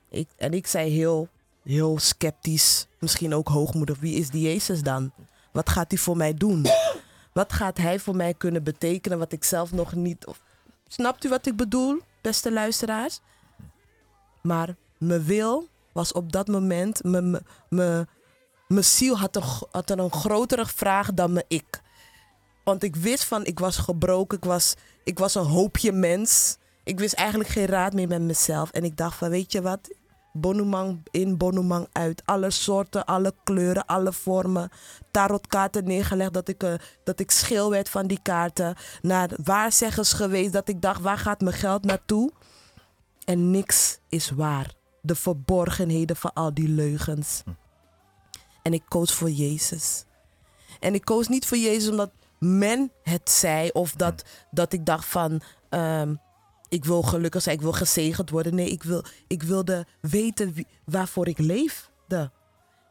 Ik, 0.10 0.30
en 0.38 0.54
ik 0.54 0.68
zei 0.68 0.90
heel, 0.90 1.30
heel 1.66 2.00
sceptisch, 2.00 2.88
misschien 3.00 3.34
ook 3.34 3.48
hoogmoedig, 3.48 4.00
wie 4.00 4.16
is 4.16 4.30
die 4.30 4.42
Jezus 4.42 4.82
dan? 4.82 5.12
Wat 5.52 5.70
gaat 5.70 5.92
hij 5.92 6.00
voor 6.00 6.18
mij 6.18 6.34
doen? 6.34 6.66
Wat 7.34 7.54
gaat 7.54 7.78
hij 7.78 8.00
voor 8.00 8.16
mij 8.16 8.34
kunnen 8.34 8.64
betekenen 8.64 9.18
wat 9.18 9.32
ik 9.32 9.44
zelf 9.44 9.72
nog 9.72 9.94
niet... 9.94 10.26
Of, 10.26 10.42
snapt 10.88 11.26
u 11.26 11.30
wat 11.30 11.46
ik 11.46 11.56
bedoel, 11.56 12.00
beste 12.22 12.52
luisteraars? 12.52 13.20
Maar 14.42 14.76
mijn 14.98 15.24
wil 15.24 15.68
was 15.92 16.12
op 16.12 16.32
dat 16.32 16.48
moment... 16.48 17.04
Mijn, 17.04 18.08
ziel 18.68 19.18
had 19.18 19.36
een, 19.36 19.44
had 19.72 19.90
een 19.90 20.12
grotere 20.12 20.66
vraag 20.66 21.14
dan 21.14 21.34
mijn 21.34 21.46
ik. 21.48 21.82
Want 22.64 22.84
ik 22.84 22.96
wist 22.96 23.24
van, 23.24 23.46
ik 23.46 23.60
was 23.60 23.78
gebroken. 23.78 24.38
Ik 24.38 24.44
was, 24.44 24.74
ik 25.04 25.20
was 25.20 25.36
een 25.36 25.46
hoopje 25.46 25.92
mens. 25.92 26.58
Ik 26.84 27.00
wist 27.00 27.14
eigenlijk 27.14 27.50
geen 27.50 27.66
raad 27.66 27.94
meer 27.94 28.08
met 28.08 28.22
mezelf. 28.22 28.72
En 28.72 28.84
ik 28.84 28.98
dacht 28.98 29.18
van, 29.18 29.30
weet 29.30 29.52
je 29.52 29.62
wat? 29.62 29.90
Bonumang 30.38 31.00
in, 31.12 31.38
bonumang 31.38 31.88
uit. 31.92 32.22
Alle 32.26 32.50
soorten, 32.52 33.06
alle 33.06 33.34
kleuren, 33.44 33.86
alle 33.86 34.14
vormen. 34.14 34.70
Tarotkaarten 35.12 35.84
neergelegd 35.84 36.34
dat 36.34 36.48
ik, 36.48 36.64
eh, 36.64 36.74
dat 37.04 37.20
ik 37.20 37.32
schil 37.32 37.70
werd 37.70 37.90
van 37.90 38.08
die 38.08 38.20
kaarten. 38.22 38.76
Naar 39.02 39.30
waarzeggers 39.44 40.14
geweest 40.14 40.54
dat 40.54 40.68
ik 40.68 40.82
dacht, 40.82 41.02
waar 41.02 41.18
gaat 41.18 41.42
mijn 41.42 41.56
geld 41.56 41.86
naartoe? 41.86 42.32
En 43.26 43.52
niks 43.52 44.00
is 44.10 44.30
waar. 44.30 44.74
De 45.02 45.16
verborgenheden 45.16 46.16
van 46.16 46.34
al 46.34 46.54
die 46.54 46.70
leugens. 46.70 47.44
En 48.62 48.74
ik 48.74 48.84
koos 48.88 49.14
voor 49.14 49.30
Jezus. 49.30 50.06
En 50.80 50.94
ik 50.94 51.06
koos 51.06 51.28
niet 51.28 51.46
voor 51.46 51.58
Jezus 51.58 51.90
omdat 51.90 52.12
men 52.40 52.92
het 53.04 53.30
zei 53.30 53.70
of 53.70 53.92
dat, 53.92 54.24
dat 54.52 54.74
ik 54.74 54.86
dacht 54.86 55.06
van 55.06 55.42
ehm, 55.70 56.16
ik 56.76 56.86
wil 56.86 57.02
gelukkig 57.02 57.42
zijn, 57.42 57.56
ik 57.56 57.62
wil 57.62 57.74
gezegend 57.74 58.30
worden. 58.30 58.56
Nee, 58.56 58.70
ik, 58.70 58.84
wil, 58.84 59.04
ik 59.28 59.44
wilde 59.44 59.86
weten 60.02 60.56
waarvoor 60.86 61.28
ik 61.28 61.38
leefde. 61.38 62.32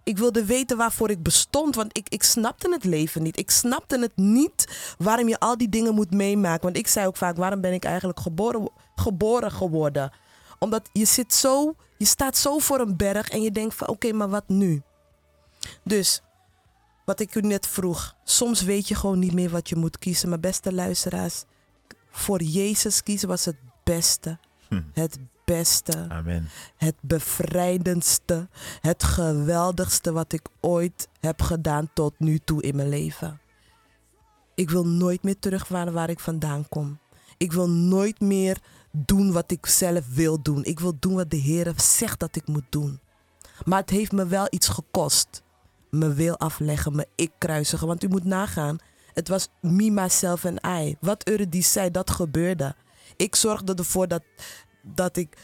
Ik 0.05 0.19
wilde 0.19 0.45
weten 0.45 0.77
waarvoor 0.77 1.11
ik 1.11 1.23
bestond, 1.23 1.75
want 1.75 1.99
ik, 1.99 2.09
ik 2.09 2.23
snapte 2.23 2.71
het 2.71 2.85
leven 2.85 3.23
niet. 3.23 3.39
Ik 3.39 3.51
snapte 3.51 3.99
het 3.99 4.17
niet 4.17 4.95
waarom 4.99 5.29
je 5.29 5.39
al 5.39 5.57
die 5.57 5.69
dingen 5.69 5.95
moet 5.95 6.11
meemaken. 6.11 6.63
Want 6.63 6.77
ik 6.77 6.87
zei 6.87 7.07
ook 7.07 7.17
vaak, 7.17 7.37
waarom 7.37 7.61
ben 7.61 7.73
ik 7.73 7.85
eigenlijk 7.85 8.21
geboren, 8.21 8.71
geboren 8.95 9.53
geworden? 9.53 10.13
Omdat 10.59 10.89
je 10.93 11.05
zit 11.05 11.35
zo, 11.35 11.75
je 11.99 12.05
staat 12.05 12.37
zo 12.37 12.59
voor 12.59 12.81
een 12.81 12.97
berg 12.97 13.29
en 13.29 13.43
je 13.43 13.51
denkt 13.51 13.75
van 13.75 13.89
oké, 13.89 14.13
maar 14.13 14.29
wat 14.29 14.49
nu? 14.49 14.83
Dus 15.83 16.23
wat 17.05 17.21
ik 17.21 17.35
u 17.35 17.41
net 17.41 17.67
vroeg. 17.67 18.15
Soms 18.25 18.63
weet 18.63 18.89
je 18.89 18.95
gewoon 18.95 19.19
niet 19.19 19.35
meer 19.35 19.51
wat 19.51 19.69
je 19.69 19.77
moet 19.77 19.99
kiezen. 19.99 20.29
Maar 20.29 20.41
beste 20.41 20.73
luisteraars, 20.73 21.45
voor 22.11 22.43
Jezus 22.43 23.03
kiezen 23.03 23.29
was 23.29 23.45
het 23.45 23.57
beste. 23.85 24.39
Hm. 24.69 24.83
Het 24.93 25.19
beste. 25.45 26.07
Amen. 26.09 26.49
Het 26.77 26.95
bevrijdendste. 27.01 28.49
Het 28.81 29.03
geweldigste 29.03 30.13
wat 30.13 30.33
ik 30.33 30.49
ooit 30.61 31.09
heb 31.21 31.43
gedaan 31.43 31.91
tot 31.95 32.15
nu 32.19 32.39
toe 32.39 32.63
in 32.63 32.77
mijn 32.77 32.89
leven. 32.89 33.41
Ik 34.55 34.71
wil 34.71 34.87
nooit 34.87 35.23
meer 35.23 35.39
terug 35.39 35.69
waar, 35.69 35.93
waar 35.93 36.11
ik 36.11 36.21
vandaan 36.21 36.69
kom. 36.69 36.99
Ik 37.37 37.53
wil 37.53 37.71
nooit 37.71 38.21
meer 38.21 38.59
doen 38.91 39.33
wat 39.33 39.51
ik 39.51 39.67
zelf 39.67 40.15
wil 40.15 40.43
doen. 40.43 40.65
Ik 40.65 40.81
wil 40.81 40.97
doen 40.99 41.15
wat 41.15 41.31
de 41.31 41.37
Heer 41.37 41.73
zegt 41.77 42.21
dat 42.21 42.37
ik 42.37 42.47
moet 42.47 42.67
doen. 42.69 43.01
Maar 43.65 43.81
het 43.81 43.91
heeft 43.91 44.13
me 44.13 44.27
wel 44.27 44.47
iets 44.51 44.69
gekost. 44.69 45.43
Me 45.91 46.13
wil 46.13 46.39
afleggen, 46.39 46.97
me 46.97 47.07
ik 47.15 47.31
kruisigen. 47.39 47.87
Want 47.87 48.05
u 48.05 48.09
moet 48.09 48.25
nagaan, 48.25 48.79
het 49.13 49.29
was 49.29 49.49
me, 49.61 49.91
myself 49.91 50.45
en 50.45 50.59
I. 50.67 50.97
Wat 51.01 51.29
Eurydice 51.29 51.71
zei, 51.71 51.91
dat 51.91 52.11
gebeurde. 52.11 52.75
Ik 53.17 53.37
zorgde 53.37 53.75
ervoor 53.75 54.09
dat, 54.09 54.23
dat 54.83 55.17
ik 55.17 55.37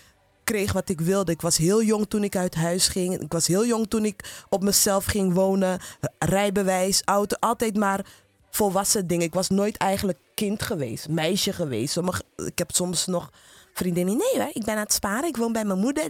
kreeg 0.44 0.72
wat 0.72 0.88
ik 0.88 1.00
wilde. 1.00 1.32
Ik 1.32 1.40
was 1.40 1.56
heel 1.56 1.82
jong 1.82 2.08
toen 2.08 2.24
ik 2.24 2.36
uit 2.36 2.54
huis 2.54 2.88
ging. 2.88 3.20
Ik 3.20 3.32
was 3.32 3.46
heel 3.46 3.66
jong 3.66 3.88
toen 3.88 4.04
ik 4.04 4.44
op 4.48 4.62
mezelf 4.62 5.04
ging 5.04 5.34
wonen. 5.34 5.80
Rijbewijs, 6.18 7.02
auto, 7.04 7.36
altijd 7.40 7.76
maar 7.76 8.04
volwassen 8.50 9.06
dingen. 9.06 9.26
Ik 9.26 9.34
was 9.34 9.48
nooit 9.48 9.76
eigenlijk 9.76 10.18
kind 10.34 10.62
geweest, 10.62 11.08
meisje 11.08 11.52
geweest. 11.52 11.96
Ik 12.36 12.58
heb 12.58 12.70
soms 12.70 13.06
nog 13.06 13.30
vriendinnen. 13.74 14.16
Nee, 14.16 14.42
hoor, 14.42 14.50
ik 14.52 14.64
ben 14.64 14.74
aan 14.74 14.80
het 14.80 14.92
sparen. 14.92 15.28
Ik 15.28 15.36
woon 15.36 15.52
bij 15.52 15.64
mijn 15.64 15.78
moeder. 15.78 16.08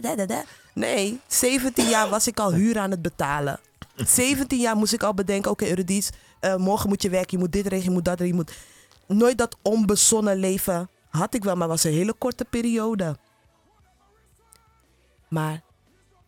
Nee, 0.73 1.19
17 1.27 1.89
jaar 1.89 2.09
was 2.09 2.27
ik 2.27 2.39
al 2.39 2.53
huur 2.53 2.79
aan 2.79 2.91
het 2.91 3.01
betalen. 3.01 3.59
17 3.95 4.59
jaar 4.59 4.75
moest 4.75 4.93
ik 4.93 5.03
al 5.03 5.13
bedenken: 5.13 5.51
oké, 5.51 5.67
Eurydice, 5.67 6.11
eh, 6.39 6.55
morgen 6.55 6.89
moet 6.89 7.01
je 7.01 7.09
werken. 7.09 7.37
Je 7.37 7.43
moet 7.43 7.51
dit 7.51 7.63
regelen, 7.63 7.83
je 7.83 7.91
moet 7.91 8.05
dat 8.05 8.19
regelen. 8.19 8.45
Je 8.45 8.53
moet... 9.07 9.19
Nooit 9.19 9.37
dat 9.37 9.57
onbezonnen 9.61 10.37
leven 10.37 10.89
had 11.11 11.33
ik 11.33 11.43
wel, 11.43 11.55
maar 11.55 11.67
was 11.67 11.83
een 11.83 11.91
hele 11.91 12.13
korte 12.13 12.45
periode. 12.45 13.17
Maar 15.29 15.61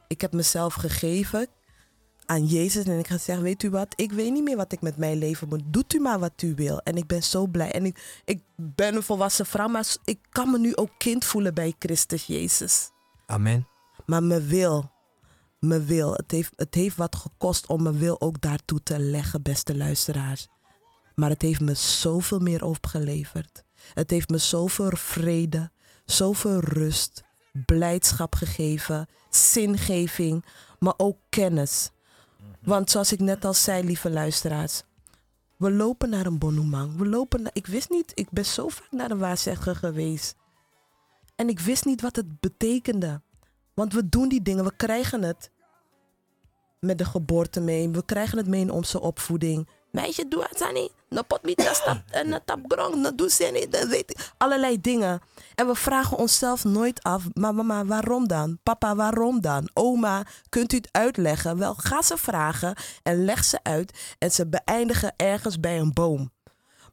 ik 0.07 0.21
heb 0.21 0.33
mezelf 0.33 0.73
gegeven 0.73 1.47
aan 2.25 2.45
Jezus 2.45 2.85
en 2.85 2.99
ik 2.99 3.07
ga 3.07 3.17
zeggen, 3.17 3.43
weet 3.43 3.63
u 3.63 3.69
wat, 3.69 3.93
ik 3.95 4.11
weet 4.11 4.31
niet 4.31 4.43
meer 4.43 4.55
wat 4.55 4.71
ik 4.71 4.81
met 4.81 4.97
mijn 4.97 5.17
leven 5.17 5.47
moet. 5.47 5.61
Doet 5.65 5.93
u 5.93 5.99
maar 5.99 6.19
wat 6.19 6.41
u 6.41 6.53
wil. 6.55 6.79
En 6.79 6.95
ik 6.97 7.07
ben 7.07 7.23
zo 7.23 7.47
blij. 7.47 7.71
En 7.71 7.85
ik, 7.85 8.21
ik 8.25 8.41
ben 8.55 8.95
een 8.95 9.03
volwassen 9.03 9.45
vrouw, 9.45 9.67
maar 9.67 9.95
ik 10.03 10.19
kan 10.29 10.51
me 10.51 10.59
nu 10.59 10.75
ook 10.75 10.91
kind 10.97 11.25
voelen 11.25 11.53
bij 11.53 11.75
Christus 11.79 12.25
Jezus. 12.25 12.91
Amen. 13.25 13.67
Maar 14.05 14.23
mijn 14.23 14.47
wil, 14.47 14.91
mijn 15.59 15.85
wil, 15.85 16.13
het 16.13 16.31
heeft, 16.31 16.53
het 16.55 16.73
heeft 16.73 16.95
wat 16.95 17.15
gekost 17.15 17.67
om 17.67 17.83
mijn 17.83 17.97
wil 17.97 18.21
ook 18.21 18.41
daartoe 18.41 18.83
te 18.83 18.99
leggen, 18.99 19.41
beste 19.41 19.77
luisteraars. 19.77 20.47
Maar 21.15 21.29
het 21.29 21.41
heeft 21.41 21.61
me 21.61 21.73
zoveel 21.73 22.39
meer 22.39 22.65
opgeleverd. 22.65 23.62
Het 23.93 24.09
heeft 24.09 24.29
me 24.29 24.37
zoveel 24.37 24.91
vrede, 24.93 25.71
zoveel 26.05 26.59
rust, 26.59 27.23
blijdschap 27.65 28.35
gegeven, 28.35 29.07
zingeving, 29.29 30.45
maar 30.79 30.93
ook 30.97 31.17
kennis. 31.29 31.91
Want 32.61 32.91
zoals 32.91 33.11
ik 33.11 33.19
net 33.19 33.45
al 33.45 33.53
zei, 33.53 33.83
lieve 33.83 34.09
luisteraars, 34.09 34.83
we 35.57 35.71
lopen 35.71 36.09
naar 36.09 36.25
een 36.25 36.37
bonumang. 36.37 36.97
We 36.97 37.07
lopen 37.07 37.41
naar, 37.41 37.51
ik 37.53 37.67
wist 37.67 37.89
niet, 37.89 38.11
ik 38.13 38.29
ben 38.29 38.45
zo 38.45 38.67
vaak 38.67 38.91
naar 38.91 39.11
een 39.11 39.17
waarzegger 39.17 39.75
geweest. 39.75 40.35
En 41.35 41.49
ik 41.49 41.59
wist 41.59 41.85
niet 41.85 42.01
wat 42.01 42.15
het 42.15 42.39
betekende. 42.39 43.21
Want 43.73 43.93
we 43.93 44.09
doen 44.09 44.29
die 44.29 44.41
dingen, 44.41 44.63
we 44.63 44.75
krijgen 44.75 45.23
het 45.23 45.51
met 46.79 46.97
de 46.97 47.05
geboorte 47.05 47.59
mee. 47.59 47.89
We 47.89 48.05
krijgen 48.05 48.37
het 48.37 48.47
mee 48.47 48.61
in 48.61 48.71
onze 48.71 49.01
opvoeding. 49.01 49.67
Meisje, 49.93 50.27
doe 50.27 50.45
het 50.49 50.73
niet. 50.73 50.91
Na 51.09 51.21
pot 51.21 51.43
niet, 51.43 51.81
en 52.11 52.29
na 52.29 52.39
tap 52.45 52.59
grong, 52.67 52.95
na 52.95 53.11
doe 53.11 53.29
ze 53.29 53.49
niet, 53.53 53.71
dat 53.71 53.87
weet 53.87 54.11
ik. 54.11 54.33
Allerlei 54.37 54.81
dingen. 54.81 55.21
En 55.55 55.67
we 55.67 55.75
vragen 55.75 56.17
onszelf 56.17 56.63
nooit 56.63 57.03
af, 57.03 57.23
maar 57.33 57.55
mama, 57.55 57.85
waarom 57.85 58.27
dan? 58.27 58.59
Papa, 58.63 58.95
waarom 58.95 59.41
dan? 59.41 59.69
Oma, 59.73 60.25
kunt 60.49 60.73
u 60.73 60.75
het 60.75 60.87
uitleggen? 60.91 61.57
Wel, 61.57 61.73
ga 61.73 62.01
ze 62.01 62.17
vragen 62.17 62.75
en 63.03 63.25
leg 63.25 63.43
ze 63.43 63.59
uit. 63.63 64.15
En 64.17 64.31
ze 64.31 64.47
beëindigen 64.47 65.13
ergens 65.15 65.59
bij 65.59 65.79
een 65.79 65.93
boom. 65.93 66.31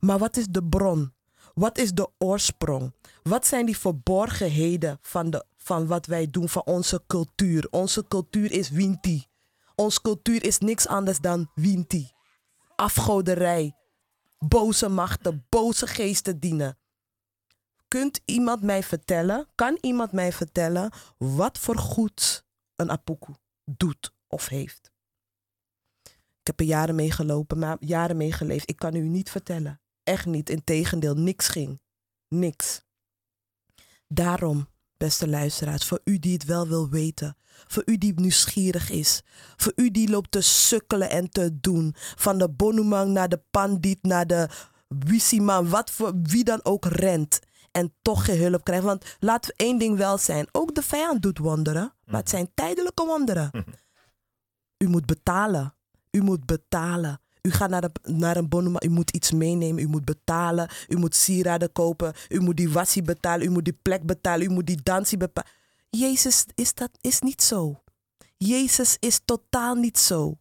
Maar 0.01 0.19
wat 0.19 0.37
is 0.37 0.47
de 0.47 0.65
bron? 0.65 1.13
Wat 1.55 1.79
is 1.79 1.93
de 1.93 2.09
oorsprong? 2.19 2.95
Wat 3.23 3.47
zijn 3.47 3.67
die 3.67 3.79
verborgenheden 3.79 4.99
van, 5.03 5.31
de, 5.31 5.45
van 5.57 5.87
wat 5.87 6.07
wij 6.07 6.27
doen, 6.31 6.49
van 6.49 6.63
onze 6.65 7.03
cultuur? 7.07 7.67
Onze 7.71 8.05
cultuur 8.09 8.53
is 8.53 8.71
Winti. 8.71 9.27
Onze 9.75 10.01
cultuur 10.01 10.45
is 10.45 10.59
niks 10.59 10.87
anders 10.87 11.19
dan 11.19 11.51
Winti. 11.55 12.11
Afgoderij, 12.81 13.77
boze 14.39 14.89
machten, 14.89 15.47
boze 15.49 15.87
geesten 15.87 16.41
dienen. 16.41 16.79
Kunt 17.89 18.21
iemand 18.25 18.63
mij 18.63 18.83
vertellen, 18.83 19.49
kan 19.55 19.79
iemand 19.81 20.13
mij 20.13 20.33
vertellen 20.33 20.93
wat 21.19 21.59
voor 21.59 21.79
goed 21.79 22.47
een 22.77 22.91
apoku 22.91 23.35
doet 23.65 24.15
of 24.27 24.49
heeft? 24.49 24.93
Ik 26.41 26.47
heb 26.47 26.61
er 26.61 26.67
jaren 26.67 26.95
mee 26.95 27.11
gelopen, 27.11 27.59
maar 27.59 27.77
jaren 27.81 28.17
mee 28.17 28.33
geleefd. 28.33 28.69
Ik 28.69 28.77
kan 28.77 28.95
u 28.95 29.01
niet 29.01 29.31
vertellen. 29.31 29.81
Echt 30.03 30.27
niet. 30.27 30.51
Integendeel, 30.51 31.15
niks 31.15 31.49
ging. 31.49 31.81
Niks. 32.29 32.85
Daarom, 34.07 34.69
beste 35.01 35.29
luisteraars, 35.29 35.85
voor 35.85 36.01
u 36.05 36.19
die 36.19 36.33
het 36.33 36.45
wel 36.45 36.69
wil 36.69 36.89
weten, 36.89 37.37
voor 37.67 37.83
u 37.87 37.99
die 37.99 38.21
nieuwsgierig 38.21 38.91
is, 38.91 39.23
voor 39.57 39.73
u 39.77 39.91
die 39.91 40.11
loopt 40.11 40.31
te 40.31 40.41
sukkelen 40.41 41.11
en 41.11 41.31
te 41.31 41.61
doen, 41.61 41.95
van 41.97 42.39
de 42.39 42.49
bonumang 42.49 43.13
naar 43.13 43.29
de 43.29 43.43
pandit, 43.51 44.03
naar 44.03 44.27
de 44.27 44.49
wisiman, 44.89 45.69
wat 45.69 45.91
voor 45.91 46.13
wie 46.23 46.45
dan 46.45 46.61
ook 46.63 46.85
rent 46.85 47.39
en 47.73 47.93
toch 48.03 48.25
geen 48.25 48.41
hulp 48.41 48.65
krijgt. 48.65 48.85
Want 48.85 49.17
laten 49.19 49.51
we 49.51 49.65
één 49.65 49.79
ding 49.79 49.97
wel 49.97 50.19
zijn, 50.19 50.47
ook 50.53 50.75
de 50.75 50.83
vijand 50.83 51.23
doet 51.23 51.39
wonderen, 51.39 51.95
maar 52.05 52.21
het 52.21 52.31
zijn 52.31 52.51
tijdelijke 52.55 53.05
wonderen. 53.05 53.51
U 54.85 54.89
moet 54.89 55.07
betalen. 55.07 55.75
U 56.11 56.23
moet 56.23 56.47
betalen. 56.47 57.21
U 57.43 57.51
gaat 57.51 57.71
naar, 57.71 57.91
naar 58.03 58.37
een 58.37 58.49
bonuma, 58.49 58.83
u 58.83 58.89
moet 58.89 59.11
iets 59.11 59.33
meenemen, 59.33 59.83
u 59.83 59.87
moet 59.87 60.05
betalen, 60.05 60.71
u 60.89 60.97
moet 60.97 61.15
sieraden 61.15 61.73
kopen, 61.73 62.15
u 62.29 62.41
moet 62.41 62.57
die 62.57 62.71
wassie 62.71 63.03
betalen, 63.03 63.47
u 63.47 63.51
moet 63.51 63.65
die 63.65 63.79
plek 63.83 64.07
betalen, 64.07 64.47
u 64.47 64.51
moet 64.51 64.67
die 64.67 64.83
dansie 64.83 65.19
betalen. 65.19 65.51
Jezus 65.91 66.47
is 66.55 66.75
dat 66.75 66.91
is 67.01 67.21
niet 67.21 67.43
zo. 67.43 67.83
Jezus 68.37 68.97
is 68.99 69.21
totaal 69.25 69.75
niet 69.75 69.99
zo. 69.99 70.39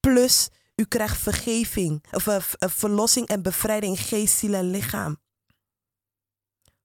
Plus, 0.00 0.48
u 0.74 0.84
krijgt 0.84 1.18
vergeving, 1.18 2.04
of 2.10 2.56
verlossing 2.58 3.28
en 3.28 3.42
bevrijding 3.42 3.98
in 3.98 4.04
geest, 4.04 4.38
ziel 4.38 4.54
en 4.54 4.70
lichaam. 4.70 5.16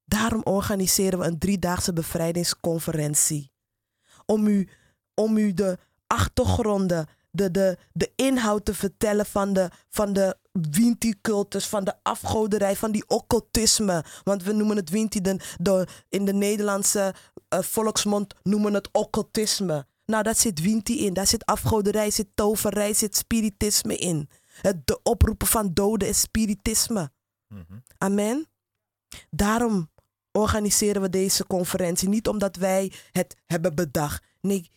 Daarom 0.05 0.41
organiseren 0.43 1.19
we 1.19 1.25
een 1.25 1.39
driedaagse 1.39 1.93
bevrijdingsconferentie. 1.93 3.51
Om 4.25 4.47
u, 4.47 4.69
om 5.13 5.37
u 5.37 5.53
de 5.53 5.77
achtergronden, 6.07 7.07
de, 7.31 7.51
de, 7.51 7.77
de 7.93 8.11
inhoud 8.15 8.65
te 8.65 8.73
vertellen 8.73 9.25
van 9.25 9.53
de, 9.53 9.69
van 9.89 10.13
de 10.13 10.37
Winti-cultus, 10.51 11.67
van 11.67 11.83
de 11.83 11.93
afgoderij, 12.03 12.75
van 12.75 12.91
die 12.91 13.03
occultisme. 13.07 14.03
Want 14.23 14.43
we 14.43 14.53
noemen 14.53 14.75
het 14.75 14.89
Winti, 14.89 15.21
de, 15.21 15.39
de, 15.59 15.87
in 16.09 16.25
de 16.25 16.33
Nederlandse 16.33 17.13
eh, 17.47 17.61
volksmond 17.61 18.33
noemen 18.43 18.73
het 18.73 18.89
occultisme. 18.91 19.85
Nou, 20.05 20.23
daar 20.23 20.35
zit 20.35 20.61
Winti 20.61 21.05
in, 21.05 21.13
daar 21.13 21.27
zit 21.27 21.45
afgoderij, 21.45 22.11
zit 22.11 22.27
toverij, 22.33 22.93
zit 22.93 23.15
spiritisme 23.15 23.97
in. 23.97 24.29
Het 24.61 24.87
de 24.87 24.99
oproepen 25.03 25.47
van 25.47 25.73
doden 25.73 26.07
is 26.07 26.21
spiritisme. 26.21 27.11
Amen. 27.97 28.47
Daarom 29.29 29.89
organiseren 30.31 31.01
we 31.01 31.09
deze 31.09 31.47
conferentie. 31.47 32.09
Niet 32.09 32.27
omdat 32.27 32.55
wij 32.55 32.91
het 33.11 33.35
hebben 33.45 33.75
bedacht. 33.75 34.23
Nee, 34.41 34.71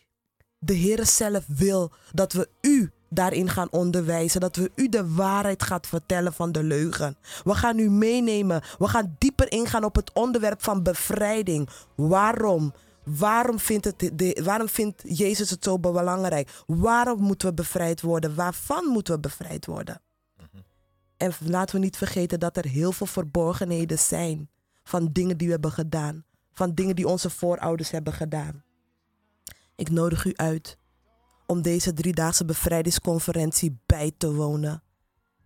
de 0.64 0.74
Heer 0.74 1.06
zelf 1.06 1.44
wil 1.46 1.92
dat 2.12 2.32
we 2.32 2.48
u 2.60 2.90
daarin 3.08 3.48
gaan 3.48 3.70
onderwijzen. 3.70 4.40
Dat 4.40 4.56
we 4.56 4.70
u 4.74 4.88
de 4.88 5.14
waarheid 5.14 5.62
gaan 5.62 5.84
vertellen 5.84 6.32
van 6.32 6.52
de 6.52 6.62
leugen. 6.62 7.16
We 7.44 7.54
gaan 7.54 7.78
u 7.78 7.90
meenemen. 7.90 8.62
We 8.78 8.88
gaan 8.88 9.16
dieper 9.18 9.52
ingaan 9.52 9.84
op 9.84 9.94
het 9.94 10.12
onderwerp 10.12 10.62
van 10.62 10.82
bevrijding. 10.82 11.68
Waarom? 11.94 12.72
Waarom 13.04 13.58
vindt, 13.58 13.84
het 13.84 14.10
de, 14.14 14.40
waarom 14.44 14.68
vindt 14.68 15.02
Jezus 15.04 15.50
het 15.50 15.64
zo 15.64 15.78
belangrijk? 15.78 16.50
Waarom 16.66 17.20
moeten 17.20 17.48
we 17.48 17.54
bevrijd 17.54 18.00
worden? 18.00 18.34
Waarvan 18.34 18.84
moeten 18.84 19.14
we 19.14 19.20
bevrijd 19.20 19.66
worden? 19.66 20.00
En 21.16 21.32
laten 21.46 21.74
we 21.74 21.80
niet 21.80 21.96
vergeten 21.96 22.40
dat 22.40 22.56
er 22.56 22.66
heel 22.66 22.92
veel 22.92 23.06
verborgenheden 23.06 23.98
zijn 23.98 24.50
van 24.84 25.08
dingen 25.12 25.36
die 25.36 25.46
we 25.46 25.52
hebben 25.52 25.72
gedaan. 25.72 26.24
Van 26.52 26.74
dingen 26.74 26.96
die 26.96 27.08
onze 27.08 27.30
voorouders 27.30 27.90
hebben 27.90 28.12
gedaan. 28.12 28.62
Ik 29.76 29.90
nodig 29.90 30.24
u 30.24 30.32
uit 30.34 30.78
om 31.46 31.62
deze 31.62 31.92
driedaagse 31.92 32.44
bevrijdingsconferentie 32.44 33.78
bij 33.86 34.12
te 34.16 34.34
wonen. 34.34 34.82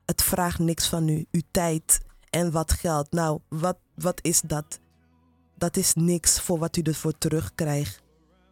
Het 0.04 0.22
vraagt 0.22 0.58
niks 0.58 0.88
van 0.88 1.08
u, 1.08 1.26
uw 1.30 1.40
tijd 1.50 2.00
en 2.30 2.50
wat 2.50 2.72
geld. 2.72 3.12
Nou, 3.12 3.40
wat, 3.48 3.78
wat 3.94 4.18
is 4.22 4.40
dat? 4.40 4.80
Dat 5.54 5.76
is 5.76 5.94
niks 5.94 6.40
voor 6.40 6.58
wat 6.58 6.76
u 6.76 6.82
ervoor 6.82 7.18
terugkrijgt. 7.18 8.02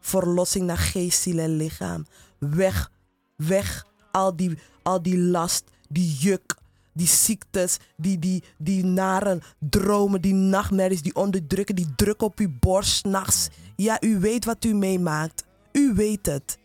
Verlossing 0.00 0.66
naar 0.66 0.78
geest, 0.78 1.22
ziel 1.22 1.38
en 1.38 1.56
lichaam. 1.56 2.06
Weg, 2.38 2.90
weg 3.36 3.84
al 4.12 4.36
die, 4.36 4.58
al 4.82 5.02
die 5.02 5.18
last, 5.18 5.64
die 5.88 6.12
juk, 6.12 6.56
die 6.92 7.06
ziektes, 7.06 7.78
die, 7.96 8.18
die, 8.18 8.42
die 8.58 8.84
nare 8.84 9.40
dromen, 9.58 10.20
die 10.20 10.34
nachtmerries, 10.34 11.02
die 11.02 11.14
onderdrukken, 11.14 11.74
die 11.74 11.94
druk 11.96 12.22
op 12.22 12.38
uw 12.38 12.50
borst 12.60 13.04
nachts. 13.04 13.48
Ja, 13.76 14.02
u 14.02 14.18
weet 14.20 14.44
wat 14.44 14.64
u 14.64 14.74
meemaakt. 14.74 15.45
U 15.76 15.94
weet 15.94 16.26
het. 16.26 16.58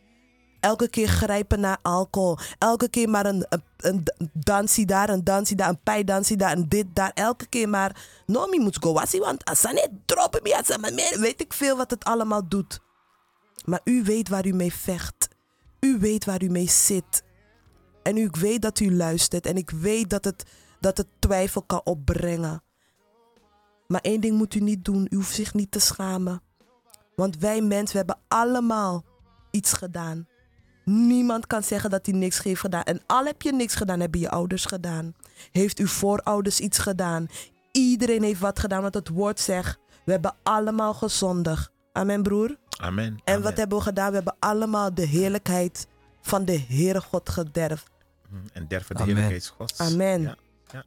Elke 0.59 0.89
keer 0.89 1.07
grijpen 1.07 1.59
naar 1.59 1.77
alcohol. 1.81 2.37
Elke 2.57 2.89
keer 2.89 3.09
maar 3.09 3.25
een, 3.25 3.45
een, 3.77 4.03
dansie 4.33 4.85
daar, 4.85 5.09
een 5.09 5.23
dansie 5.23 5.55
daar, 5.55 5.69
een 5.69 5.81
pijdansie 5.83 6.37
daar, 6.37 6.57
een 6.57 6.69
dit 6.69 6.85
daar. 6.93 7.11
Elke 7.13 7.47
keer 7.47 7.69
maar. 7.69 8.05
No, 8.25 8.47
me 8.47 8.59
moet 8.59 8.77
go 8.81 8.93
wassie, 8.93 9.19
want 9.19 9.43
niet 9.73 9.89
droppen 10.05 10.41
me, 10.43 10.91
meer, 10.91 11.19
weet 11.19 11.41
ik 11.41 11.53
veel 11.53 11.77
wat 11.77 11.91
het 11.91 12.03
allemaal 12.03 12.47
doet. 12.47 12.79
Maar 13.65 13.81
u 13.83 14.03
weet 14.03 14.29
waar 14.29 14.45
u 14.45 14.53
mee 14.53 14.73
vecht. 14.73 15.27
U 15.79 15.97
weet 15.99 16.25
waar 16.25 16.43
u 16.43 16.49
mee 16.49 16.69
zit. 16.69 17.23
En 18.03 18.17
u 18.17 18.29
weet 18.39 18.61
dat 18.61 18.79
u 18.79 18.95
luistert. 18.95 19.45
En 19.45 19.57
ik 19.57 19.69
weet 19.69 20.09
dat 20.09 20.25
het, 20.25 20.43
dat 20.79 20.97
het 20.97 21.07
twijfel 21.19 21.61
kan 21.61 21.81
opbrengen. 21.83 22.63
Maar 23.87 24.01
één 24.01 24.21
ding 24.21 24.37
moet 24.37 24.53
u 24.53 24.59
niet 24.59 24.85
doen. 24.85 25.07
U 25.09 25.15
hoeft 25.15 25.35
zich 25.35 25.53
niet 25.53 25.71
te 25.71 25.79
schamen. 25.79 26.41
Want 27.21 27.37
wij 27.37 27.61
mensen, 27.61 27.91
we 27.91 27.97
hebben 27.97 28.23
allemaal 28.27 29.03
iets 29.51 29.73
gedaan. 29.73 30.27
Niemand 30.85 31.47
kan 31.47 31.63
zeggen 31.63 31.89
dat 31.89 32.05
hij 32.05 32.15
niks 32.15 32.43
heeft 32.43 32.59
gedaan. 32.59 32.83
En 32.83 33.01
al 33.07 33.25
heb 33.25 33.41
je 33.41 33.53
niks 33.53 33.75
gedaan, 33.75 33.99
hebben 33.99 34.19
je 34.19 34.29
ouders 34.29 34.65
gedaan. 34.65 35.13
Heeft 35.51 35.79
uw 35.79 35.87
voorouders 35.87 36.59
iets 36.59 36.77
gedaan. 36.77 37.27
Iedereen 37.71 38.23
heeft 38.23 38.39
wat 38.39 38.59
gedaan, 38.59 38.81
want 38.81 38.93
het 38.93 39.09
woord 39.09 39.39
zegt... 39.39 39.79
We 40.05 40.11
hebben 40.11 40.35
allemaal 40.43 40.93
gezondigd. 40.93 41.71
Amen, 41.91 42.23
broer. 42.23 42.57
Amen. 42.79 43.05
En 43.05 43.21
Amen. 43.33 43.41
wat 43.41 43.57
hebben 43.57 43.77
we 43.77 43.83
gedaan? 43.83 44.09
We 44.09 44.15
hebben 44.15 44.35
allemaal 44.39 44.93
de 44.93 45.05
heerlijkheid 45.05 45.87
van 46.21 46.45
de 46.45 46.59
Heere 46.67 47.01
God 47.01 47.29
gederfd. 47.29 47.89
Mm, 48.29 48.43
En 48.53 48.67
derven 48.67 48.95
de 48.95 49.01
Amen. 49.01 49.15
heerlijkheid 49.15 49.53
Gods. 49.57 49.79
Amen. 49.79 50.21
Ja. 50.71 50.83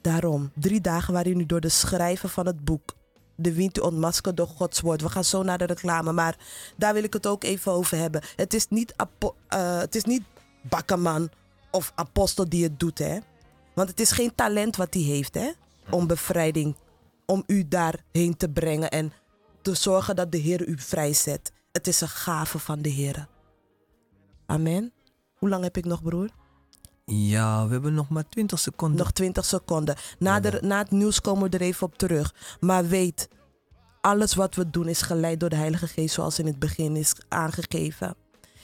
Daarom, 0.00 0.50
drie 0.54 0.80
dagen 0.80 1.12
waarin 1.12 1.40
u 1.40 1.46
door 1.46 1.60
de 1.60 1.68
schrijven 1.68 2.28
van 2.28 2.46
het 2.46 2.64
boek 2.64 2.94
de 3.36 3.52
wind 3.54 3.78
u 3.78 3.80
ontmaskert 3.80 4.36
door 4.36 4.46
Gods 4.46 4.80
woord. 4.80 5.00
We 5.00 5.08
gaan 5.08 5.24
zo 5.24 5.42
naar 5.42 5.58
de 5.58 5.64
reclame, 5.64 6.12
maar 6.12 6.36
daar 6.76 6.94
wil 6.94 7.02
ik 7.04 7.12
het 7.12 7.26
ook 7.26 7.44
even 7.44 7.72
over 7.72 7.96
hebben. 7.98 8.22
Het 8.36 8.54
is 8.54 8.68
niet, 8.68 8.92
apo- 8.96 9.36
eh, 9.48 9.78
het 9.78 9.94
is 9.94 10.04
niet 10.04 10.22
Bakkerman 10.62 11.30
of 11.70 11.92
apostel 11.94 12.48
die 12.48 12.62
het 12.62 12.80
doet, 12.80 12.98
hè. 12.98 13.18
Want 13.74 13.88
het 13.88 14.00
is 14.00 14.10
geen 14.10 14.34
talent 14.34 14.76
wat 14.76 14.94
hij 14.94 15.02
heeft, 15.02 15.34
hè. 15.34 15.50
Om 15.90 16.06
bevrijding, 16.06 16.76
om 17.26 17.42
u 17.46 17.68
daarheen 17.68 18.36
te 18.36 18.48
brengen 18.48 18.90
en 18.90 19.12
te 19.62 19.74
zorgen 19.74 20.16
dat 20.16 20.32
de 20.32 20.38
Heer 20.38 20.66
u 20.68 20.78
vrijzet. 20.78 21.52
Het 21.72 21.86
is 21.86 22.00
een 22.00 22.08
gave 22.08 22.58
van 22.58 22.82
de 22.82 22.88
Heer. 22.88 23.28
Amen. 24.46 24.92
Hoe 25.34 25.48
lang 25.48 25.62
heb 25.62 25.76
ik 25.76 25.84
nog, 25.84 26.02
broer? 26.02 26.28
Ja, 27.04 27.66
we 27.66 27.72
hebben 27.72 27.94
nog 27.94 28.08
maar 28.08 28.28
20 28.28 28.58
seconden. 28.58 28.98
Nog 28.98 29.10
20 29.12 29.44
seconden. 29.44 29.96
Na, 30.18 30.40
de, 30.40 30.58
na 30.62 30.78
het 30.78 30.90
nieuws 30.90 31.20
komen 31.20 31.50
we 31.50 31.56
er 31.56 31.62
even 31.64 31.86
op 31.86 31.98
terug. 31.98 32.34
Maar 32.60 32.86
weet, 32.86 33.28
alles 34.00 34.34
wat 34.34 34.54
we 34.54 34.70
doen 34.70 34.88
is 34.88 35.02
geleid 35.02 35.40
door 35.40 35.48
de 35.48 35.56
Heilige 35.56 35.86
Geest, 35.86 36.14
zoals 36.14 36.38
in 36.38 36.46
het 36.46 36.58
begin 36.58 36.96
is 36.96 37.12
aangegeven. 37.28 38.16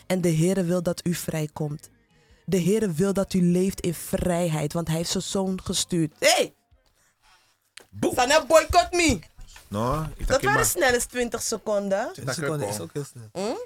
En 0.07 0.21
de 0.21 0.35
Heere 0.35 0.65
wil 0.65 0.83
dat 0.83 1.07
u 1.07 1.15
vrijkomt. 1.15 1.91
De 2.45 2.63
Heere 2.63 2.93
wil 2.93 3.13
dat 3.13 3.33
u 3.33 3.43
leeft 3.43 3.81
in 3.81 3.95
vrijheid, 3.95 4.73
want 4.73 4.89
Hij 4.89 4.97
heeft 4.97 5.11
zijn 5.11 5.23
zoon 5.23 5.61
gestuurd. 5.63 6.13
Hé! 6.19 6.29
Hey! 6.29 6.55
Boe. 7.91 8.15
Sana 8.15 8.47
boycott 8.47 8.89
me! 8.93 9.19
No, 9.69 10.07
ik 10.17 10.27
Dat 10.27 10.43
maar. 10.43 10.53
waren 10.53 10.69
snel 10.69 10.93
eens 10.93 11.05
20 11.05 11.43
seconden. 11.43 12.11
20 12.13 12.35
seconden 12.35 12.69
is 12.69 12.81
ook 12.81 12.91
heel 12.93 13.05
snel. 13.05 13.59